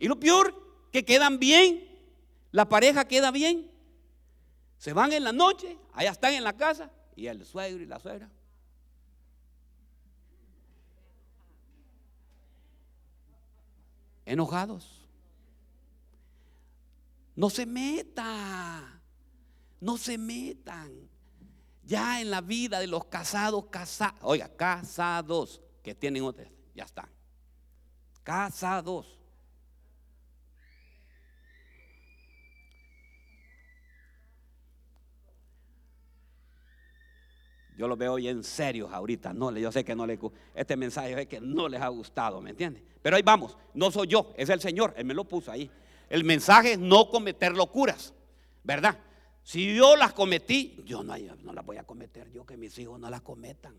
Y 0.00 0.08
lo 0.08 0.18
peor, 0.18 0.52
que 0.90 1.04
quedan 1.04 1.38
bien. 1.38 1.88
La 2.50 2.68
pareja 2.68 3.06
queda 3.06 3.30
bien. 3.30 3.70
Se 4.78 4.92
van 4.92 5.12
en 5.12 5.22
la 5.22 5.32
noche, 5.32 5.78
allá 5.92 6.10
están 6.10 6.34
en 6.34 6.42
la 6.42 6.56
casa. 6.56 6.90
Y 7.14 7.28
el 7.28 7.46
suegro 7.46 7.80
y 7.80 7.86
la 7.86 8.00
suegra 8.00 8.28
enojados. 14.24 15.08
No 17.34 17.50
se 17.50 17.66
meta, 17.66 19.00
no 19.80 19.96
se 19.96 20.18
metan. 20.18 21.08
Ya 21.84 22.20
en 22.20 22.30
la 22.30 22.40
vida 22.40 22.78
de 22.78 22.86
los 22.86 23.06
casados, 23.06 23.66
casados, 23.70 24.20
oiga, 24.22 24.48
casados 24.48 25.60
que 25.82 25.94
tienen 25.94 26.22
otros, 26.22 26.48
ya 26.74 26.84
están. 26.84 27.10
Casados. 28.22 29.18
Yo 37.82 37.88
lo 37.88 37.96
veo 37.96 38.14
bien 38.14 38.44
serios 38.44 38.92
ahorita. 38.92 39.32
No, 39.32 39.50
yo 39.58 39.72
sé 39.72 39.84
que 39.84 39.96
no 39.96 40.06
le 40.06 40.16
este 40.54 40.76
mensaje 40.76 41.20
es 41.20 41.26
que 41.26 41.40
no 41.40 41.68
les 41.68 41.80
ha 41.80 41.88
gustado, 41.88 42.40
¿me 42.40 42.50
entiendes? 42.50 42.80
Pero 43.02 43.16
ahí 43.16 43.22
vamos, 43.22 43.58
no 43.74 43.90
soy 43.90 44.06
yo, 44.06 44.32
es 44.36 44.50
el 44.50 44.60
Señor, 44.60 44.94
Él 44.96 45.04
me 45.04 45.14
lo 45.14 45.24
puso 45.24 45.50
ahí. 45.50 45.68
El 46.08 46.22
mensaje 46.22 46.74
es 46.74 46.78
no 46.78 47.10
cometer 47.10 47.56
locuras, 47.56 48.14
¿verdad? 48.62 48.96
Si 49.42 49.74
yo 49.74 49.96
las 49.96 50.12
cometí, 50.12 50.80
yo 50.86 51.02
no, 51.02 51.16
no 51.42 51.52
las 51.52 51.66
voy 51.66 51.76
a 51.76 51.82
cometer, 51.82 52.30
yo 52.30 52.46
que 52.46 52.56
mis 52.56 52.78
hijos 52.78 53.00
no 53.00 53.10
las 53.10 53.22
cometan, 53.22 53.74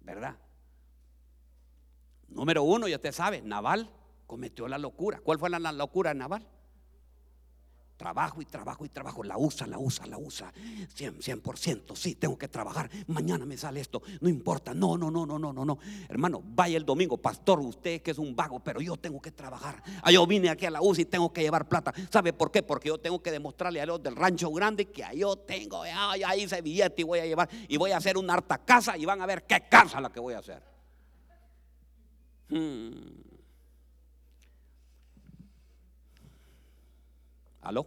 ¿verdad? 0.00 0.36
Número 2.26 2.64
uno, 2.64 2.88
ya 2.88 2.96
usted 2.96 3.12
sabe, 3.12 3.40
Naval 3.40 3.88
cometió 4.26 4.66
la 4.66 4.78
locura. 4.78 5.20
¿Cuál 5.20 5.38
fue 5.38 5.48
la 5.48 5.60
locura 5.70 6.12
de 6.12 6.18
Naval? 6.18 6.44
Trabajo 7.96 8.42
y 8.42 8.44
trabajo 8.44 8.84
y 8.84 8.88
trabajo. 8.90 9.24
La 9.24 9.38
usa, 9.38 9.66
la 9.66 9.78
usa, 9.78 10.06
la 10.06 10.18
usa. 10.18 10.52
100%, 10.52 11.42
100%. 11.42 11.96
Sí, 11.96 12.14
tengo 12.14 12.36
que 12.36 12.48
trabajar. 12.48 12.90
Mañana 13.06 13.46
me 13.46 13.56
sale 13.56 13.80
esto. 13.80 14.02
No 14.20 14.28
importa. 14.28 14.74
No, 14.74 14.98
no, 14.98 15.10
no, 15.10 15.24
no, 15.24 15.38
no, 15.38 15.52
no, 15.52 15.64
no. 15.64 15.78
Hermano, 16.08 16.42
vaya 16.44 16.76
el 16.76 16.84
domingo. 16.84 17.16
Pastor, 17.16 17.60
usted 17.60 18.02
que 18.02 18.10
es 18.10 18.18
un 18.18 18.36
vago, 18.36 18.60
pero 18.60 18.80
yo 18.80 18.96
tengo 18.96 19.20
que 19.20 19.32
trabajar. 19.32 19.82
Ah, 20.02 20.10
yo 20.10 20.26
vine 20.26 20.50
aquí 20.50 20.66
a 20.66 20.70
la 20.70 20.82
UCI 20.82 21.02
y 21.02 21.04
tengo 21.06 21.32
que 21.32 21.42
llevar 21.42 21.68
plata. 21.68 21.94
¿Sabe 22.10 22.32
por 22.32 22.50
qué? 22.50 22.62
Porque 22.62 22.88
yo 22.88 22.98
tengo 22.98 23.22
que 23.22 23.30
demostrarle 23.30 23.80
a 23.80 23.86
los 23.86 24.02
del 24.02 24.14
rancho 24.14 24.50
grande 24.50 24.86
que 24.86 25.04
yo 25.16 25.36
tengo. 25.36 25.84
Ya, 25.86 26.16
ya 26.18 26.36
hice 26.36 26.60
billete 26.60 27.02
y 27.02 27.04
voy 27.04 27.20
a 27.20 27.26
llevar. 27.26 27.48
Y 27.68 27.78
voy 27.78 27.92
a 27.92 27.96
hacer 27.96 28.18
una 28.18 28.34
harta 28.34 28.58
casa 28.58 28.96
y 28.98 29.06
van 29.06 29.22
a 29.22 29.26
ver 29.26 29.44
qué 29.44 29.64
casa 29.70 30.00
la 30.00 30.10
que 30.10 30.20
voy 30.20 30.34
a 30.34 30.38
hacer. 30.38 30.62
Hmm. 32.48 33.35
¿Aló? 37.66 37.84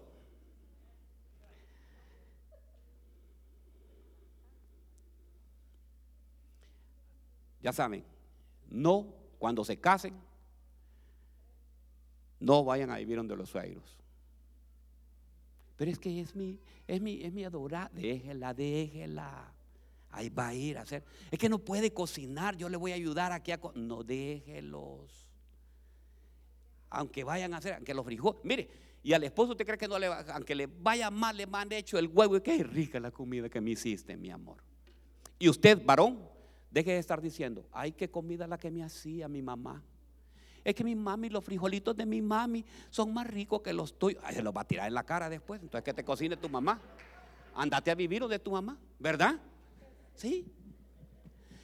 Ya 7.61 7.71
saben, 7.71 8.03
no, 8.69 9.13
cuando 9.37 9.63
se 9.63 9.79
casen, 9.79 10.19
no 12.41 12.65
vayan 12.65 12.91
a 12.91 12.97
vivir 12.97 13.15
donde 13.15 13.37
los 13.37 13.49
suegros. 13.49 13.97
Pero 15.77 15.91
es 15.91 15.99
que 15.99 16.19
es 16.19 16.35
mi, 16.35 16.59
es 16.85 16.99
mi, 16.99 17.23
es 17.23 17.31
mi 17.31 17.45
adorada. 17.45 17.89
Déjela, 17.93 18.53
déjela. 18.53 19.53
Ahí 20.11 20.27
va 20.27 20.49
a 20.49 20.53
ir 20.53 20.77
a 20.77 20.81
hacer. 20.81 21.05
Es 21.31 21.39
que 21.39 21.47
no 21.47 21.59
puede 21.59 21.93
cocinar. 21.93 22.57
Yo 22.57 22.67
le 22.67 22.75
voy 22.75 22.91
a 22.91 22.95
ayudar 22.95 23.31
aquí 23.31 23.53
a. 23.53 23.61
No, 23.75 24.03
déjelos. 24.03 25.29
Aunque 26.89 27.23
vayan 27.23 27.53
a 27.53 27.57
hacer, 27.57 27.75
aunque 27.75 27.93
los 27.93 28.03
frijoles. 28.03 28.43
Mire, 28.43 28.88
y 29.01 29.13
al 29.13 29.23
esposo 29.23 29.51
usted 29.51 29.65
cree 29.65 29.77
que 29.77 29.87
no 29.87 29.97
le 29.97 30.09
va, 30.09 30.19
aunque 30.33 30.53
le 30.55 30.67
vaya 30.67 31.09
mal, 31.09 31.37
le 31.37 31.47
han 31.51 31.71
hecho 31.71 31.97
el 31.97 32.07
huevo 32.07 32.35
y 32.35 32.41
qué 32.41 32.63
rica 32.63 32.99
la 32.99 33.11
comida 33.11 33.49
que 33.49 33.61
me 33.61 33.71
hiciste, 33.71 34.17
mi 34.17 34.29
amor. 34.29 34.57
Y 35.37 35.47
usted, 35.47 35.81
varón, 35.83 36.19
deje 36.69 36.91
de 36.91 36.99
estar 36.99 37.21
diciendo, 37.21 37.65
ay, 37.71 37.93
qué 37.93 38.09
comida 38.09 38.45
la 38.45 38.57
que 38.57 38.69
me 38.69 38.83
hacía 38.83 39.27
mi 39.27 39.41
mamá. 39.41 39.81
Es 40.63 40.75
que 40.75 40.83
mi 40.83 40.95
mami, 40.95 41.29
los 41.29 41.43
frijolitos 41.43 41.95
de 41.95 42.05
mi 42.05 42.21
mami 42.21 42.65
son 42.89 43.13
más 43.13 43.25
ricos 43.25 43.61
que 43.61 43.71
los 43.71 43.97
tuyos. 43.97 44.21
Se 44.31 44.43
los 44.43 44.53
va 44.53 44.61
a 44.61 44.67
tirar 44.67 44.87
en 44.87 44.93
la 44.93 45.03
cara 45.03 45.29
después. 45.29 45.61
Entonces 45.61 45.83
que 45.83 45.93
te 45.93 46.03
cocine 46.03 46.35
tu 46.35 46.49
mamá. 46.49 46.81
Andate 47.55 47.89
a 47.91 47.95
vivir 47.95 48.25
de 48.27 48.37
tu 48.37 48.51
mamá, 48.51 48.77
¿verdad? 48.99 49.39
Sí. 50.15 50.45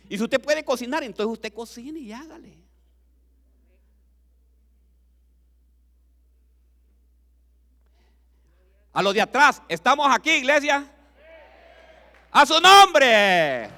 Y 0.08 0.18
si 0.18 0.24
usted 0.24 0.42
puede 0.42 0.64
cocinar, 0.64 1.04
entonces 1.04 1.32
usted 1.32 1.54
cocine 1.54 2.00
y 2.00 2.12
hágale. 2.14 2.65
A 8.96 9.02
los 9.02 9.14
de 9.14 9.20
atrás, 9.20 9.62
estamos 9.68 10.08
aquí, 10.10 10.32
iglesia. 10.32 10.90
A 12.32 12.46
su 12.46 12.62
nombre. 12.62 13.70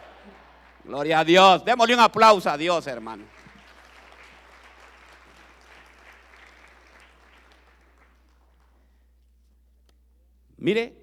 Gloria 0.84 1.20
a 1.20 1.26
Dios. 1.26 1.66
Démosle 1.66 1.96
un 1.96 2.02
aplauso 2.02 2.48
a 2.48 2.56
Dios, 2.56 2.86
hermano. 2.86 3.26
Mire, 10.58 10.94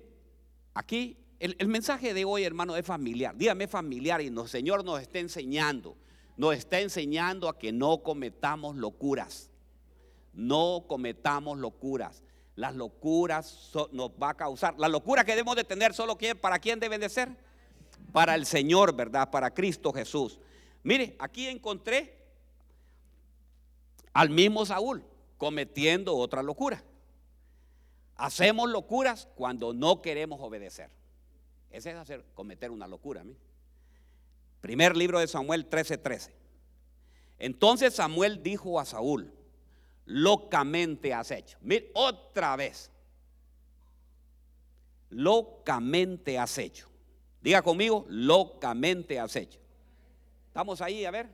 aquí 0.75 1.19
el, 1.41 1.67
mensaje 1.67 2.15
de 2.15 2.25
hoy, 2.25 2.45
hermano, 2.45 2.77
es 2.77 2.87
familiar. 2.87 3.37
Dígame 3.37 3.67
familiar 3.67 4.21
y 4.21 4.29
el 4.29 4.49
Señor 4.49 4.85
nos 4.85 5.01
está 5.01 5.19
enseñando. 5.19 5.97
Nos 6.37 6.55
está 6.55 6.79
enseñando 6.79 7.49
a 7.49 7.59
que 7.59 7.73
no 7.73 8.05
cometamos 8.05 8.77
locuras. 8.77 9.51
No 10.33 10.85
cometamos 10.87 11.59
locuras. 11.59 12.23
Las 12.57 12.75
locuras 12.75 13.73
nos 13.93 14.11
va 14.11 14.31
a 14.31 14.35
causar. 14.35 14.75
La 14.79 14.89
locura 14.89 15.25
que 15.25 15.33
debemos 15.33 15.57
de 15.57 15.65
tener 15.65 15.93
solo 15.95 16.17
para 16.41 16.59
quién 16.59 16.79
deben 16.79 17.01
de 17.01 17.09
ser. 17.09 17.29
Para 18.13 18.35
el 18.35 18.47
Señor, 18.47 18.95
¿verdad? 18.95 19.31
Para 19.31 19.53
Cristo 19.53 19.93
Jesús. 19.93 20.39
Mire, 20.83 21.17
aquí 21.19 21.49
encontré 21.49 22.17
al 24.13 24.31
mismo 24.31 24.65
Saúl 24.65 25.05
cometiendo 25.37 26.17
otra 26.17 26.43
locura. 26.43 26.83
Hacemos 28.17 28.71
locuras 28.71 29.29
cuando 29.35 29.73
no 29.73 30.01
queremos 30.01 30.41
obedecer. 30.41 30.91
Ese 31.71 31.91
es 31.91 31.97
hacer, 31.97 32.25
cometer 32.35 32.71
una 32.71 32.87
locura. 32.87 33.25
Primer 34.61 34.97
libro 34.97 35.19
de 35.19 35.27
Samuel 35.27 35.69
13:13. 35.69 36.31
Entonces 37.39 37.95
Samuel 37.95 38.43
dijo 38.43 38.79
a 38.79 38.85
Saúl, 38.85 39.33
locamente 40.07 41.13
has 41.13 41.31
hecho. 41.31 41.59
Mira, 41.61 41.85
otra 41.95 42.57
vez. 42.57 42.91
Locamente 45.11 46.39
has 46.39 46.59
hecho. 46.59 46.89
Diga 47.41 47.63
conmigo, 47.63 48.07
locamente 48.09 49.19
has 49.19 49.37
hecho. 49.37 49.61
Estamos 50.49 50.81
ahí, 50.81 51.05
a 51.05 51.11
ver. 51.11 51.29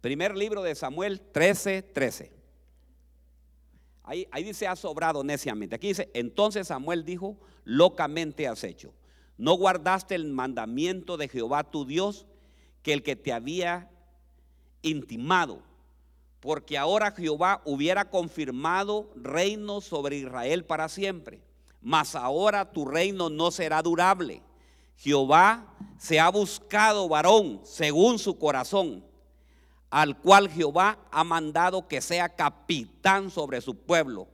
Primer 0.00 0.36
libro 0.36 0.62
de 0.62 0.74
Samuel 0.74 1.20
13, 1.20 1.82
13. 1.82 2.32
Ahí, 4.04 4.26
ahí 4.30 4.44
dice, 4.44 4.66
ha 4.66 4.76
sobrado 4.76 5.22
neciamente. 5.22 5.76
Aquí 5.76 5.88
dice, 5.88 6.10
entonces 6.12 6.68
Samuel 6.68 7.04
dijo, 7.04 7.38
locamente 7.64 8.48
has 8.48 8.64
hecho. 8.64 8.92
No 9.38 9.54
guardaste 9.54 10.14
el 10.14 10.26
mandamiento 10.26 11.16
de 11.16 11.28
Jehová 11.28 11.64
tu 11.64 11.84
Dios, 11.84 12.26
que 12.82 12.92
el 12.92 13.02
que 13.02 13.16
te 13.16 13.32
había 13.32 13.90
intimado 14.82 15.62
porque 16.42 16.76
ahora 16.76 17.12
Jehová 17.12 17.62
hubiera 17.64 18.10
confirmado 18.10 19.08
reino 19.14 19.80
sobre 19.80 20.16
Israel 20.16 20.64
para 20.64 20.88
siempre. 20.88 21.40
Mas 21.80 22.16
ahora 22.16 22.72
tu 22.72 22.84
reino 22.84 23.30
no 23.30 23.52
será 23.52 23.80
durable. 23.80 24.42
Jehová 24.96 25.72
se 25.98 26.18
ha 26.18 26.28
buscado 26.30 27.08
varón 27.08 27.60
según 27.62 28.18
su 28.18 28.38
corazón, 28.38 29.04
al 29.88 30.18
cual 30.18 30.50
Jehová 30.50 30.98
ha 31.12 31.22
mandado 31.22 31.86
que 31.86 32.00
sea 32.00 32.28
capitán 32.28 33.30
sobre 33.30 33.60
su 33.60 33.76
pueblo, 33.76 34.26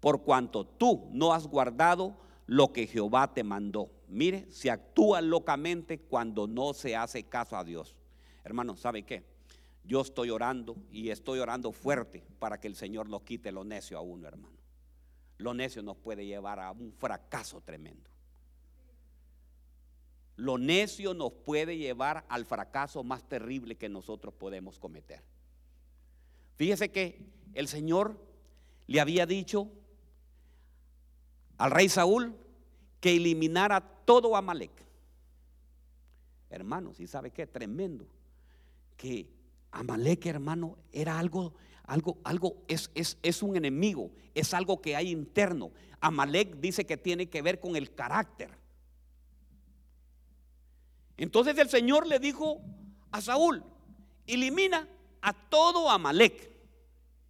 por 0.00 0.22
cuanto 0.22 0.64
tú 0.64 1.06
no 1.12 1.34
has 1.34 1.46
guardado 1.46 2.16
lo 2.46 2.72
que 2.72 2.86
Jehová 2.86 3.34
te 3.34 3.44
mandó. 3.44 3.90
Mire, 4.08 4.50
se 4.50 4.70
actúa 4.70 5.20
locamente 5.20 5.98
cuando 5.98 6.46
no 6.46 6.72
se 6.72 6.96
hace 6.96 7.24
caso 7.24 7.58
a 7.58 7.64
Dios. 7.64 7.94
Hermano, 8.42 8.74
¿sabe 8.74 9.02
qué? 9.02 9.31
Yo 9.84 10.00
estoy 10.00 10.30
orando 10.30 10.76
y 10.90 11.10
estoy 11.10 11.40
orando 11.40 11.72
fuerte 11.72 12.22
para 12.38 12.60
que 12.60 12.68
el 12.68 12.76
Señor 12.76 13.08
nos 13.08 13.22
quite 13.22 13.50
lo 13.50 13.64
necio 13.64 13.98
a 13.98 14.00
uno, 14.00 14.28
hermano. 14.28 14.56
Lo 15.38 15.54
necio 15.54 15.82
nos 15.82 15.96
puede 15.96 16.24
llevar 16.24 16.60
a 16.60 16.70
un 16.70 16.92
fracaso 16.92 17.60
tremendo. 17.60 18.10
Lo 20.36 20.56
necio 20.56 21.14
nos 21.14 21.32
puede 21.32 21.76
llevar 21.76 22.24
al 22.28 22.46
fracaso 22.46 23.02
más 23.02 23.28
terrible 23.28 23.76
que 23.76 23.88
nosotros 23.88 24.32
podemos 24.34 24.78
cometer. 24.78 25.22
Fíjese 26.56 26.90
que 26.90 27.18
el 27.54 27.68
Señor 27.68 28.16
le 28.86 29.00
había 29.00 29.26
dicho 29.26 29.68
al 31.58 31.70
rey 31.70 31.88
Saúl 31.88 32.34
que 33.00 33.16
eliminara 33.16 33.80
todo 33.80 34.36
Amalek. 34.36 34.70
Hermanos, 36.50 37.00
¿y 37.00 37.06
sabe 37.06 37.30
qué? 37.30 37.46
Tremendo. 37.46 38.06
Que 38.96 39.26
Amalek, 39.72 40.26
hermano, 40.26 40.76
era 40.92 41.18
algo, 41.18 41.54
algo, 41.84 42.18
algo, 42.24 42.62
es, 42.68 42.90
es, 42.94 43.18
es, 43.22 43.42
un 43.42 43.56
enemigo, 43.56 44.10
es 44.34 44.52
algo 44.54 44.80
que 44.80 44.94
hay 44.94 45.10
interno. 45.10 45.72
Amalek 46.00 46.56
dice 46.56 46.84
que 46.84 46.98
tiene 46.98 47.28
que 47.28 47.42
ver 47.42 47.58
con 47.58 47.74
el 47.74 47.94
carácter. 47.94 48.50
Entonces 51.16 51.56
el 51.58 51.70
Señor 51.70 52.06
le 52.06 52.18
dijo 52.18 52.60
a 53.10 53.20
Saúl, 53.22 53.64
elimina 54.26 54.88
a 55.22 55.32
todo 55.32 55.88
Amalek. 55.88 56.50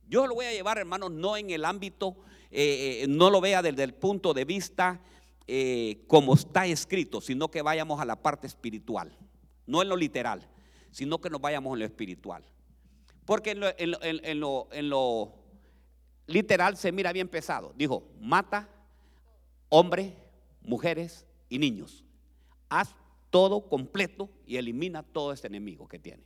Yo 0.08 0.26
lo 0.26 0.34
voy 0.34 0.46
a 0.46 0.52
llevar, 0.52 0.78
hermano, 0.78 1.08
no 1.08 1.36
en 1.36 1.50
el 1.50 1.64
ámbito, 1.64 2.16
eh, 2.50 3.02
eh, 3.02 3.06
no 3.08 3.30
lo 3.30 3.40
vea 3.40 3.62
desde 3.62 3.84
el 3.84 3.94
punto 3.94 4.34
de 4.34 4.44
vista 4.44 5.00
eh, 5.46 6.04
como 6.08 6.34
está 6.34 6.66
escrito, 6.66 7.20
sino 7.20 7.50
que 7.50 7.62
vayamos 7.62 8.00
a 8.00 8.04
la 8.04 8.16
parte 8.16 8.46
espiritual, 8.46 9.16
no 9.66 9.80
en 9.80 9.88
lo 9.88 9.96
literal 9.96 10.48
sino 10.92 11.20
que 11.20 11.30
nos 11.30 11.40
vayamos 11.40 11.72
en 11.72 11.80
lo 11.80 11.84
espiritual. 11.86 12.44
Porque 13.24 13.52
en 13.52 14.40
lo, 14.40 15.34
literal 16.26 16.76
se 16.76 16.92
mira 16.92 17.12
bien 17.12 17.28
pesado. 17.28 17.72
Dijo, 17.76 18.08
mata 18.20 18.68
hombres, 19.68 20.12
mujeres 20.60 21.26
y 21.48 21.58
niños. 21.58 22.04
Haz 22.68 22.94
todo 23.30 23.68
completo 23.68 24.30
y 24.46 24.56
elimina 24.56 25.02
todo 25.02 25.32
este 25.32 25.46
enemigo 25.46 25.88
que 25.88 25.98
tiene. 25.98 26.24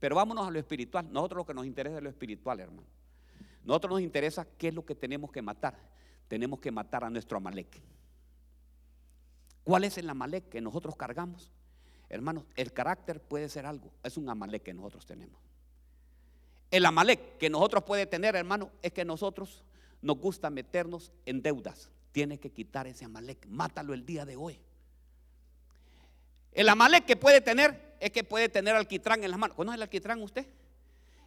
Pero 0.00 0.16
vámonos 0.16 0.48
a 0.48 0.50
lo 0.50 0.58
espiritual. 0.58 1.12
Nosotros 1.12 1.38
lo 1.38 1.46
que 1.46 1.54
nos 1.54 1.66
interesa 1.66 1.98
es 1.98 2.02
lo 2.02 2.08
espiritual, 2.08 2.60
hermano. 2.60 2.88
Nosotros 3.64 3.92
nos 3.92 4.00
interesa 4.00 4.46
qué 4.58 4.68
es 4.68 4.74
lo 4.74 4.84
que 4.84 4.94
tenemos 4.94 5.30
que 5.30 5.42
matar. 5.42 5.78
Tenemos 6.28 6.60
que 6.60 6.72
matar 6.72 7.04
a 7.04 7.10
nuestro 7.10 7.36
Amalek. 7.36 7.80
¿Cuál 9.64 9.84
es 9.84 9.98
el 9.98 10.08
Amalek 10.08 10.48
que 10.48 10.60
nosotros 10.60 10.96
cargamos? 10.96 11.52
Hermanos, 12.12 12.44
el 12.56 12.74
carácter 12.74 13.22
puede 13.22 13.48
ser 13.48 13.64
algo, 13.64 13.90
es 14.02 14.18
un 14.18 14.28
amalek 14.28 14.62
que 14.62 14.74
nosotros 14.74 15.06
tenemos. 15.06 15.40
El 16.70 16.84
amalek 16.84 17.38
que 17.38 17.48
nosotros 17.48 17.84
puede 17.84 18.04
tener, 18.04 18.36
hermano, 18.36 18.70
es 18.82 18.92
que 18.92 19.02
nosotros 19.02 19.64
nos 20.02 20.18
gusta 20.18 20.50
meternos 20.50 21.10
en 21.24 21.40
deudas. 21.40 21.90
Tiene 22.12 22.38
que 22.38 22.50
quitar 22.50 22.86
ese 22.86 23.06
amalek, 23.06 23.46
mátalo 23.46 23.94
el 23.94 24.04
día 24.04 24.26
de 24.26 24.36
hoy. 24.36 24.60
El 26.52 26.68
amalek 26.68 27.06
que 27.06 27.16
puede 27.16 27.40
tener 27.40 27.96
es 27.98 28.10
que 28.10 28.24
puede 28.24 28.50
tener 28.50 28.76
alquitrán 28.76 29.24
en 29.24 29.30
las 29.30 29.40
manos. 29.40 29.56
¿Conoce 29.56 29.76
el 29.76 29.82
alquitrán 29.82 30.20
usted? 30.20 30.46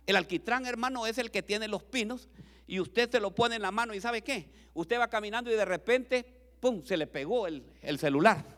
El 0.05 0.15
alquitrán, 0.17 0.67
hermano, 0.67 1.07
es 1.07 1.17
el 1.17 1.31
que 1.31 1.41
tiene 1.41 1.67
los 1.67 1.81
pinos 1.81 2.29
y 2.67 2.79
usted 2.79 3.09
se 3.09 3.19
lo 3.19 3.33
pone 3.33 3.55
en 3.55 3.63
la 3.63 3.71
mano 3.71 3.95
y 3.95 4.01
¿sabe 4.01 4.21
qué? 4.21 4.51
Usted 4.75 4.99
va 4.99 5.07
caminando 5.07 5.51
y 5.51 5.55
de 5.55 5.65
repente, 5.65 6.23
¡pum!, 6.59 6.83
se 6.83 6.95
le 6.95 7.07
pegó 7.07 7.47
el, 7.47 7.65
el 7.81 7.97
celular. 7.97 8.54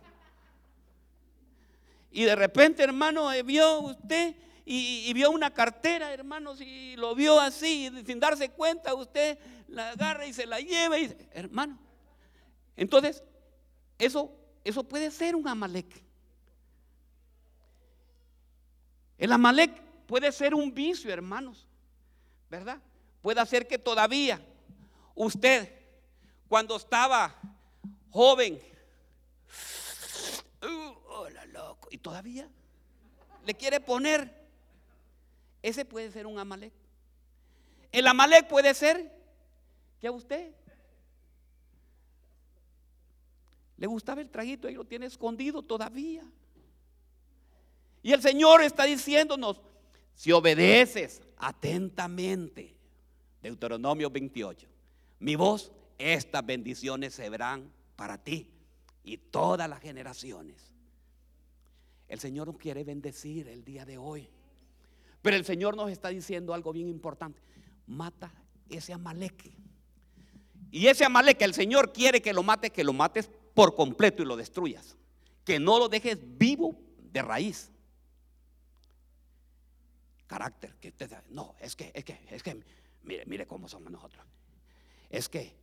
Y 2.12 2.24
de 2.24 2.36
repente, 2.36 2.84
hermano, 2.84 3.32
eh, 3.32 3.44
vio 3.44 3.80
usted 3.80 4.36
y, 4.66 5.14
vio 5.14 5.32
una 5.32 5.54
cartera, 5.54 6.14
hermano, 6.14 6.56
si 6.56 6.96
lo 6.98 7.16
vio 7.16 7.40
así, 7.40 7.90
sin 8.06 8.20
darse 8.20 8.50
cuenta, 8.50 8.94
usted 8.94 9.38
la 9.68 9.92
agarra 9.92 10.26
y 10.26 10.34
se 10.34 10.46
la 10.46 10.60
lleva. 10.60 11.00
Y, 11.00 11.16
hermano, 11.32 11.80
entonces, 12.76 13.24
eso, 13.98 14.36
eso 14.64 14.84
puede 14.84 15.10
ser 15.12 15.36
un 15.36 15.48
amalek. 15.48 16.04
El 19.18 19.32
amalek 19.32 19.82
puede 20.06 20.32
ser 20.32 20.54
un 20.54 20.74
vicio, 20.74 21.12
hermanos, 21.12 21.66
¿verdad? 22.50 22.80
Puede 23.22 23.40
hacer 23.40 23.68
que 23.68 23.78
todavía 23.78 24.42
usted, 25.16 25.72
cuando 26.48 26.76
estaba 26.76 27.36
joven, 28.12 28.60
Y 31.90 31.98
todavía 31.98 32.50
le 33.46 33.54
quiere 33.56 33.80
poner. 33.80 34.46
Ese 35.62 35.86
puede 35.86 36.12
ser 36.12 36.28
un 36.28 36.38
Amalek. 36.38 36.74
El 37.92 38.08
Amalek 38.08 38.48
puede 38.48 38.74
ser 38.74 39.12
que 40.00 40.08
a 40.08 40.12
usted 40.12 40.54
le 43.78 43.88
gustaba 43.88 44.22
el 44.22 44.30
traguito 44.30 44.70
y 44.70 44.74
lo 44.74 44.86
tiene 44.86 45.06
escondido 45.06 45.62
todavía. 45.62 46.24
Y 48.04 48.12
el 48.12 48.22
Señor 48.22 48.62
está 48.62 48.84
diciéndonos, 48.84 49.62
si 50.14 50.32
obedeces 50.32 51.22
atentamente, 51.38 52.76
Deuteronomio 53.42 54.10
28, 54.10 54.68
mi 55.20 55.36
voz, 55.36 55.72
estas 55.98 56.46
bendiciones 56.46 57.14
se 57.14 57.30
verán 57.30 57.72
para 57.96 58.18
ti 58.18 58.50
y 59.04 59.18
todas 59.18 59.70
las 59.70 59.80
generaciones. 59.80 60.77
El 62.08 62.20
Señor 62.20 62.48
nos 62.48 62.58
quiere 62.58 62.84
bendecir 62.84 63.48
el 63.48 63.64
día 63.64 63.86
de 63.86 63.98
hoy. 63.98 64.30
Pero 65.22 65.36
el 65.36 65.46
Señor 65.46 65.76
nos 65.76 65.92
está 65.92 66.10
diciendo 66.10 66.54
algo 66.54 66.72
bien 66.72 66.88
importante. 66.88 67.42
Mata 67.86 68.32
ese 68.70 68.94
amaleque. 68.94 69.54
Y 70.72 70.88
ese 70.88 71.06
amaleque, 71.06 71.46
el 71.46 71.54
Señor 71.54 71.92
quiere 71.92 72.22
que 72.22 72.34
lo 72.34 72.44
mates, 72.44 72.72
que 72.72 72.84
lo 72.84 72.94
mates 72.94 73.30
por 73.54 73.76
completo 73.76 74.24
y 74.24 74.26
lo 74.26 74.36
destruyas. 74.36 74.96
Que 75.44 75.60
no 75.60 75.80
lo 75.80 75.90
dejes 75.90 76.18
vivo 76.38 76.78
de 76.98 77.22
raíz. 77.22 77.72
Carácter, 80.28 80.76
que 80.76 80.90
usted 80.90 81.10
no, 81.30 81.56
es 81.60 81.76
que, 81.76 81.92
es 81.96 82.04
que, 82.04 82.20
es 82.30 82.44
que, 82.44 82.62
mire, 83.04 83.26
mire 83.26 83.48
cómo 83.48 83.70
somos 83.70 83.92
nosotros. 83.92 84.26
Es 85.10 85.30
que 85.30 85.56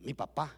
mi 0.00 0.12
papá 0.12 0.54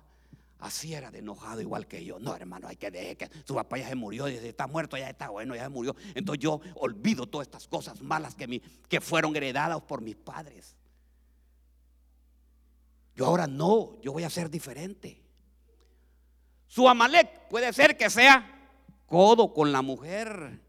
así 0.63 0.95
era 0.95 1.11
de 1.11 1.19
enojado 1.19 1.61
igual 1.61 1.87
que 1.87 2.05
yo. 2.05 2.19
No, 2.19 2.35
hermano, 2.35 2.69
hay 2.69 2.77
que 2.77 2.91
dejar 2.91 3.17
que 3.17 3.31
su 3.45 3.55
papá 3.55 3.79
ya 3.79 3.89
se 3.89 3.95
murió, 3.97 4.29
y 4.29 4.37
está 4.37 4.67
muerto, 4.67 4.97
ya 4.97 5.11
está 5.11 5.29
bueno, 5.29 5.57
ya 5.57 5.65
se 5.65 5.69
murió. 5.69 5.95
Entonces 6.15 6.43
yo 6.43 6.61
olvido 6.77 7.27
todas 7.27 7.49
estas 7.49 7.67
cosas 7.67 8.01
malas 8.01 8.35
que, 8.35 8.47
mi, 8.47 8.61
que 8.61 9.01
fueron 9.01 9.35
heredadas 9.35 9.83
por 9.83 10.01
mis 10.01 10.17
padres. 10.17 10.77
Yo 13.15 13.27
ahora 13.27 13.47
no, 13.47 14.01
yo 14.01 14.13
voy 14.13 14.23
a 14.23 14.31
ser 14.31 14.49
diferente. 14.49 15.21
Su 16.69 16.89
Amalek 16.89 17.49
puede 17.49 17.73
ser 17.73 17.97
que 17.97 18.09
sea 18.09 18.71
codo 19.07 19.53
con 19.53 19.73
la 19.73 19.83
mujer. 19.83 20.61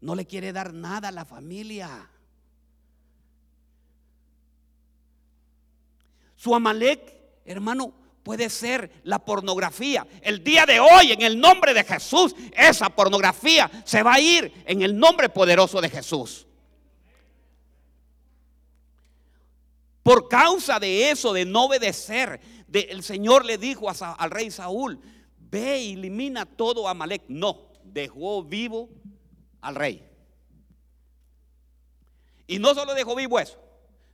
No 0.00 0.14
le 0.14 0.26
quiere 0.26 0.52
dar 0.52 0.74
nada 0.74 1.08
a 1.08 1.12
la 1.12 1.24
familia. 1.24 2.10
Su 6.34 6.54
Amalek, 6.54 7.14
hermano, 7.46 8.03
puede 8.24 8.48
ser 8.50 8.90
la 9.04 9.20
pornografía. 9.20 10.06
El 10.22 10.42
día 10.42 10.66
de 10.66 10.80
hoy, 10.80 11.12
en 11.12 11.22
el 11.22 11.38
nombre 11.38 11.74
de 11.74 11.84
Jesús, 11.84 12.34
esa 12.56 12.88
pornografía 12.88 13.70
se 13.84 14.02
va 14.02 14.14
a 14.14 14.20
ir 14.20 14.52
en 14.66 14.82
el 14.82 14.98
nombre 14.98 15.28
poderoso 15.28 15.80
de 15.80 15.90
Jesús. 15.90 16.46
Por 20.02 20.28
causa 20.28 20.80
de 20.80 21.10
eso, 21.10 21.32
de 21.32 21.44
no 21.44 21.66
obedecer, 21.66 22.40
el 22.72 23.02
Señor 23.04 23.44
le 23.44 23.58
dijo 23.58 23.88
al 23.88 24.30
rey 24.30 24.50
Saúl, 24.50 24.98
ve 25.38 25.80
y 25.80 25.92
elimina 25.92 26.46
todo 26.46 26.88
Amalek. 26.88 27.24
No, 27.28 27.68
dejó 27.84 28.42
vivo 28.42 28.88
al 29.60 29.74
rey. 29.74 30.06
Y 32.46 32.58
no 32.58 32.74
solo 32.74 32.94
dejó 32.94 33.14
vivo 33.14 33.38
eso, 33.38 33.58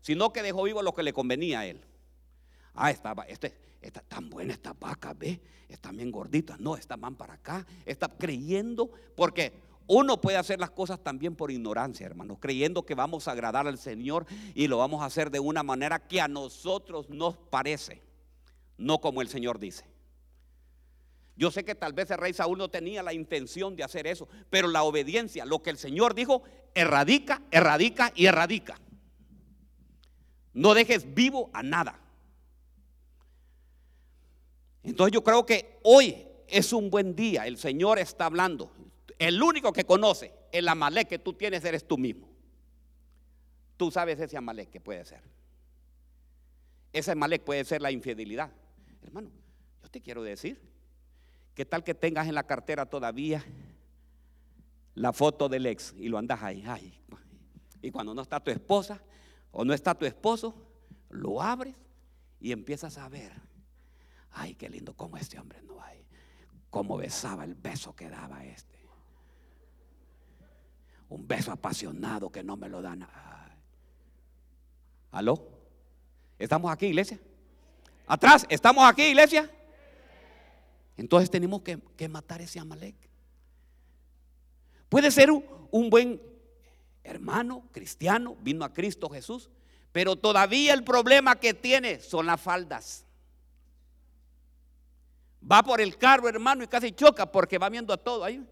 sino 0.01 0.33
que 0.33 0.43
dejó 0.43 0.65
vivo 0.65 0.83
lo 0.83 0.95
que 0.95 1.03
le 1.03 1.13
convenía 1.13 1.61
a 1.61 1.67
él. 1.67 1.85
Ah, 2.75 2.91
estaba, 2.91 3.25
este, 3.25 3.70
está 3.81 4.01
tan 4.03 4.29
buena 4.29 4.53
esta 4.53 4.73
vaca, 4.73 5.15
ve, 5.15 5.41
están 5.69 5.97
bien 5.97 6.11
gorditas. 6.11 6.61
No, 6.61 6.77
esta 6.77 6.97
van 6.97 7.17
para 7.17 7.35
acá, 7.35 7.67
está 7.87 8.09
creyendo, 8.09 8.91
porque 9.17 9.53
uno 9.87 10.21
puede 10.21 10.37
hacer 10.37 10.61
las 10.61 10.71
cosas 10.71 11.03
también 11.03 11.35
por 11.35 11.51
ignorancia, 11.51 12.07
hermanos, 12.07 12.39
creyendo 12.41 12.85
que 12.85 12.95
vamos 12.95 13.27
a 13.27 13.33
agradar 13.33 13.67
al 13.67 13.79
Señor 13.79 14.27
y 14.55 14.69
lo 14.69 14.79
vamos 14.79 15.03
a 15.03 15.07
hacer 15.07 15.31
de 15.31 15.41
una 15.41 15.63
manera 15.63 16.07
que 16.07 16.21
a 16.21 16.29
nosotros 16.29 17.09
nos 17.11 17.37
parece, 17.37 18.03
no 18.79 19.01
como 19.01 19.21
el 19.23 19.29
Señor 19.29 19.59
dice. 19.59 19.85
Yo 21.37 21.51
sé 21.51 21.65
que 21.65 21.75
tal 21.75 21.95
vez 21.95 22.11
el 22.11 22.19
rey 22.19 22.35
Saúl 22.35 22.59
no 22.59 22.69
tenía 22.69 23.03
la 23.03 23.15
intención 23.15 23.75
de 23.75 23.83
hacer 23.83 24.07
eso, 24.07 24.29
pero 24.51 24.69
la 24.69 24.83
obediencia, 24.83 25.47
lo 25.47 25.63
que 25.63 25.71
el 25.71 25.79
Señor 25.79 26.15
dijo, 26.15 26.43
erradica, 26.75 27.43
erradica 27.51 28.13
y 28.15 28.27
erradica. 28.27 28.79
No 30.53 30.75
dejes 30.75 31.15
vivo 31.15 31.49
a 31.53 31.63
nada. 31.63 31.99
Entonces 34.83 35.13
yo 35.13 35.23
creo 35.23 35.45
que 35.45 35.79
hoy 35.83 36.27
es 36.49 36.73
un 36.73 36.91
buen 36.91 37.15
día. 37.15 37.47
El 37.47 37.59
Señor 37.59 37.99
está 37.99 38.27
hablando. 38.27 38.73
El 39.19 39.43
único 39.43 39.73
que 39.73 39.85
conoce 39.85 40.33
el 40.53 40.69
Amalek 40.69 41.09
que 41.09 41.19
tú 41.19 41.35
tienes 41.35 41.65
eres 41.65 41.87
tú 41.87 41.99
mismo. 41.99 42.29
Tú 43.77 43.91
sabes 43.91 44.19
ese 44.21 44.37
Amalek 44.37 44.71
que 44.71 44.81
puede 44.81 45.05
ser. 45.05 45.23
Ese 46.93 47.13
Amalek 47.13 47.43
puede 47.43 47.65
ser 47.65 47.81
la 47.83 47.91
infidelidad. 47.91 48.51
Hermano, 49.03 49.31
yo 49.83 49.89
te 49.89 50.01
quiero 50.01 50.23
decir, 50.23 50.61
¿qué 51.55 51.65
tal 51.65 51.85
que 51.85 51.95
tengas 51.95 52.29
en 52.29 52.35
la 52.35 52.47
cartera 52.47 52.87
todavía 52.87 53.45
la 54.95 55.13
foto 55.13 55.49
del 55.49 55.67
ex 55.67 55.95
y 55.97 56.09
lo 56.09 56.19
andas 56.19 56.43
ahí? 56.43 56.65
Ay, 56.67 57.01
y 57.83 57.91
cuando 57.91 58.15
no 58.15 58.23
está 58.23 58.41
tu 58.41 58.51
esposa 58.51 59.01
o 59.53 59.65
no 59.65 59.73
está 59.73 59.95
tu 59.95 60.05
esposo, 60.05 60.55
lo 61.09 61.41
abres 61.41 61.75
y 62.41 62.53
empiezas 62.53 62.99
a 62.99 63.09
ver. 63.09 63.33
Ay, 64.33 64.55
qué 64.55 64.69
lindo 64.69 64.95
como 64.95 65.17
este 65.17 65.39
hombre 65.39 65.61
no 65.63 65.83
hay. 65.83 66.05
Cómo 66.71 66.97
besaba 66.97 67.45
el 67.45 67.55
beso 67.55 67.95
que 67.95 68.09
daba 68.09 68.45
este 68.45 68.81
un 71.11 71.27
beso 71.27 71.53
apasionado 71.53 72.31
que 72.31 72.43
no 72.43 72.57
me 72.57 72.69
lo 72.69 72.81
dan. 72.81 73.07
¿Aló? 75.11 75.45
¿Estamos 76.39 76.73
aquí, 76.73 76.87
iglesia? 76.87 77.19
¿Atrás? 78.07 78.47
¿Estamos 78.49 78.89
aquí, 78.89 79.03
iglesia? 79.03 79.51
Entonces 80.97 81.29
tenemos 81.31 81.63
que, 81.63 82.09
matar 82.09 82.41
ese 82.41 82.61
Amalek. 82.61 82.95
Puede 84.89 85.11
ser 85.11 85.31
un 85.33 85.91
buen 85.91 86.23
hermano 87.03 87.65
cristiano, 87.73 88.37
vino 88.41 88.65
a 88.65 88.73
Cristo 88.73 89.09
Jesús, 89.09 89.51
pero 89.93 90.15
todavía 90.15 90.73
el 90.73 90.85
problema 90.85 91.41
que 91.41 91.55
tiene 91.55 92.01
son 92.01 92.27
las 92.27 92.41
faldas. 92.41 93.05
Va 95.43 95.63
por 95.63 95.81
el 95.81 95.97
carro, 95.97 96.29
hermano, 96.29 96.63
y 96.63 96.67
casi 96.67 96.93
choca 96.93 97.31
porque 97.31 97.59
va 97.59 97.69
viendo 97.69 97.93
a 97.93 97.97
todo 97.97 98.25
ahí. 98.25 98.45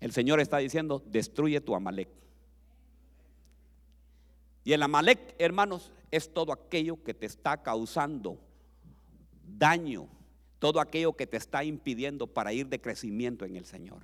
El 0.00 0.12
Señor 0.12 0.40
está 0.40 0.58
diciendo, 0.58 1.02
destruye 1.06 1.60
tu 1.60 1.74
Amalek. 1.74 2.08
Y 4.64 4.72
el 4.72 4.82
Amalek, 4.82 5.34
hermanos, 5.38 5.92
es 6.10 6.32
todo 6.32 6.52
aquello 6.52 7.02
que 7.02 7.14
te 7.14 7.26
está 7.26 7.62
causando 7.62 8.38
daño, 9.44 10.08
todo 10.58 10.80
aquello 10.80 11.14
que 11.14 11.26
te 11.26 11.36
está 11.36 11.64
impidiendo 11.64 12.26
para 12.26 12.52
ir 12.52 12.68
de 12.68 12.80
crecimiento 12.80 13.44
en 13.44 13.56
el 13.56 13.64
Señor. 13.64 14.02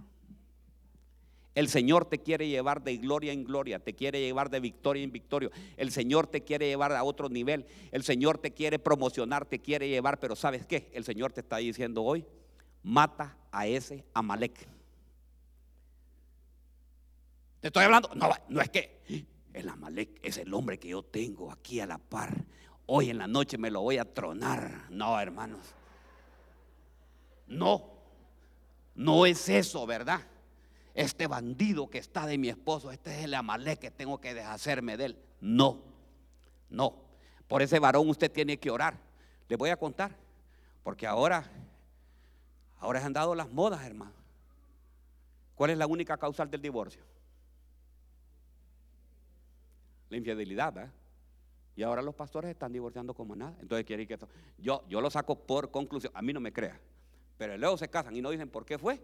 El 1.57 1.69
Señor 1.69 2.05
te 2.05 2.21
quiere 2.21 2.47
llevar 2.47 2.85
de 2.85 2.97
gloria 2.99 3.33
en 3.33 3.43
gloria, 3.43 3.81
te 3.81 3.95
quiere 3.95 4.21
llevar 4.21 4.49
de 4.49 4.61
victoria 4.61 5.03
en 5.03 5.11
victoria. 5.11 5.51
El 5.77 5.91
Señor 5.91 6.29
te 6.29 6.43
quiere 6.43 6.69
llevar 6.69 6.93
a 6.93 7.03
otro 7.03 7.29
nivel. 7.29 7.67
El 7.91 8.05
Señor 8.05 8.39
te 8.39 8.53
quiere 8.53 8.79
promocionar, 8.79 9.45
te 9.45 9.59
quiere 9.59 9.89
llevar, 9.89 10.21
pero 10.21 10.37
¿sabes 10.37 10.65
qué? 10.65 10.89
El 10.93 11.05
Señor 11.05 11.33
te 11.33 11.41
está 11.41 11.57
diciendo 11.57 12.05
hoy, 12.05 12.25
mata 12.85 13.37
a 13.51 13.67
ese 13.67 14.05
Amalek 14.15 14.77
estoy 17.67 17.85
hablando, 17.85 18.11
no, 18.15 18.31
no 18.49 18.61
es 18.61 18.71
que 18.71 19.27
el 19.53 19.69
Amalek 19.69 20.21
es 20.23 20.39
el 20.39 20.53
hombre 20.55 20.79
que 20.79 20.89
yo 20.89 21.03
tengo 21.03 21.51
aquí 21.51 21.81
a 21.81 21.87
la 21.87 21.99
par. 21.99 22.45
Hoy 22.87 23.11
en 23.11 23.19
la 23.19 23.27
noche 23.27 23.59
me 23.59 23.71
lo 23.71 23.81
voy 23.81 23.99
a 23.99 24.05
tronar. 24.05 24.87
No, 24.91 25.19
hermanos. 25.19 25.75
No, 27.49 27.91
no 28.95 29.27
es 29.27 29.49
eso, 29.49 29.87
¿verdad? 29.87 30.21
Este 30.97 31.27
bandido 31.27 31.89
que 31.89 31.99
está 31.99 32.27
de 32.27 32.39
mi 32.39 32.49
esposo, 32.49 32.91
este 32.91 33.17
es 33.17 33.25
el 33.25 33.35
Amalek 33.35 33.79
que 33.79 33.91
tengo 33.91 34.19
que 34.19 34.33
deshacerme 34.33 34.97
de 34.97 35.05
él. 35.05 35.19
No, 35.41 35.83
no. 36.71 36.95
Por 37.47 37.63
ese 37.63 37.79
varón 37.79 38.09
usted 38.09 38.33
tiene 38.33 38.57
que 38.57 38.71
orar. 38.71 38.99
Le 39.49 39.57
voy 39.57 39.71
a 39.71 39.77
contar, 39.77 40.17
porque 40.83 41.07
ahora, 41.07 41.49
ahora 42.79 43.05
han 43.05 43.13
dado 43.13 43.35
las 43.35 43.53
modas, 43.53 43.85
hermano. 43.85 44.15
¿Cuál 45.55 45.71
es 45.71 45.79
la 45.79 45.87
única 45.87 46.17
causal 46.17 46.51
del 46.51 46.63
divorcio? 46.63 47.05
la 50.09 50.17
infidelidad, 50.17 50.93
Y 51.75 51.83
ahora 51.83 52.01
los 52.01 52.15
pastores 52.15 52.51
están 52.51 52.73
divorciando 52.73 53.13
como 53.13 53.37
nada. 53.37 53.55
Entonces 53.61 53.85
quiere 53.85 54.07
que 54.07 54.15
esto. 54.15 54.29
Yo, 54.57 54.83
yo 54.89 55.01
lo 55.01 55.11
saco 55.11 55.35
por 55.35 55.71
conclusión. 55.71 56.11
A 56.17 56.23
mí 56.23 56.33
no 56.33 56.41
me 56.41 56.53
crea. 56.53 56.81
Pero 57.37 57.59
luego 57.59 57.77
se 57.77 57.89
casan 57.89 58.17
y 58.17 58.23
no 58.23 58.31
dicen 58.31 58.49
por 58.49 58.65
qué 58.65 58.79
fue. 58.79 58.99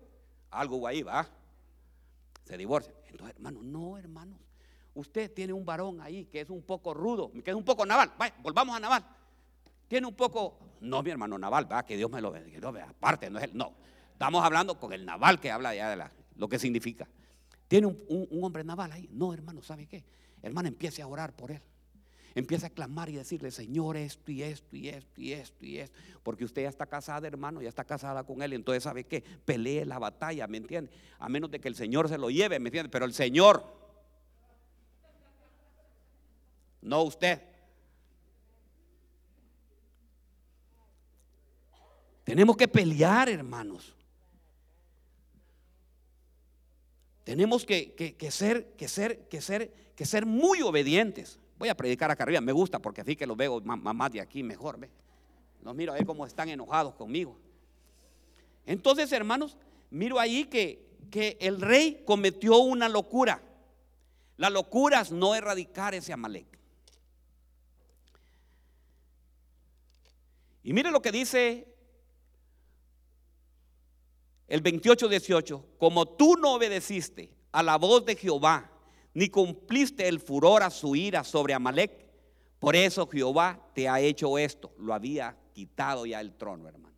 Algo 0.50 0.86
ahí, 0.86 1.02
va. 1.02 1.28
Se 2.44 2.56
divorcian. 2.56 2.94
Entonces, 3.08 3.36
hermano, 3.36 3.60
no, 3.62 3.98
hermanos. 3.98 4.38
Usted 4.94 5.32
tiene 5.32 5.52
un 5.52 5.64
varón 5.64 6.00
ahí 6.00 6.26
que 6.26 6.40
es 6.40 6.50
un 6.50 6.62
poco 6.62 6.92
rudo, 6.92 7.30
que 7.42 7.50
es 7.50 7.56
un 7.56 7.64
poco 7.64 7.86
naval. 7.86 8.12
Vaya, 8.18 8.34
volvamos 8.42 8.76
a 8.76 8.80
naval. 8.80 9.04
Tiene 9.88 10.06
un 10.06 10.14
poco. 10.14 10.58
No, 10.80 11.02
mi 11.02 11.10
hermano, 11.10 11.38
naval, 11.38 11.70
va, 11.70 11.84
que 11.84 11.96
Dios 11.96 12.10
me 12.10 12.20
lo 12.20 12.32
vea. 12.32 12.88
Aparte, 12.88 13.30
no 13.30 13.38
es 13.38 13.44
el. 13.44 13.56
No. 13.56 13.72
Estamos 14.12 14.44
hablando 14.44 14.78
con 14.78 14.92
el 14.92 15.04
naval 15.04 15.40
que 15.40 15.50
habla 15.50 15.74
ya 15.74 15.90
de 15.90 15.96
la, 15.96 16.12
lo 16.36 16.48
que 16.48 16.58
significa. 16.58 17.08
Tiene 17.68 17.86
un, 17.86 17.98
un 18.08 18.44
hombre 18.44 18.64
naval 18.64 18.92
ahí. 18.92 19.08
No, 19.12 19.32
hermano, 19.32 19.62
¿sabe 19.62 19.86
qué? 19.86 20.04
hermana, 20.42 20.68
empiece 20.68 21.00
a 21.02 21.06
orar 21.06 21.34
por 21.34 21.50
él. 21.50 21.62
Empieza 22.34 22.68
a 22.68 22.70
clamar 22.70 23.08
y 23.10 23.16
decirle, 23.16 23.50
Señor, 23.50 23.96
esto 23.96 24.30
y 24.32 24.42
esto 24.42 24.76
y 24.76 24.88
esto 24.88 25.20
y 25.20 25.32
esto 25.32 25.66
y 25.66 25.78
esto. 25.78 25.98
Porque 26.22 26.44
usted 26.44 26.62
ya 26.62 26.68
está 26.68 26.86
casada, 26.86 27.26
hermano, 27.26 27.60
ya 27.60 27.68
está 27.68 27.84
casada 27.84 28.24
con 28.24 28.42
él. 28.42 28.54
Entonces, 28.54 28.82
¿sabe 28.82 29.04
qué? 29.04 29.22
Pelee 29.44 29.84
la 29.84 29.98
batalla, 29.98 30.46
¿me 30.46 30.56
entiende? 30.56 30.90
A 31.18 31.28
menos 31.28 31.50
de 31.50 31.60
que 31.60 31.68
el 31.68 31.74
Señor 31.74 32.08
se 32.08 32.16
lo 32.16 32.30
lleve, 32.30 32.58
¿me 32.58 32.68
entiende? 32.68 32.88
Pero 32.88 33.04
el 33.04 33.12
Señor, 33.12 33.64
no 36.80 37.02
usted. 37.02 37.42
Tenemos 42.24 42.56
que 42.56 42.68
pelear, 42.68 43.28
hermanos. 43.28 43.94
Tenemos 47.24 47.64
que, 47.64 47.94
ser, 48.30 48.72
que, 48.76 48.88
ser, 48.88 49.28
que, 49.28 49.40
ser, 49.40 49.72
que 49.94 50.06
ser 50.06 50.26
muy 50.26 50.62
obedientes. 50.62 51.38
Voy 51.62 51.68
a 51.68 51.76
predicar 51.76 52.10
acá 52.10 52.24
arriba, 52.24 52.40
me 52.40 52.50
gusta 52.50 52.80
porque 52.80 53.02
así 53.02 53.14
que 53.14 53.24
los 53.24 53.36
veo 53.36 53.60
más 53.60 54.10
de 54.10 54.20
aquí 54.20 54.42
mejor. 54.42 54.80
¿ve? 54.80 54.90
Los 55.62 55.76
miro 55.76 55.92
a 55.92 55.94
ver 55.94 56.04
cómo 56.04 56.26
están 56.26 56.48
enojados 56.48 56.96
conmigo. 56.96 57.38
Entonces, 58.66 59.12
hermanos, 59.12 59.56
miro 59.88 60.18
ahí 60.18 60.46
que, 60.46 60.84
que 61.08 61.38
el 61.40 61.60
rey 61.60 62.02
cometió 62.04 62.58
una 62.58 62.88
locura. 62.88 63.40
La 64.38 64.50
locura 64.50 65.02
es 65.02 65.12
no 65.12 65.36
erradicar 65.36 65.94
ese 65.94 66.12
Amalek. 66.12 66.58
Y 70.64 70.72
mire 70.72 70.90
lo 70.90 71.00
que 71.00 71.12
dice 71.12 71.72
el 74.48 74.64
28-18. 74.64 75.64
Como 75.78 76.08
tú 76.08 76.34
no 76.34 76.54
obedeciste 76.54 77.32
a 77.52 77.62
la 77.62 77.78
voz 77.78 78.04
de 78.04 78.16
Jehová, 78.16 78.71
ni 79.14 79.28
cumpliste 79.28 80.08
el 80.08 80.20
furor 80.20 80.62
a 80.62 80.70
su 80.70 80.96
ira 80.96 81.24
sobre 81.24 81.54
Amalek, 81.54 82.02
por 82.58 82.76
eso 82.76 83.08
Jehová 83.08 83.60
te 83.74 83.88
ha 83.88 84.00
hecho 84.00 84.38
esto. 84.38 84.72
Lo 84.78 84.94
había 84.94 85.36
quitado 85.52 86.06
ya 86.06 86.20
el 86.20 86.32
trono, 86.32 86.68
hermano. 86.68 86.94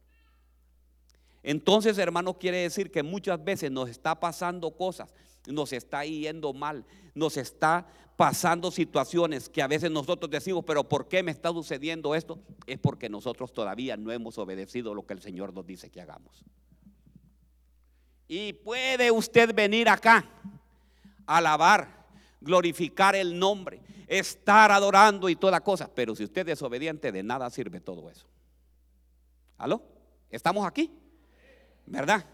Entonces, 1.42 1.98
hermano, 1.98 2.38
quiere 2.38 2.58
decir 2.58 2.90
que 2.90 3.02
muchas 3.02 3.42
veces 3.42 3.70
nos 3.70 3.88
está 3.88 4.18
pasando 4.18 4.76
cosas, 4.76 5.12
nos 5.46 5.72
está 5.72 6.04
yendo 6.04 6.52
mal, 6.52 6.84
nos 7.14 7.36
está 7.36 7.86
pasando 8.16 8.70
situaciones 8.70 9.48
que 9.48 9.62
a 9.62 9.66
veces 9.66 9.90
nosotros 9.90 10.30
decimos, 10.30 10.64
pero 10.66 10.88
¿por 10.88 11.08
qué 11.08 11.22
me 11.22 11.30
está 11.30 11.50
sucediendo 11.50 12.14
esto? 12.14 12.38
Es 12.66 12.78
porque 12.78 13.08
nosotros 13.08 13.52
todavía 13.52 13.96
no 13.96 14.12
hemos 14.12 14.38
obedecido 14.38 14.94
lo 14.94 15.04
que 15.06 15.14
el 15.14 15.20
Señor 15.20 15.52
nos 15.52 15.66
dice 15.66 15.90
que 15.90 16.00
hagamos. 16.00 16.44
Y 18.28 18.52
puede 18.52 19.10
usted 19.10 19.54
venir 19.54 19.88
acá, 19.88 20.28
alabar, 21.26 22.03
glorificar 22.45 23.16
el 23.16 23.38
nombre, 23.38 23.80
estar 24.07 24.70
adorando 24.70 25.28
y 25.28 25.36
toda 25.36 25.61
cosa, 25.61 25.90
pero 25.92 26.14
si 26.14 26.24
usted 26.24 26.49
es 26.49 26.62
obediente, 26.62 27.11
de 27.11 27.22
nada 27.22 27.51
sirve 27.51 27.80
todo 27.80 28.11
eso. 28.11 28.26
¿Aló? 29.59 29.82
¿Estamos 30.30 30.66
aquí? 30.66 30.90
¿Verdad? 31.86 32.24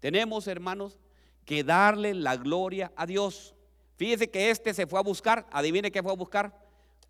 Tenemos, 0.00 0.46
hermanos, 0.48 0.98
que 1.44 1.64
darle 1.64 2.14
la 2.14 2.36
gloria 2.36 2.92
a 2.96 3.06
Dios. 3.06 3.54
Fíjese 3.96 4.30
que 4.30 4.50
este 4.50 4.74
se 4.74 4.86
fue 4.86 4.98
a 4.98 5.02
buscar, 5.02 5.46
adivine 5.50 5.90
qué 5.90 6.02
fue 6.02 6.12
a 6.12 6.16
buscar 6.16 6.58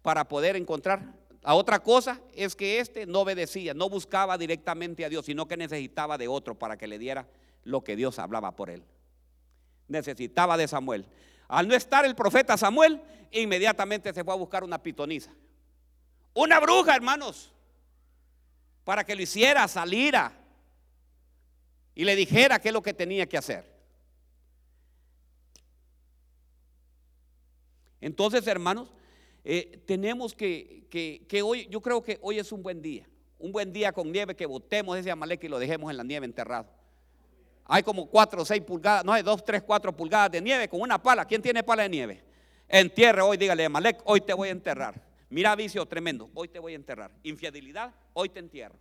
para 0.02 0.28
poder 0.28 0.54
encontrar. 0.56 1.14
A 1.42 1.54
otra 1.54 1.82
cosa 1.82 2.20
es 2.34 2.54
que 2.54 2.78
este 2.78 3.04
no 3.04 3.20
obedecía, 3.20 3.74
no 3.74 3.88
buscaba 3.88 4.38
directamente 4.38 5.04
a 5.04 5.08
Dios, 5.08 5.26
sino 5.26 5.46
que 5.46 5.56
necesitaba 5.56 6.16
de 6.16 6.28
otro 6.28 6.58
para 6.58 6.78
que 6.78 6.86
le 6.86 6.98
diera 6.98 7.26
lo 7.64 7.82
que 7.82 7.96
Dios 7.96 8.18
hablaba 8.18 8.54
por 8.54 8.70
él. 8.70 8.84
Necesitaba 9.88 10.56
de 10.56 10.68
Samuel. 10.68 11.06
Al 11.48 11.68
no 11.68 11.74
estar 11.74 12.04
el 12.04 12.14
profeta 12.14 12.56
Samuel, 12.56 13.02
inmediatamente 13.30 14.12
se 14.12 14.24
fue 14.24 14.32
a 14.32 14.36
buscar 14.36 14.64
una 14.64 14.82
pitonisa. 14.82 15.32
Una 16.32 16.60
bruja, 16.60 16.94
hermanos, 16.94 17.52
para 18.84 19.04
que 19.04 19.14
lo 19.14 19.22
hiciera, 19.22 19.66
saliera 19.68 20.32
y 21.94 22.04
le 22.04 22.16
dijera 22.16 22.58
qué 22.58 22.68
es 22.68 22.74
lo 22.74 22.82
que 22.82 22.94
tenía 22.94 23.26
que 23.26 23.38
hacer. 23.38 23.72
Entonces, 28.00 28.46
hermanos, 28.46 28.92
eh, 29.44 29.82
tenemos 29.86 30.34
que, 30.34 30.86
que, 30.90 31.42
hoy, 31.42 31.66
yo 31.70 31.80
creo 31.80 32.02
que 32.02 32.18
hoy 32.20 32.38
es 32.38 32.52
un 32.52 32.62
buen 32.62 32.82
día, 32.82 33.08
un 33.38 33.52
buen 33.52 33.72
día 33.72 33.92
con 33.92 34.10
nieve, 34.10 34.34
que 34.34 34.46
botemos 34.46 34.98
ese 34.98 35.10
amalek 35.10 35.44
y 35.44 35.48
lo 35.48 35.58
dejemos 35.58 35.90
en 35.90 35.96
la 35.96 36.04
nieve 36.04 36.26
enterrado. 36.26 36.68
Hay 37.66 37.82
como 37.82 38.06
cuatro 38.06 38.42
o 38.42 38.44
seis 38.44 38.62
pulgadas, 38.62 39.04
no 39.04 39.12
hay 39.12 39.22
dos, 39.22 39.44
tres, 39.44 39.62
cuatro 39.62 39.94
pulgadas 39.94 40.30
de 40.30 40.40
nieve 40.40 40.68
con 40.68 40.80
una 40.80 41.02
pala. 41.02 41.24
¿Quién 41.24 41.40
tiene 41.40 41.62
pala 41.62 41.84
de 41.84 41.88
nieve? 41.88 42.22
Entierre 42.68 43.22
hoy, 43.22 43.36
dígale, 43.36 43.68
Malek, 43.68 44.02
hoy 44.04 44.20
te 44.20 44.34
voy 44.34 44.48
a 44.48 44.52
enterrar. 44.52 45.00
Mira 45.30 45.56
vicio 45.56 45.84
tremendo, 45.86 46.30
hoy 46.34 46.48
te 46.48 46.58
voy 46.58 46.74
a 46.74 46.76
enterrar. 46.76 47.10
Infidelidad, 47.22 47.92
hoy 48.12 48.28
te 48.28 48.38
entierro. 48.38 48.76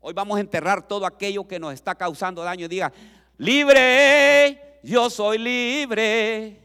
Hoy 0.00 0.12
vamos 0.12 0.36
a 0.36 0.40
enterrar 0.40 0.86
todo 0.86 1.06
aquello 1.06 1.48
que 1.48 1.58
nos 1.58 1.74
está 1.74 1.94
causando 1.94 2.42
daño. 2.42 2.68
Diga, 2.68 2.92
libre, 3.38 4.78
yo 4.82 5.10
soy 5.10 5.38
libre. 5.38 6.60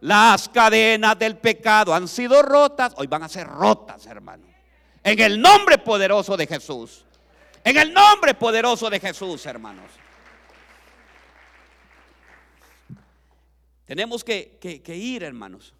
Las 0.00 0.48
cadenas 0.48 1.18
del 1.18 1.36
pecado 1.36 1.92
han 1.92 2.08
sido 2.08 2.42
rotas, 2.42 2.94
hoy 2.96 3.06
van 3.06 3.24
a 3.24 3.28
ser 3.28 3.46
rotas, 3.46 4.06
hermano. 4.06 4.46
En 5.02 5.18
el 5.20 5.40
nombre 5.40 5.78
poderoso 5.78 6.36
de 6.36 6.46
Jesús. 6.46 7.04
En 7.64 7.76
el 7.76 7.92
nombre 7.92 8.34
poderoso 8.34 8.88
de 8.90 9.00
Jesús, 9.00 9.44
hermanos. 9.46 9.90
Tenemos 13.84 14.22
que, 14.22 14.58
ir, 14.86 15.22
hermanos. 15.22 15.74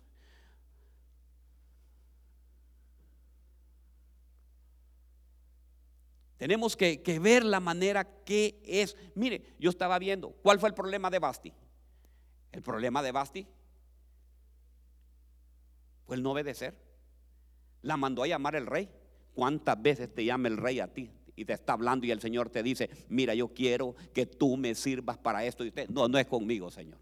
Tenemos 6.39 6.77
que, 6.77 7.03
que, 7.03 7.19
ver 7.19 7.45
la 7.45 7.61
manera 7.61 8.05
que 8.25 8.63
es. 8.65 8.97
Mire, 9.15 9.55
yo 9.59 9.69
estaba 9.69 9.99
viendo, 9.99 10.31
¿cuál 10.31 10.59
fue 10.59 10.71
el 10.71 10.75
problema 10.75 11.11
de 11.11 11.19
Basti? 11.19 11.53
El 12.53 12.63
problema 12.63 13.03
de 13.03 13.13
Basti 13.13 13.47
fue 16.07 16.17
el 16.17 16.23
no 16.23 16.33
obedecer. 16.33 16.75
La 17.83 17.99
mandó 17.99 18.23
a 18.23 18.27
llamar 18.27 18.57
el 18.57 18.67
rey. 18.67 18.89
¿Cuántas 19.35 19.81
veces 19.83 20.15
te 20.15 20.25
llama 20.25 20.49
el 20.49 20.57
rey 20.57 20.81
a 20.81 20.93
ti? 20.93 21.11
Y 21.39 21.45
te 21.45 21.53
está 21.53 21.75
hablando 21.75 22.05
y 22.05 22.11
el 22.11 22.21
Señor 22.21 22.51
te 22.51 22.63
dice, 22.63 22.91
mira, 23.09 23.35
yo 23.35 23.49
quiero 23.49 23.95
que 24.13 24.27
tú 24.27 24.57
me 24.57 24.75
sirvas 24.75 25.17
para 25.19 25.45
esto. 25.45 25.65
Y 25.65 25.69
usted, 25.69 25.89
no, 25.89 26.09
no 26.09 26.19
es 26.19 26.27
conmigo, 26.27 26.71
Señor. 26.71 26.99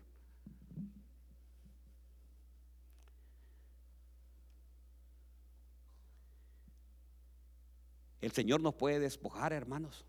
El 8.21 8.33
Señor 8.33 8.61
nos 8.61 8.75
puede 8.75 8.99
despojar, 8.99 9.53
hermanos. 9.53 10.05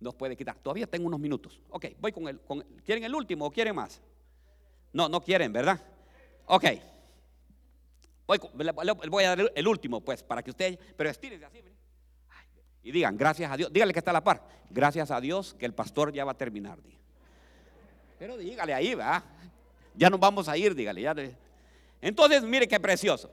Nos 0.00 0.14
puede 0.14 0.36
quitar. 0.36 0.58
Todavía 0.58 0.86
tengo 0.86 1.06
unos 1.06 1.20
minutos. 1.20 1.60
Ok, 1.70 1.86
voy 2.00 2.12
con 2.12 2.28
el. 2.28 2.40
¿Quieren 2.84 3.04
el 3.04 3.14
último 3.14 3.46
o 3.46 3.50
quieren 3.50 3.74
más? 3.74 4.02
No, 4.92 5.08
no 5.08 5.22
quieren, 5.22 5.52
¿verdad? 5.52 5.82
Ok. 6.46 6.64
Voy, 8.26 8.40
voy 9.08 9.24
a 9.24 9.36
dar 9.36 9.52
el 9.54 9.68
último, 9.68 10.00
pues, 10.00 10.22
para 10.22 10.42
que 10.42 10.50
ustedes, 10.50 10.78
pero 10.96 11.08
estírense 11.08 11.44
así, 11.44 11.62
y 12.86 12.92
digan, 12.92 13.16
gracias 13.16 13.50
a 13.50 13.56
Dios, 13.56 13.72
dígale 13.72 13.92
que 13.92 13.98
está 13.98 14.12
a 14.12 14.14
la 14.14 14.22
par, 14.22 14.46
gracias 14.70 15.10
a 15.10 15.20
Dios 15.20 15.54
que 15.58 15.66
el 15.66 15.74
pastor 15.74 16.12
ya 16.12 16.24
va 16.24 16.30
a 16.30 16.36
terminar. 16.36 16.78
Pero 18.16 18.36
dígale 18.36 18.74
ahí, 18.74 18.94
va, 18.94 19.24
ya 19.92 20.08
nos 20.08 20.20
vamos 20.20 20.48
a 20.48 20.56
ir, 20.56 20.72
dígale. 20.72 21.02
Ya 21.02 21.12
Entonces, 22.00 22.44
mire 22.44 22.68
qué 22.68 22.78
precioso. 22.78 23.28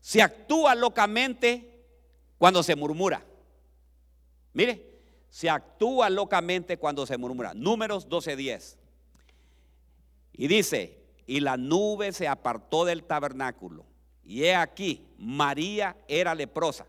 Se 0.00 0.20
actúa 0.20 0.74
locamente 0.74 1.84
cuando 2.38 2.64
se 2.64 2.74
murmura. 2.74 3.24
Mire, 4.52 4.84
se 5.30 5.48
actúa 5.48 6.10
locamente 6.10 6.76
cuando 6.76 7.06
se 7.06 7.16
murmura. 7.16 7.54
Números 7.54 8.08
12:10. 8.08 8.78
Y 10.32 10.48
dice, 10.48 10.98
y 11.24 11.38
la 11.38 11.56
nube 11.56 12.10
se 12.10 12.26
apartó 12.26 12.84
del 12.84 13.04
tabernáculo 13.04 13.91
y 14.24 14.44
he 14.44 14.54
aquí, 14.54 15.04
María 15.18 15.96
era 16.06 16.34
leprosa. 16.34 16.86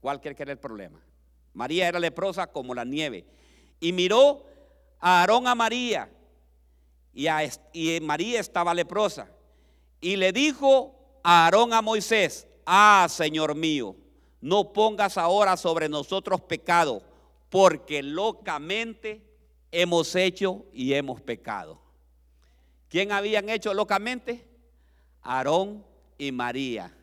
¿Cuál 0.00 0.20
que 0.20 0.34
era 0.36 0.52
el 0.52 0.58
problema? 0.58 1.00
María 1.54 1.88
era 1.88 1.98
leprosa 1.98 2.46
como 2.46 2.74
la 2.74 2.84
nieve. 2.84 3.24
Y 3.80 3.92
miró 3.92 4.44
a 4.98 5.20
Aarón 5.20 5.46
a 5.46 5.54
María. 5.54 6.10
Y, 7.12 7.26
y 7.72 8.00
María 8.00 8.40
estaba 8.40 8.74
leprosa. 8.74 9.28
Y 10.00 10.16
le 10.16 10.32
dijo 10.32 10.94
a 11.22 11.44
Aarón 11.44 11.72
a 11.72 11.82
Moisés, 11.82 12.46
ah, 12.66 13.06
Señor 13.08 13.54
mío, 13.54 13.94
no 14.40 14.72
pongas 14.72 15.18
ahora 15.18 15.56
sobre 15.56 15.88
nosotros 15.88 16.40
pecado, 16.40 17.02
porque 17.50 18.02
locamente 18.02 19.22
hemos 19.70 20.14
hecho 20.14 20.64
y 20.72 20.94
hemos 20.94 21.20
pecado. 21.20 21.80
¿Quién 22.88 23.12
habían 23.12 23.48
hecho 23.48 23.74
locamente? 23.74 24.46
Aarón 25.22 25.84
y 26.20 26.32
María 26.32 26.94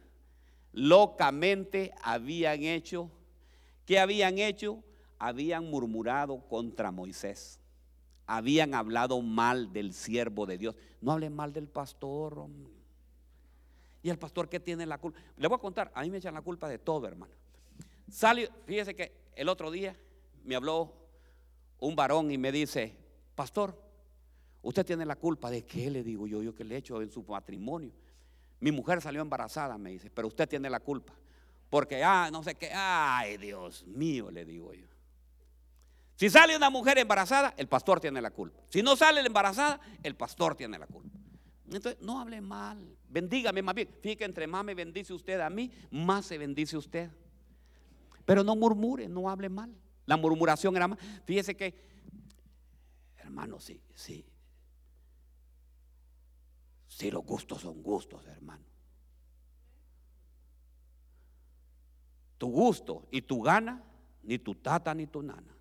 locamente 0.74 1.92
habían 2.04 2.62
hecho, 2.62 3.10
¿qué 3.84 3.98
habían 3.98 4.38
hecho? 4.38 4.84
Habían 5.18 5.72
murmurado 5.72 6.48
contra 6.48 6.92
Moisés. 6.92 7.60
Habían 8.28 8.76
hablado 8.76 9.20
mal 9.24 9.74
del 9.74 9.94
siervo 9.94 10.46
de 10.46 10.60
Dios. 10.60 10.76
No 11.02 11.14
hablen 11.14 11.36
mal 11.36 11.52
del 11.52 11.68
pastor. 11.68 12.48
¿Y 14.04 14.12
el 14.12 14.20
pastor 14.20 14.50
qué 14.50 14.60
tiene 14.60 14.86
la 14.86 15.00
culpa? 15.00 15.20
Le 15.36 15.48
voy 15.48 15.56
a 15.56 15.62
contar, 15.62 15.92
a 15.96 16.04
mí 16.04 16.12
me 16.12 16.20
echan 16.20 16.36
la 16.36 16.44
culpa 16.44 16.70
de 16.70 16.78
todo, 16.78 17.08
hermano. 17.08 17.34
Salió, 18.12 18.50
fíjese 18.68 18.96
que 18.96 19.12
el 19.36 19.50
otro 19.50 19.72
día 19.72 19.98
me 20.44 20.56
habló 20.56 20.94
un 21.80 21.96
varón 21.96 22.30
y 22.30 22.38
me 22.38 22.52
dice, 22.52 22.96
pastor, 23.34 23.82
usted 24.62 24.86
tiene 24.86 25.08
la 25.08 25.16
culpa 25.16 25.50
de 25.50 25.66
qué 25.66 25.90
le 25.90 26.04
digo 26.04 26.28
yo, 26.28 26.44
yo 26.44 26.54
que 26.54 26.64
le 26.64 26.76
he 26.76 26.78
hecho 26.78 27.02
en 27.02 27.10
su 27.10 27.24
matrimonio. 27.24 27.92
Mi 28.60 28.72
mujer 28.72 29.02
salió 29.02 29.22
embarazada, 29.22 29.78
me 29.78 29.92
dice, 29.92 30.10
pero 30.10 30.28
usted 30.28 30.48
tiene 30.48 30.70
la 30.70 30.80
culpa. 30.80 31.14
Porque, 31.70 32.04
ah, 32.04 32.30
no 32.32 32.44
sé 32.44 32.56
qué, 32.56 32.72
ay, 32.74 33.38
Dios 33.38 33.86
mío, 33.86 34.32
le 34.32 34.46
digo 34.46 34.74
yo. 34.74 34.88
Si 36.16 36.30
sale 36.30 36.56
una 36.56 36.70
mujer 36.70 36.98
embarazada, 36.98 37.54
el 37.58 37.68
pastor 37.68 38.00
tiene 38.00 38.22
la 38.22 38.32
culpa. 38.32 38.60
Si 38.70 38.82
no 38.82 38.96
sale 38.96 39.22
la 39.22 39.28
embarazada, 39.28 39.80
el 40.02 40.16
pastor 40.16 40.56
tiene 40.56 40.80
la 40.80 40.88
culpa. 40.88 41.16
Entonces, 41.68 41.98
no 42.02 42.20
hable 42.20 42.42
mal. 42.42 42.98
Bendígame 43.10 43.62
más 43.62 43.76
bien. 43.76 43.88
Fíjate 44.02 44.18
que 44.18 44.26
entre 44.26 44.48
más 44.48 44.64
me 44.66 44.74
bendice 44.74 45.14
usted 45.14 45.40
a 45.40 45.50
mí, 45.50 45.72
más 45.92 46.26
se 46.26 46.38
bendice 46.38 46.78
usted. 46.78 47.12
Pero 48.26 48.44
no 48.44 48.56
murmure, 48.56 49.08
no 49.08 49.30
hable 49.30 49.50
mal. 49.50 49.72
La 50.06 50.18
murmuración 50.18 50.76
era 50.76 50.88
más. 50.88 50.98
Fíjese 51.26 51.56
que, 51.56 51.76
hermano, 53.18 53.60
sí, 53.60 53.82
sí. 53.94 54.26
Sí, 56.88 57.12
los 57.12 57.24
gustos 57.24 57.62
son 57.62 57.84
gustos, 57.84 58.26
hermano. 58.28 58.64
Tu 62.38 62.48
gusto 62.48 63.08
y 63.12 63.22
tu 63.22 63.42
gana, 63.42 63.84
ni 64.24 64.38
tu 64.38 64.56
tata 64.56 64.94
ni 64.94 65.08
tu 65.08 65.22
nana. 65.22 65.54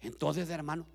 Entonces, 0.00 0.48
hermano, 0.50 0.86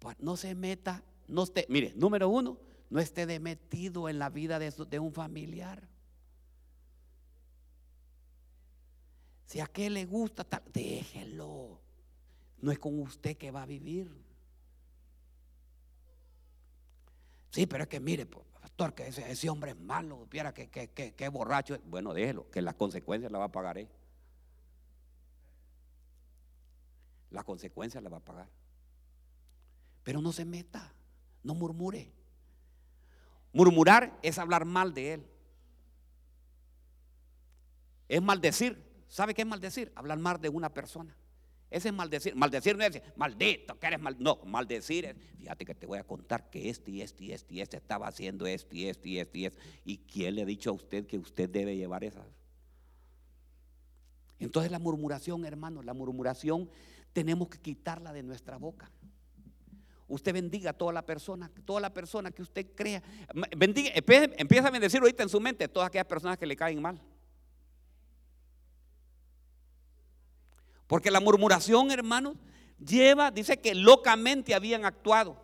pues 0.00 0.16
no 0.18 0.36
se 0.36 0.54
meta, 0.54 1.04
no 1.28 1.44
esté, 1.44 1.66
mire, 1.68 1.92
número 1.94 2.28
uno, 2.28 2.58
no 2.90 3.00
esté 3.00 3.26
de 3.26 3.38
metido 3.38 4.08
en 4.08 4.18
la 4.18 4.28
vida 4.28 4.58
de, 4.58 4.70
de 4.70 4.98
un 4.98 5.12
familiar. 5.12 5.88
Si 9.46 9.60
a 9.60 9.66
qué 9.66 9.88
le 9.88 10.04
gusta, 10.04 10.42
tal, 10.42 10.62
déjelo. 10.72 11.85
No 12.66 12.72
es 12.72 12.80
con 12.80 12.98
usted 12.98 13.36
que 13.36 13.52
va 13.52 13.62
a 13.62 13.66
vivir. 13.66 14.10
Sí, 17.50 17.64
pero 17.64 17.84
es 17.84 17.88
que 17.88 18.00
mire, 18.00 18.26
pastor, 18.26 18.92
que 18.92 19.06
ese, 19.06 19.48
hombre 19.48 19.70
es 19.70 19.76
malo, 19.78 20.26
viera 20.26 20.52
que, 20.52 20.68
que, 20.68 20.88
que, 20.90 21.28
borracho. 21.28 21.78
Bueno, 21.84 22.12
déjelo, 22.12 22.50
que 22.50 22.60
las 22.60 22.74
consecuencias 22.74 23.30
la 23.30 23.38
va 23.38 23.44
a 23.44 23.52
pagar 23.52 23.78
él. 23.78 23.88
Las 27.30 27.44
consecuencias 27.44 28.02
la 28.02 28.10
va 28.10 28.16
a 28.16 28.24
pagar. 28.24 28.48
Pero 30.02 30.20
no 30.20 30.32
se 30.32 30.44
meta, 30.44 30.92
no 31.44 31.54
murmure. 31.54 32.10
Murmurar 33.52 34.18
es 34.22 34.40
hablar 34.40 34.64
mal 34.64 34.92
de 34.92 35.12
él. 35.12 35.26
Es 38.08 38.20
maldecir. 38.20 39.04
¿Sabe 39.06 39.34
qué 39.34 39.42
es 39.42 39.48
maldecir? 39.48 39.92
Hablar 39.94 40.18
mal 40.18 40.40
de 40.40 40.48
una 40.48 40.74
persona. 40.74 41.16
Ese 41.76 41.88
es 41.88 41.94
maldecir. 41.94 42.34
Maldecir 42.34 42.74
no 42.74 42.84
es 42.84 43.02
maldito, 43.16 43.78
que 43.78 43.86
eres 43.86 44.00
mal. 44.00 44.16
No, 44.18 44.40
maldecir 44.46 45.04
es, 45.04 45.16
fíjate 45.38 45.66
que 45.66 45.74
te 45.74 45.86
voy 45.86 45.98
a 45.98 46.04
contar 46.04 46.48
que 46.48 46.70
este 46.70 46.90
y 46.90 47.02
este 47.02 47.24
y 47.24 47.32
este 47.32 47.54
y 47.54 47.60
este 47.60 47.76
estaba 47.76 48.08
haciendo 48.08 48.46
este 48.46 48.78
y 48.78 48.88
este 48.88 49.08
y 49.10 49.18
este 49.18 49.38
y 49.38 49.44
este. 49.44 49.60
¿Y 49.84 49.98
quién 49.98 50.36
le 50.36 50.42
ha 50.42 50.46
dicho 50.46 50.70
a 50.70 50.72
usted 50.72 51.06
que 51.06 51.18
usted 51.18 51.50
debe 51.50 51.76
llevar 51.76 52.02
esas? 52.02 52.26
Entonces 54.38 54.72
la 54.72 54.78
murmuración, 54.78 55.44
hermano, 55.44 55.82
la 55.82 55.92
murmuración 55.92 56.70
tenemos 57.12 57.48
que 57.48 57.58
quitarla 57.58 58.14
de 58.14 58.22
nuestra 58.22 58.56
boca. 58.56 58.90
Usted 60.08 60.32
bendiga 60.32 60.70
a 60.70 60.72
toda 60.72 60.94
la 60.94 61.04
persona, 61.04 61.50
toda 61.66 61.80
la 61.80 61.92
persona 61.92 62.30
que 62.30 62.40
usted 62.40 62.68
crea. 62.74 63.02
Bendiga, 63.54 63.90
empieza 63.94 64.68
a 64.68 64.70
bendecir 64.70 65.00
ahorita 65.00 65.24
en 65.24 65.28
su 65.28 65.40
mente 65.40 65.68
todas 65.68 65.88
aquellas 65.88 66.06
personas 66.06 66.38
que 66.38 66.46
le 66.46 66.56
caen 66.56 66.80
mal. 66.80 66.98
Porque 70.86 71.10
la 71.10 71.20
murmuración, 71.20 71.90
hermanos, 71.90 72.36
lleva, 72.84 73.30
dice 73.30 73.58
que 73.58 73.74
locamente 73.74 74.54
habían 74.54 74.84
actuado. 74.84 75.36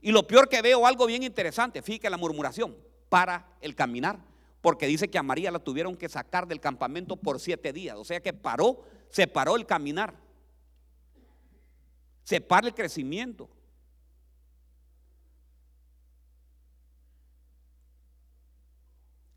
Y 0.00 0.10
lo 0.10 0.26
peor 0.26 0.48
que 0.48 0.62
veo, 0.62 0.86
algo 0.86 1.06
bien 1.06 1.22
interesante, 1.22 1.82
fíjate 1.82 2.10
la 2.10 2.16
murmuración 2.16 2.76
para 3.08 3.46
el 3.60 3.74
caminar. 3.74 4.18
Porque 4.60 4.86
dice 4.86 5.08
que 5.08 5.18
a 5.18 5.22
María 5.22 5.50
la 5.50 5.58
tuvieron 5.58 5.96
que 5.96 6.08
sacar 6.08 6.46
del 6.46 6.60
campamento 6.60 7.16
por 7.16 7.40
siete 7.40 7.72
días. 7.72 7.96
O 7.96 8.04
sea 8.04 8.20
que 8.20 8.32
paró, 8.32 8.84
se 9.10 9.26
paró 9.26 9.56
el 9.56 9.66
caminar. 9.66 10.14
Se 12.22 12.40
para 12.40 12.68
el 12.68 12.74
crecimiento. 12.74 13.48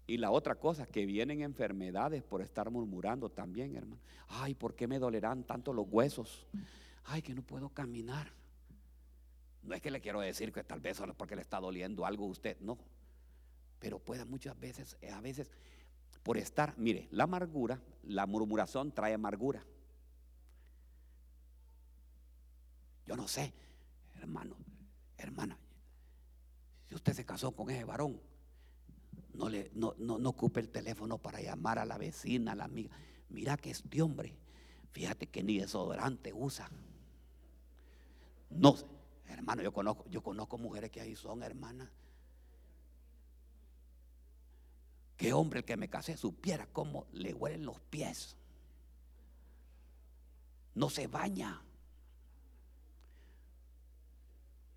Y 0.07 0.17
la 0.17 0.29
otra 0.29 0.55
cosa, 0.55 0.85
que 0.85 1.05
vienen 1.05 1.41
enfermedades 1.41 2.23
por 2.23 2.41
estar 2.41 2.69
murmurando 2.69 3.29
también, 3.29 3.75
hermano. 3.75 4.01
Ay, 4.27 4.53
¿por 4.53 4.75
qué 4.75 4.87
me 4.87 4.99
dolerán 4.99 5.43
tanto 5.43 5.73
los 5.73 5.87
huesos? 5.89 6.45
Ay, 7.05 7.21
que 7.21 7.33
no 7.33 7.41
puedo 7.41 7.69
caminar. 7.69 8.31
No 9.63 9.73
es 9.73 9.81
que 9.81 9.89
le 9.89 10.01
quiero 10.01 10.19
decir 10.19 10.51
que 10.51 10.63
tal 10.63 10.79
vez 10.79 10.97
solo 10.97 11.15
porque 11.15 11.35
le 11.35 11.41
está 11.41 11.59
doliendo 11.59 12.05
algo 12.05 12.25
a 12.25 12.29
usted, 12.29 12.59
no. 12.59 12.77
Pero 13.79 13.97
puede 13.97 14.25
muchas 14.25 14.59
veces, 14.59 14.95
eh, 15.01 15.09
a 15.09 15.21
veces, 15.21 15.51
por 16.21 16.37
estar, 16.37 16.77
mire, 16.77 17.07
la 17.11 17.23
amargura, 17.23 17.81
la 18.03 18.27
murmuración 18.27 18.91
trae 18.91 19.15
amargura. 19.15 19.65
Yo 23.07 23.15
no 23.15 23.27
sé, 23.27 23.53
hermano, 24.15 24.55
hermana, 25.17 25.57
si 26.87 26.95
usted 26.95 27.13
se 27.13 27.25
casó 27.25 27.51
con 27.51 27.69
ese 27.69 27.83
varón, 27.83 28.19
no, 29.35 29.49
le, 29.49 29.71
no, 29.73 29.95
no, 29.97 30.29
ocupe 30.29 30.59
el 30.59 30.69
teléfono 30.69 31.17
para 31.17 31.41
llamar 31.41 31.79
a 31.79 31.85
la 31.85 31.97
vecina, 31.97 32.53
a 32.53 32.55
la 32.55 32.65
amiga. 32.65 32.95
Mira 33.29 33.57
que 33.57 33.71
este 33.71 34.01
hombre, 34.01 34.35
fíjate 34.91 35.27
que 35.27 35.43
ni 35.43 35.59
desodorante 35.59 36.33
usa. 36.33 36.69
No, 38.49 38.75
hermano, 39.27 39.61
yo 39.61 39.73
conozco, 39.73 40.05
yo 40.09 40.21
conozco 40.23 40.57
mujeres 40.57 40.91
que 40.91 41.01
ahí 41.01 41.15
son, 41.15 41.43
hermanas. 41.43 41.89
Que 45.17 45.33
hombre 45.33 45.59
el 45.59 45.65
que 45.65 45.77
me 45.77 45.89
casé 45.89 46.17
supiera 46.17 46.67
cómo 46.67 47.07
le 47.11 47.33
huelen 47.33 47.65
los 47.65 47.79
pies. 47.79 48.37
No 50.73 50.89
se 50.89 51.07
baña. 51.07 51.61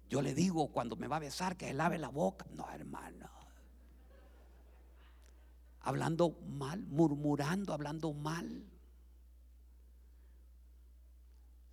Yo 0.09 0.23
le 0.23 0.35
digo 0.35 0.69
cuando 0.73 0.97
me 0.97 1.07
va 1.07 1.17
a 1.17 1.21
besar 1.21 1.57
que 1.57 1.73
lave 1.75 1.99
la 1.99 2.09
boca. 2.09 2.47
No, 2.51 2.71
hermano 2.71 3.38
hablando 5.89 6.39
mal, 6.47 6.83
murmurando, 6.83 7.73
hablando 7.73 8.13
mal. 8.13 8.63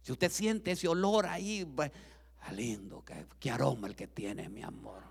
Si 0.02 0.12
usted 0.12 0.32
siente 0.32 0.72
ese 0.72 0.88
olor 0.88 1.26
ahí, 1.26 1.66
pues, 1.66 1.92
ah, 2.42 2.54
lindo, 2.54 3.04
qué, 3.40 3.52
aroma 3.52 3.88
el 3.88 3.96
que 3.96 4.08
tiene, 4.08 4.48
mi 4.48 4.64
amor. 4.64 5.04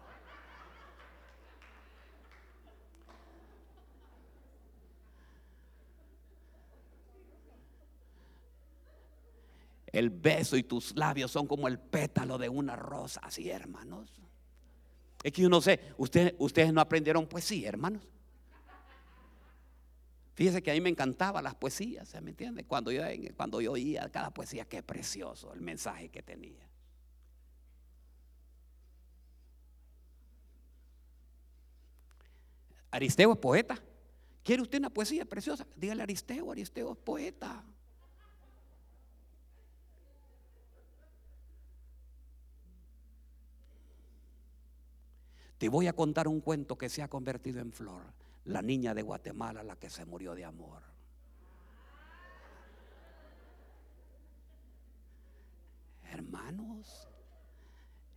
El 9.87 10.11
beso 10.11 10.57
y 10.57 10.63
tus 10.63 10.97
labios 10.97 11.31
son 11.31 11.47
como 11.47 11.69
el 11.69 11.79
pétalo 11.79 12.39
de 12.39 12.49
una 12.49 12.75
rosa, 12.75 13.21
así 13.23 13.51
hermanos. 13.51 14.11
Es 15.23 15.33
que 15.33 15.43
yo 15.43 15.49
no 15.51 15.61
sé, 15.61 15.79
ustedes, 15.99 16.35
ustedes 16.39 16.73
no 16.73 16.81
aprendieron 16.81 17.27
poesía, 17.27 17.69
hermanos. 17.69 18.03
Fíjese 20.35 20.62
que 20.62 20.72
a 20.72 20.74
mí 20.74 20.80
me 20.80 20.91
encantaban 20.91 21.45
las 21.45 21.55
poesías, 21.55 22.09
¿se 22.09 22.20
me 22.20 22.30
entiende? 22.30 22.64
Cuando 22.64 22.91
yo, 22.91 23.03
cuando 23.37 23.61
yo 23.61 23.72
oía 23.72 24.11
cada 24.11 24.30
poesía, 24.35 24.64
qué 24.64 24.82
precioso 24.82 25.53
el 25.55 25.61
mensaje 25.61 26.09
que 26.09 26.22
tenía. 26.22 26.68
Aristeo 32.91 33.32
es 33.32 33.39
poeta. 33.39 33.80
¿Quiere 34.43 34.62
usted 34.62 34.78
una 34.78 34.91
poesía 34.91 35.24
preciosa? 35.24 35.66
Dígale 35.76 36.03
a 36.03 36.05
Aristeo, 36.05 36.51
Aristeo 36.51 36.93
es 36.93 36.99
poeta. 36.99 37.64
Te 45.59 45.68
voy 45.68 45.87
a 45.87 45.93
contar 45.93 46.26
un 46.26 46.41
cuento 46.41 46.76
que 46.76 46.89
se 46.89 47.03
ha 47.03 47.09
convertido 47.09 47.61
en 47.61 47.72
flor 47.72 48.03
la 48.45 48.63
niña 48.63 48.95
de 48.95 49.03
Guatemala 49.03 49.63
la 49.63 49.77
que 49.77 49.91
se 49.91 50.05
murió 50.05 50.35
de 50.35 50.45
amor. 50.45 50.83
Hermanos. 56.11 57.09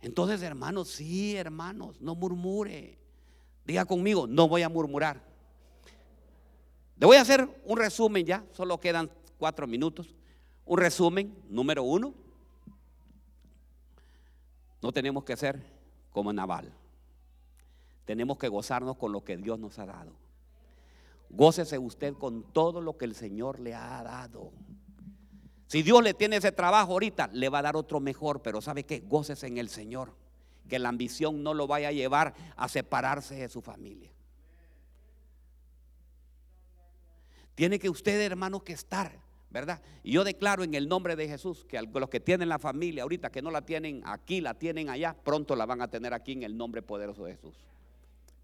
Entonces, 0.00 0.42
hermanos, 0.42 0.88
sí, 0.88 1.36
hermanos, 1.36 2.00
no 2.00 2.14
murmure. 2.14 2.98
Diga 3.64 3.84
conmigo, 3.84 4.26
no 4.26 4.48
voy 4.48 4.62
a 4.62 4.68
murmurar. 4.68 5.20
Le 6.96 7.06
voy 7.06 7.16
a 7.16 7.22
hacer 7.22 7.48
un 7.64 7.78
resumen 7.78 8.24
ya, 8.24 8.44
solo 8.52 8.78
quedan 8.78 9.10
cuatro 9.38 9.66
minutos. 9.66 10.14
Un 10.64 10.78
resumen, 10.78 11.36
número 11.48 11.82
uno. 11.82 12.14
No 14.80 14.92
tenemos 14.92 15.24
que 15.24 15.36
ser 15.36 15.60
como 16.12 16.32
Naval 16.32 16.72
tenemos 18.08 18.38
que 18.38 18.48
gozarnos 18.48 18.96
con 18.96 19.12
lo 19.12 19.22
que 19.22 19.36
Dios 19.36 19.58
nos 19.58 19.78
ha 19.78 19.84
dado. 19.84 20.14
Gócese 21.28 21.78
usted 21.78 22.14
con 22.14 22.42
todo 22.54 22.80
lo 22.80 22.96
que 22.96 23.04
el 23.04 23.14
Señor 23.14 23.60
le 23.60 23.74
ha 23.74 24.02
dado. 24.02 24.50
Si 25.66 25.82
Dios 25.82 26.02
le 26.02 26.14
tiene 26.14 26.36
ese 26.36 26.50
trabajo 26.50 26.92
ahorita, 26.92 27.28
le 27.34 27.50
va 27.50 27.58
a 27.58 27.62
dar 27.62 27.76
otro 27.76 28.00
mejor, 28.00 28.40
pero 28.40 28.62
¿sabe 28.62 28.84
qué? 28.84 29.00
Goces 29.00 29.42
en 29.42 29.58
el 29.58 29.68
Señor. 29.68 30.14
Que 30.70 30.78
la 30.78 30.88
ambición 30.88 31.42
no 31.42 31.52
lo 31.52 31.66
vaya 31.66 31.88
a 31.88 31.92
llevar 31.92 32.32
a 32.56 32.66
separarse 32.70 33.34
de 33.34 33.50
su 33.50 33.60
familia. 33.60 34.10
Tiene 37.54 37.78
que 37.78 37.90
usted, 37.90 38.18
hermano, 38.22 38.64
que 38.64 38.72
estar, 38.72 39.20
¿verdad? 39.50 39.82
Y 40.02 40.12
yo 40.12 40.24
declaro 40.24 40.64
en 40.64 40.72
el 40.72 40.88
nombre 40.88 41.14
de 41.14 41.28
Jesús 41.28 41.66
que 41.66 41.78
los 41.82 42.08
que 42.08 42.20
tienen 42.20 42.48
la 42.48 42.58
familia 42.58 43.02
ahorita, 43.02 43.28
que 43.28 43.42
no 43.42 43.50
la 43.50 43.66
tienen 43.66 44.00
aquí, 44.06 44.40
la 44.40 44.54
tienen 44.54 44.88
allá, 44.88 45.14
pronto 45.14 45.54
la 45.54 45.66
van 45.66 45.82
a 45.82 45.88
tener 45.88 46.14
aquí 46.14 46.32
en 46.32 46.44
el 46.44 46.56
nombre 46.56 46.80
poderoso 46.80 47.26
de 47.26 47.32
Jesús. 47.32 47.67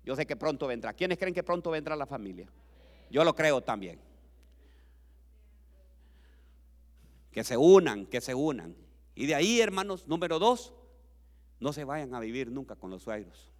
Yo 0.04 0.14
sé 0.16 0.26
que 0.26 0.36
pronto 0.36 0.66
vendrá. 0.66 0.92
¿Quiénes 0.92 1.18
creen 1.18 1.34
que 1.34 1.42
pronto 1.42 1.70
vendrá 1.70 1.96
la 1.96 2.06
familia? 2.06 2.48
Yo 3.10 3.24
lo 3.24 3.34
creo 3.34 3.60
también. 3.60 3.98
que 7.34 7.42
se 7.42 7.56
unan, 7.56 8.06
que 8.06 8.20
se 8.20 8.32
unan. 8.32 8.76
Y 9.16 9.26
de 9.26 9.34
ahí, 9.34 9.60
hermanos, 9.60 10.06
número 10.06 10.38
dos, 10.38 10.72
no 11.58 11.72
se 11.72 11.82
vayan 11.82 12.14
a 12.14 12.20
vivir 12.20 12.48
nunca 12.48 12.76
con 12.76 12.90
los 12.90 13.02
suegros. 13.02 13.50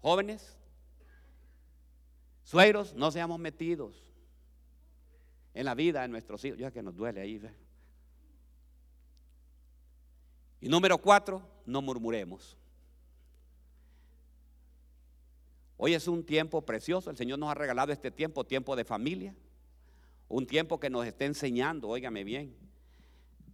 Jóvenes, 0.00 0.58
suegros, 2.42 2.92
no 2.94 3.12
seamos 3.12 3.38
metidos 3.38 4.04
en 5.54 5.64
la 5.64 5.76
vida 5.76 6.02
de 6.02 6.08
nuestros 6.08 6.44
hijos. 6.44 6.58
Ya 6.58 6.72
que 6.72 6.82
nos 6.82 6.96
duele 6.96 7.20
ahí. 7.20 7.40
Y 10.60 10.68
número 10.68 10.98
cuatro, 10.98 11.40
no 11.66 11.80
murmuremos. 11.82 12.56
Hoy 15.84 15.94
es 15.94 16.06
un 16.06 16.22
tiempo 16.22 16.62
precioso. 16.62 17.10
El 17.10 17.16
Señor 17.16 17.40
nos 17.40 17.50
ha 17.50 17.54
regalado 17.54 17.90
este 17.90 18.12
tiempo, 18.12 18.44
tiempo 18.44 18.76
de 18.76 18.84
familia 18.84 19.34
un 20.28 20.46
tiempo 20.46 20.78
que 20.78 20.88
nos 20.88 21.04
esté 21.04 21.24
enseñando, 21.24 21.88
óigame 21.88 22.22
bien. 22.22 22.54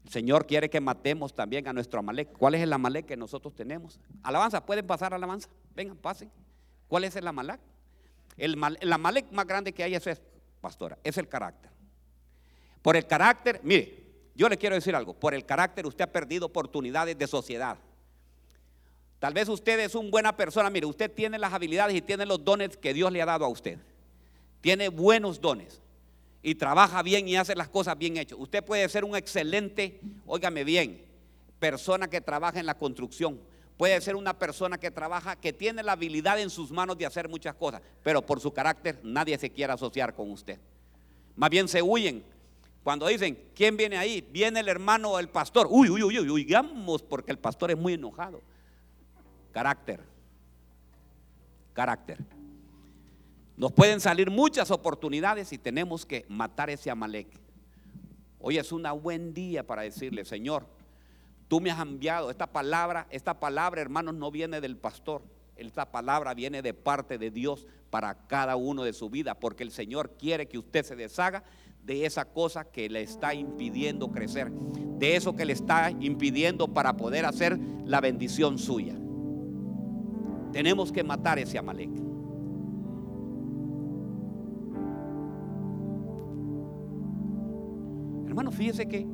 El 0.04 0.10
Señor 0.10 0.46
quiere 0.46 0.68
que 0.68 0.78
matemos 0.78 1.34
también 1.34 1.66
a 1.66 1.72
nuestro 1.72 2.00
Amalek. 2.00 2.36
¿Cuál 2.36 2.54
es 2.54 2.60
el 2.60 2.70
Amalek 2.70 3.06
que 3.06 3.16
nosotros 3.16 3.54
tenemos? 3.54 3.98
Alabanza, 4.22 4.66
¿pueden 4.66 4.86
pasar 4.86 5.14
alabanza? 5.14 5.48
Vengan, 5.74 5.96
pasen. 5.96 6.30
¿Cuál 6.86 7.04
es 7.04 7.16
el 7.16 7.26
Amalek? 7.26 7.60
El, 8.36 8.58
el 8.78 8.92
Amalek 8.92 9.32
más 9.32 9.46
grande 9.46 9.72
que 9.72 9.82
hay 9.82 9.94
es, 9.94 10.06
es, 10.06 10.20
pastora, 10.60 10.98
es 11.02 11.16
el 11.16 11.28
carácter. 11.28 11.70
Por 12.82 12.94
el 12.94 13.06
carácter, 13.06 13.58
mire, 13.64 14.04
yo 14.34 14.50
le 14.50 14.58
quiero 14.58 14.74
decir 14.74 14.94
algo, 14.94 15.14
por 15.14 15.32
el 15.32 15.46
carácter 15.46 15.86
usted 15.86 16.04
ha 16.04 16.12
perdido 16.12 16.44
oportunidades 16.44 17.16
de 17.16 17.26
sociedad. 17.26 17.78
Tal 19.18 19.34
vez 19.34 19.48
usted 19.48 19.80
es 19.80 19.94
una 19.94 20.10
buena 20.10 20.36
persona, 20.36 20.70
mire, 20.70 20.86
usted 20.86 21.10
tiene 21.10 21.38
las 21.38 21.52
habilidades 21.52 21.96
y 21.96 22.00
tiene 22.00 22.24
los 22.24 22.44
dones 22.44 22.76
que 22.76 22.94
Dios 22.94 23.10
le 23.10 23.20
ha 23.20 23.26
dado 23.26 23.44
a 23.44 23.48
usted. 23.48 23.78
Tiene 24.60 24.88
buenos 24.88 25.40
dones 25.40 25.80
y 26.42 26.54
trabaja 26.54 27.02
bien 27.02 27.26
y 27.28 27.36
hace 27.36 27.56
las 27.56 27.68
cosas 27.68 27.98
bien 27.98 28.16
hechas. 28.16 28.38
Usted 28.38 28.64
puede 28.64 28.88
ser 28.88 29.04
un 29.04 29.16
excelente, 29.16 30.00
óigame 30.24 30.62
bien, 30.62 31.04
persona 31.58 32.08
que 32.08 32.20
trabaja 32.20 32.60
en 32.60 32.66
la 32.66 32.74
construcción. 32.74 33.40
Puede 33.76 34.00
ser 34.00 34.16
una 34.16 34.38
persona 34.38 34.78
que 34.78 34.90
trabaja, 34.90 35.36
que 35.36 35.52
tiene 35.52 35.82
la 35.82 35.92
habilidad 35.92 36.40
en 36.40 36.50
sus 36.50 36.70
manos 36.70 36.98
de 36.98 37.06
hacer 37.06 37.28
muchas 37.28 37.54
cosas, 37.54 37.80
pero 38.02 38.22
por 38.24 38.40
su 38.40 38.52
carácter 38.52 39.00
nadie 39.02 39.36
se 39.38 39.50
quiere 39.50 39.72
asociar 39.72 40.14
con 40.14 40.30
usted. 40.30 40.58
Más 41.36 41.50
bien 41.50 41.68
se 41.68 41.82
huyen. 41.82 42.24
Cuando 42.82 43.06
dicen, 43.06 43.38
¿quién 43.54 43.76
viene 43.76 43.96
ahí? 43.96 44.26
Viene 44.32 44.60
el 44.60 44.68
hermano 44.68 45.10
o 45.12 45.18
el 45.18 45.28
pastor. 45.28 45.66
Uy, 45.70 45.90
uy, 45.90 46.02
uy, 46.02 46.18
uy, 46.18 46.30
huyamos 46.30 47.02
porque 47.02 47.30
el 47.30 47.38
pastor 47.38 47.70
es 47.70 47.76
muy 47.76 47.94
enojado. 47.94 48.42
Carácter. 49.52 50.00
Carácter. 51.72 52.18
Nos 53.56 53.72
pueden 53.72 54.00
salir 54.00 54.30
muchas 54.30 54.70
oportunidades 54.70 55.52
y 55.52 55.58
tenemos 55.58 56.06
que 56.06 56.24
matar 56.28 56.70
ese 56.70 56.90
Amalek. 56.90 57.28
Hoy 58.38 58.56
es 58.56 58.70
un 58.70 58.84
buen 59.02 59.34
día 59.34 59.66
para 59.66 59.82
decirle, 59.82 60.24
Señor, 60.24 60.66
tú 61.48 61.60
me 61.60 61.72
has 61.72 61.80
enviado. 61.80 62.30
Esta 62.30 62.46
palabra, 62.46 63.08
esta 63.10 63.40
palabra, 63.40 63.80
hermanos, 63.80 64.14
no 64.14 64.30
viene 64.30 64.60
del 64.60 64.76
pastor. 64.76 65.22
Esta 65.56 65.90
palabra 65.90 66.34
viene 66.34 66.62
de 66.62 66.72
parte 66.72 67.18
de 67.18 67.32
Dios 67.32 67.66
para 67.90 68.14
cada 68.28 68.54
uno 68.54 68.84
de 68.84 68.92
su 68.92 69.10
vida, 69.10 69.34
porque 69.34 69.64
el 69.64 69.72
Señor 69.72 70.12
quiere 70.16 70.46
que 70.46 70.58
usted 70.58 70.84
se 70.84 70.94
deshaga 70.94 71.42
de 71.82 72.06
esa 72.06 72.26
cosa 72.26 72.64
que 72.64 72.88
le 72.88 73.02
está 73.02 73.34
impidiendo 73.34 74.12
crecer, 74.12 74.52
de 74.52 75.16
eso 75.16 75.34
que 75.34 75.44
le 75.44 75.54
está 75.54 75.90
impidiendo 75.90 76.68
para 76.68 76.96
poder 76.96 77.24
hacer 77.24 77.58
la 77.84 78.00
bendición 78.00 78.58
suya. 78.58 78.94
Tenemos 80.52 80.90
que 80.90 81.04
matar 81.04 81.38
ese 81.38 81.58
Amalek. 81.58 81.90
Hermano, 88.26 88.50
fíjese 88.50 88.86
que 88.86 89.06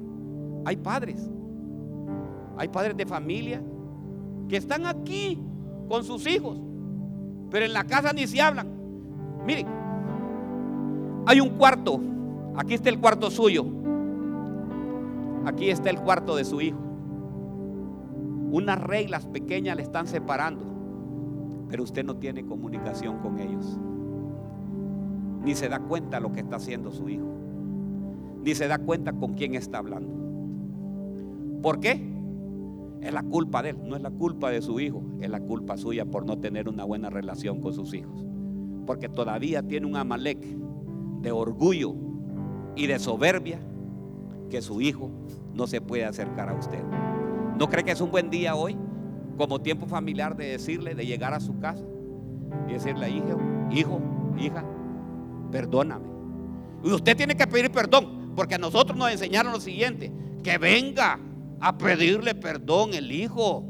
hay 0.65 0.77
padres, 0.77 1.31
hay 2.57 2.69
padres 2.69 2.97
de 2.97 3.07
familia 3.07 3.63
que 4.49 4.57
están 4.57 4.87
aquí 4.87 5.41
con 5.89 6.05
sus 6.05 6.27
hijos, 6.27 6.59
pero 7.51 7.65
en 7.65 7.73
la 7.73 7.85
casa 7.85 8.13
ni 8.13 8.27
se 8.27 8.41
hablan. 8.41 8.69
Miren, 9.47 9.67
hay 11.27 11.41
un 11.41 11.51
cuarto, 11.51 12.01
aquí 12.57 12.75
está 12.75 12.91
el 12.91 13.01
cuarto 13.01 13.31
suyo, 13.31 13.65
aquí 15.47 15.71
está 15.71 15.91
el 15.91 16.01
cuarto 16.01 16.37
de 16.37 16.45
su 16.45 16.61
hijo. 16.61 16.79
Unas 18.51 18.81
reglas 18.81 19.27
pequeñas 19.27 19.77
le 19.77 19.83
están 19.83 20.07
separando, 20.07 20.65
pero 21.69 21.83
usted 21.83 22.05
no 22.05 22.17
tiene 22.17 22.45
comunicación 22.45 23.19
con 23.19 23.39
ellos, 23.39 23.79
ni 25.45 25.55
se 25.55 25.69
da 25.69 25.81
cuenta 25.81 26.21
lo 26.21 26.33
que 26.33 26.41
está 26.41 26.57
haciendo 26.57 26.91
su 26.91 27.09
hijo 27.09 27.35
ni 28.45 28.55
se 28.55 28.69
da 28.69 28.79
cuenta 28.79 29.13
con 29.13 29.35
quién 29.35 29.55
está 29.55 29.79
hablando. 29.79 30.13
¿Por 31.63 31.81
qué? 31.81 32.13
Es 33.01 33.13
la 33.13 33.23
culpa 33.23 33.63
de 33.63 33.71
él, 33.71 33.79
no 33.85 33.97
es 33.97 34.03
la 34.03 34.11
culpa 34.11 34.51
de 34.51 34.61
su 34.61 34.81
hijo, 34.81 35.03
es 35.21 35.31
la 35.31 35.41
culpa 35.41 35.77
suya 35.79 36.05
por 36.05 36.27
no 36.27 36.39
tener 36.39 36.69
una 36.69 36.85
buena 36.85 37.09
relación 37.11 37.61
con 37.61 37.73
sus 37.73 37.95
hijos. 37.95 38.25
Porque 38.87 39.09
todavía 39.09 39.63
tiene 39.63 39.87
un 39.87 39.97
amalek 39.97 40.39
de 41.23 41.33
orgullo 41.33 41.95
y 42.77 42.87
de 42.87 42.99
soberbia 42.99 43.59
que 44.51 44.61
su 44.61 44.83
hijo 44.83 45.11
no 45.55 45.67
se 45.67 45.81
puede 45.81 46.05
acercar 46.05 46.51
a 46.51 46.55
usted. 46.55 46.83
¿No 47.59 47.69
cree 47.69 47.83
que 47.83 47.93
es 47.93 48.01
un 48.01 48.11
buen 48.11 48.29
día 48.29 48.55
hoy, 48.55 48.77
como 49.37 49.61
tiempo 49.61 49.87
familiar, 49.87 50.37
de 50.37 50.47
decirle, 50.47 50.95
de 50.95 51.07
llegar 51.07 51.35
a 51.35 51.41
su 51.41 51.59
casa 51.59 51.85
y 52.69 52.73
decirle, 52.73 53.11
hijo, 53.11 53.39
hijo, 53.71 54.01
hija, 54.39 54.65
perdóname? 55.51 56.07
Y 56.83 56.93
usted 56.93 57.17
tiene 57.17 57.35
que 57.35 57.47
pedir 57.47 57.71
perdón, 57.71 58.33
porque 58.37 58.57
a 58.57 58.59
nosotros 58.59 58.97
nos 58.97 59.11
enseñaron 59.11 59.53
lo 59.53 59.61
siguiente, 59.61 60.13
que 60.43 60.59
venga 60.59 61.19
a 61.61 61.79
pedirle 61.79 62.35
perdón 62.35 62.95
el 62.95 63.11
hijo. 63.11 63.65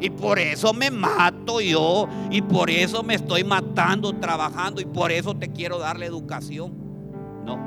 Y 0.00 0.10
por 0.10 0.38
eso 0.38 0.72
me 0.74 0.90
mato 0.90 1.60
yo, 1.60 2.08
y 2.30 2.42
por 2.42 2.70
eso 2.70 3.02
me 3.02 3.14
estoy 3.14 3.44
matando 3.44 4.12
trabajando, 4.14 4.80
y 4.80 4.84
por 4.84 5.10
eso 5.12 5.34
te 5.34 5.48
quiero 5.48 5.78
darle 5.78 6.06
educación. 6.06 6.72
No. 7.44 7.58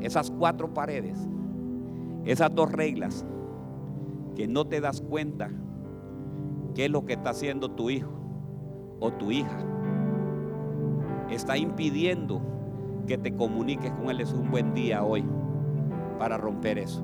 Esas 0.00 0.30
cuatro 0.30 0.72
paredes, 0.72 1.18
esas 2.24 2.54
dos 2.54 2.70
reglas, 2.70 3.24
que 4.34 4.48
no 4.48 4.66
te 4.66 4.80
das 4.80 5.00
cuenta 5.00 5.50
qué 6.74 6.86
es 6.86 6.90
lo 6.90 7.04
que 7.04 7.14
está 7.14 7.30
haciendo 7.30 7.70
tu 7.70 7.90
hijo 7.90 8.12
o 9.00 9.12
tu 9.12 9.30
hija, 9.30 9.58
está 11.30 11.56
impidiendo 11.56 12.40
que 13.06 13.18
te 13.18 13.34
comuniques 13.34 13.92
con 13.92 14.10
Él. 14.10 14.20
Es 14.20 14.32
un 14.32 14.50
buen 14.50 14.74
día 14.74 15.04
hoy 15.04 15.24
para 16.18 16.36
romper 16.36 16.78
eso. 16.78 17.02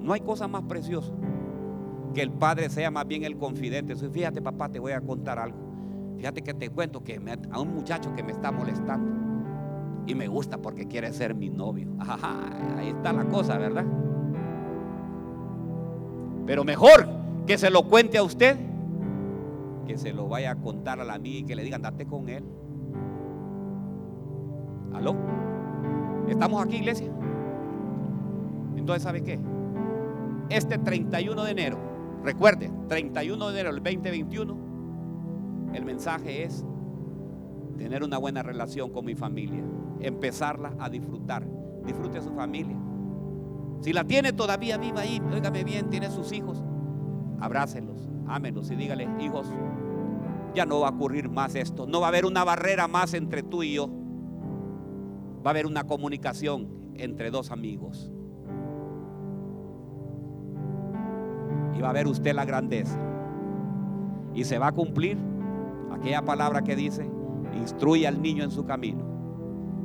No 0.00 0.12
hay 0.12 0.20
cosa 0.20 0.48
más 0.48 0.62
preciosa 0.62 1.12
que 2.14 2.22
el 2.22 2.30
padre 2.30 2.70
sea 2.70 2.90
más 2.90 3.06
bien 3.06 3.24
el 3.24 3.36
confidente. 3.36 3.94
Fíjate, 3.94 4.40
papá, 4.40 4.68
te 4.68 4.78
voy 4.78 4.92
a 4.92 5.00
contar 5.00 5.38
algo. 5.38 5.58
Fíjate 6.16 6.42
que 6.42 6.54
te 6.54 6.70
cuento 6.70 7.04
que 7.04 7.20
a 7.50 7.60
un 7.60 7.74
muchacho 7.74 8.14
que 8.14 8.22
me 8.22 8.32
está 8.32 8.50
molestando 8.50 9.28
y 10.06 10.14
me 10.14 10.26
gusta 10.26 10.58
porque 10.58 10.88
quiere 10.88 11.12
ser 11.12 11.34
mi 11.34 11.50
novio. 11.50 11.90
ahí 12.76 12.88
está 12.88 13.12
la 13.12 13.24
cosa, 13.26 13.58
¿verdad? 13.58 13.84
Pero 16.48 16.64
mejor 16.64 17.06
que 17.46 17.58
se 17.58 17.68
lo 17.68 17.82
cuente 17.82 18.16
a 18.16 18.22
usted 18.22 18.56
que 19.86 19.98
se 19.98 20.14
lo 20.14 20.28
vaya 20.28 20.52
a 20.52 20.56
contar 20.56 20.98
a 20.98 21.04
la 21.04 21.12
amiga 21.12 21.40
y 21.40 21.44
que 21.44 21.54
le 21.54 21.62
digan, 21.62 21.82
date 21.82 22.06
con 22.06 22.28
él. 22.30 22.42
¿Aló? 24.94 25.14
¿Estamos 26.26 26.64
aquí, 26.64 26.76
iglesia? 26.76 27.10
Entonces, 28.76 29.02
¿sabe 29.02 29.22
qué? 29.22 29.38
Este 30.48 30.78
31 30.78 31.44
de 31.44 31.50
enero, 31.50 31.78
recuerde, 32.24 32.70
31 32.88 33.50
de 33.50 33.60
enero 33.60 33.74
del 33.74 33.82
2021, 33.82 34.56
el 35.74 35.84
mensaje 35.84 36.44
es 36.44 36.64
tener 37.76 38.02
una 38.02 38.16
buena 38.16 38.42
relación 38.42 38.90
con 38.90 39.04
mi 39.04 39.14
familia, 39.14 39.62
empezarla 40.00 40.72
a 40.78 40.88
disfrutar. 40.88 41.46
Disfrute 41.84 42.18
a 42.18 42.22
su 42.22 42.32
familia. 42.32 42.76
Si 43.80 43.92
la 43.92 44.04
tiene 44.04 44.32
todavía 44.32 44.76
viva 44.76 45.00
ahí, 45.00 45.20
óigame 45.32 45.64
bien, 45.64 45.88
tiene 45.88 46.10
sus 46.10 46.32
hijos, 46.32 46.62
abrácelos, 47.40 48.08
ámelos 48.26 48.70
y 48.70 48.76
dígale, 48.76 49.08
hijos, 49.20 49.46
ya 50.54 50.66
no 50.66 50.80
va 50.80 50.88
a 50.88 50.90
ocurrir 50.90 51.28
más 51.28 51.54
esto. 51.54 51.86
No 51.86 52.00
va 52.00 52.06
a 52.06 52.08
haber 52.08 52.26
una 52.26 52.44
barrera 52.44 52.88
más 52.88 53.14
entre 53.14 53.42
tú 53.42 53.62
y 53.62 53.74
yo. 53.74 53.88
Va 55.44 55.46
a 55.46 55.50
haber 55.50 55.66
una 55.66 55.84
comunicación 55.84 56.68
entre 56.94 57.30
dos 57.30 57.50
amigos. 57.52 58.10
Y 61.76 61.80
va 61.80 61.90
a 61.90 61.92
ver 61.92 62.08
usted 62.08 62.34
la 62.34 62.44
grandeza. 62.44 62.98
Y 64.34 64.44
se 64.44 64.58
va 64.58 64.68
a 64.68 64.72
cumplir 64.72 65.16
aquella 65.92 66.24
palabra 66.24 66.62
que 66.62 66.74
dice, 66.74 67.08
instruye 67.54 68.06
al 68.08 68.20
niño 68.20 68.42
en 68.42 68.50
su 68.50 68.64
camino. 68.64 69.04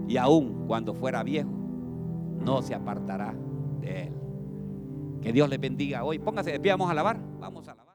Y 0.07 0.17
aun 0.17 0.65
cuando 0.65 0.95
fuera 0.95 1.21
viejo, 1.23 1.51
no 2.43 2.61
se 2.61 2.73
apartará 2.73 3.35
Que 3.83 5.31
Dios 5.31 5.49
le 5.49 5.57
bendiga 5.57 6.03
hoy. 6.03 6.19
Póngase 6.19 6.51
de 6.51 6.59
pie, 6.59 6.71
vamos 6.71 6.87
a 6.89 6.91
alabar. 6.91 7.17
Vamos 7.39 7.67
a 7.67 7.71
alabar. 7.71 7.92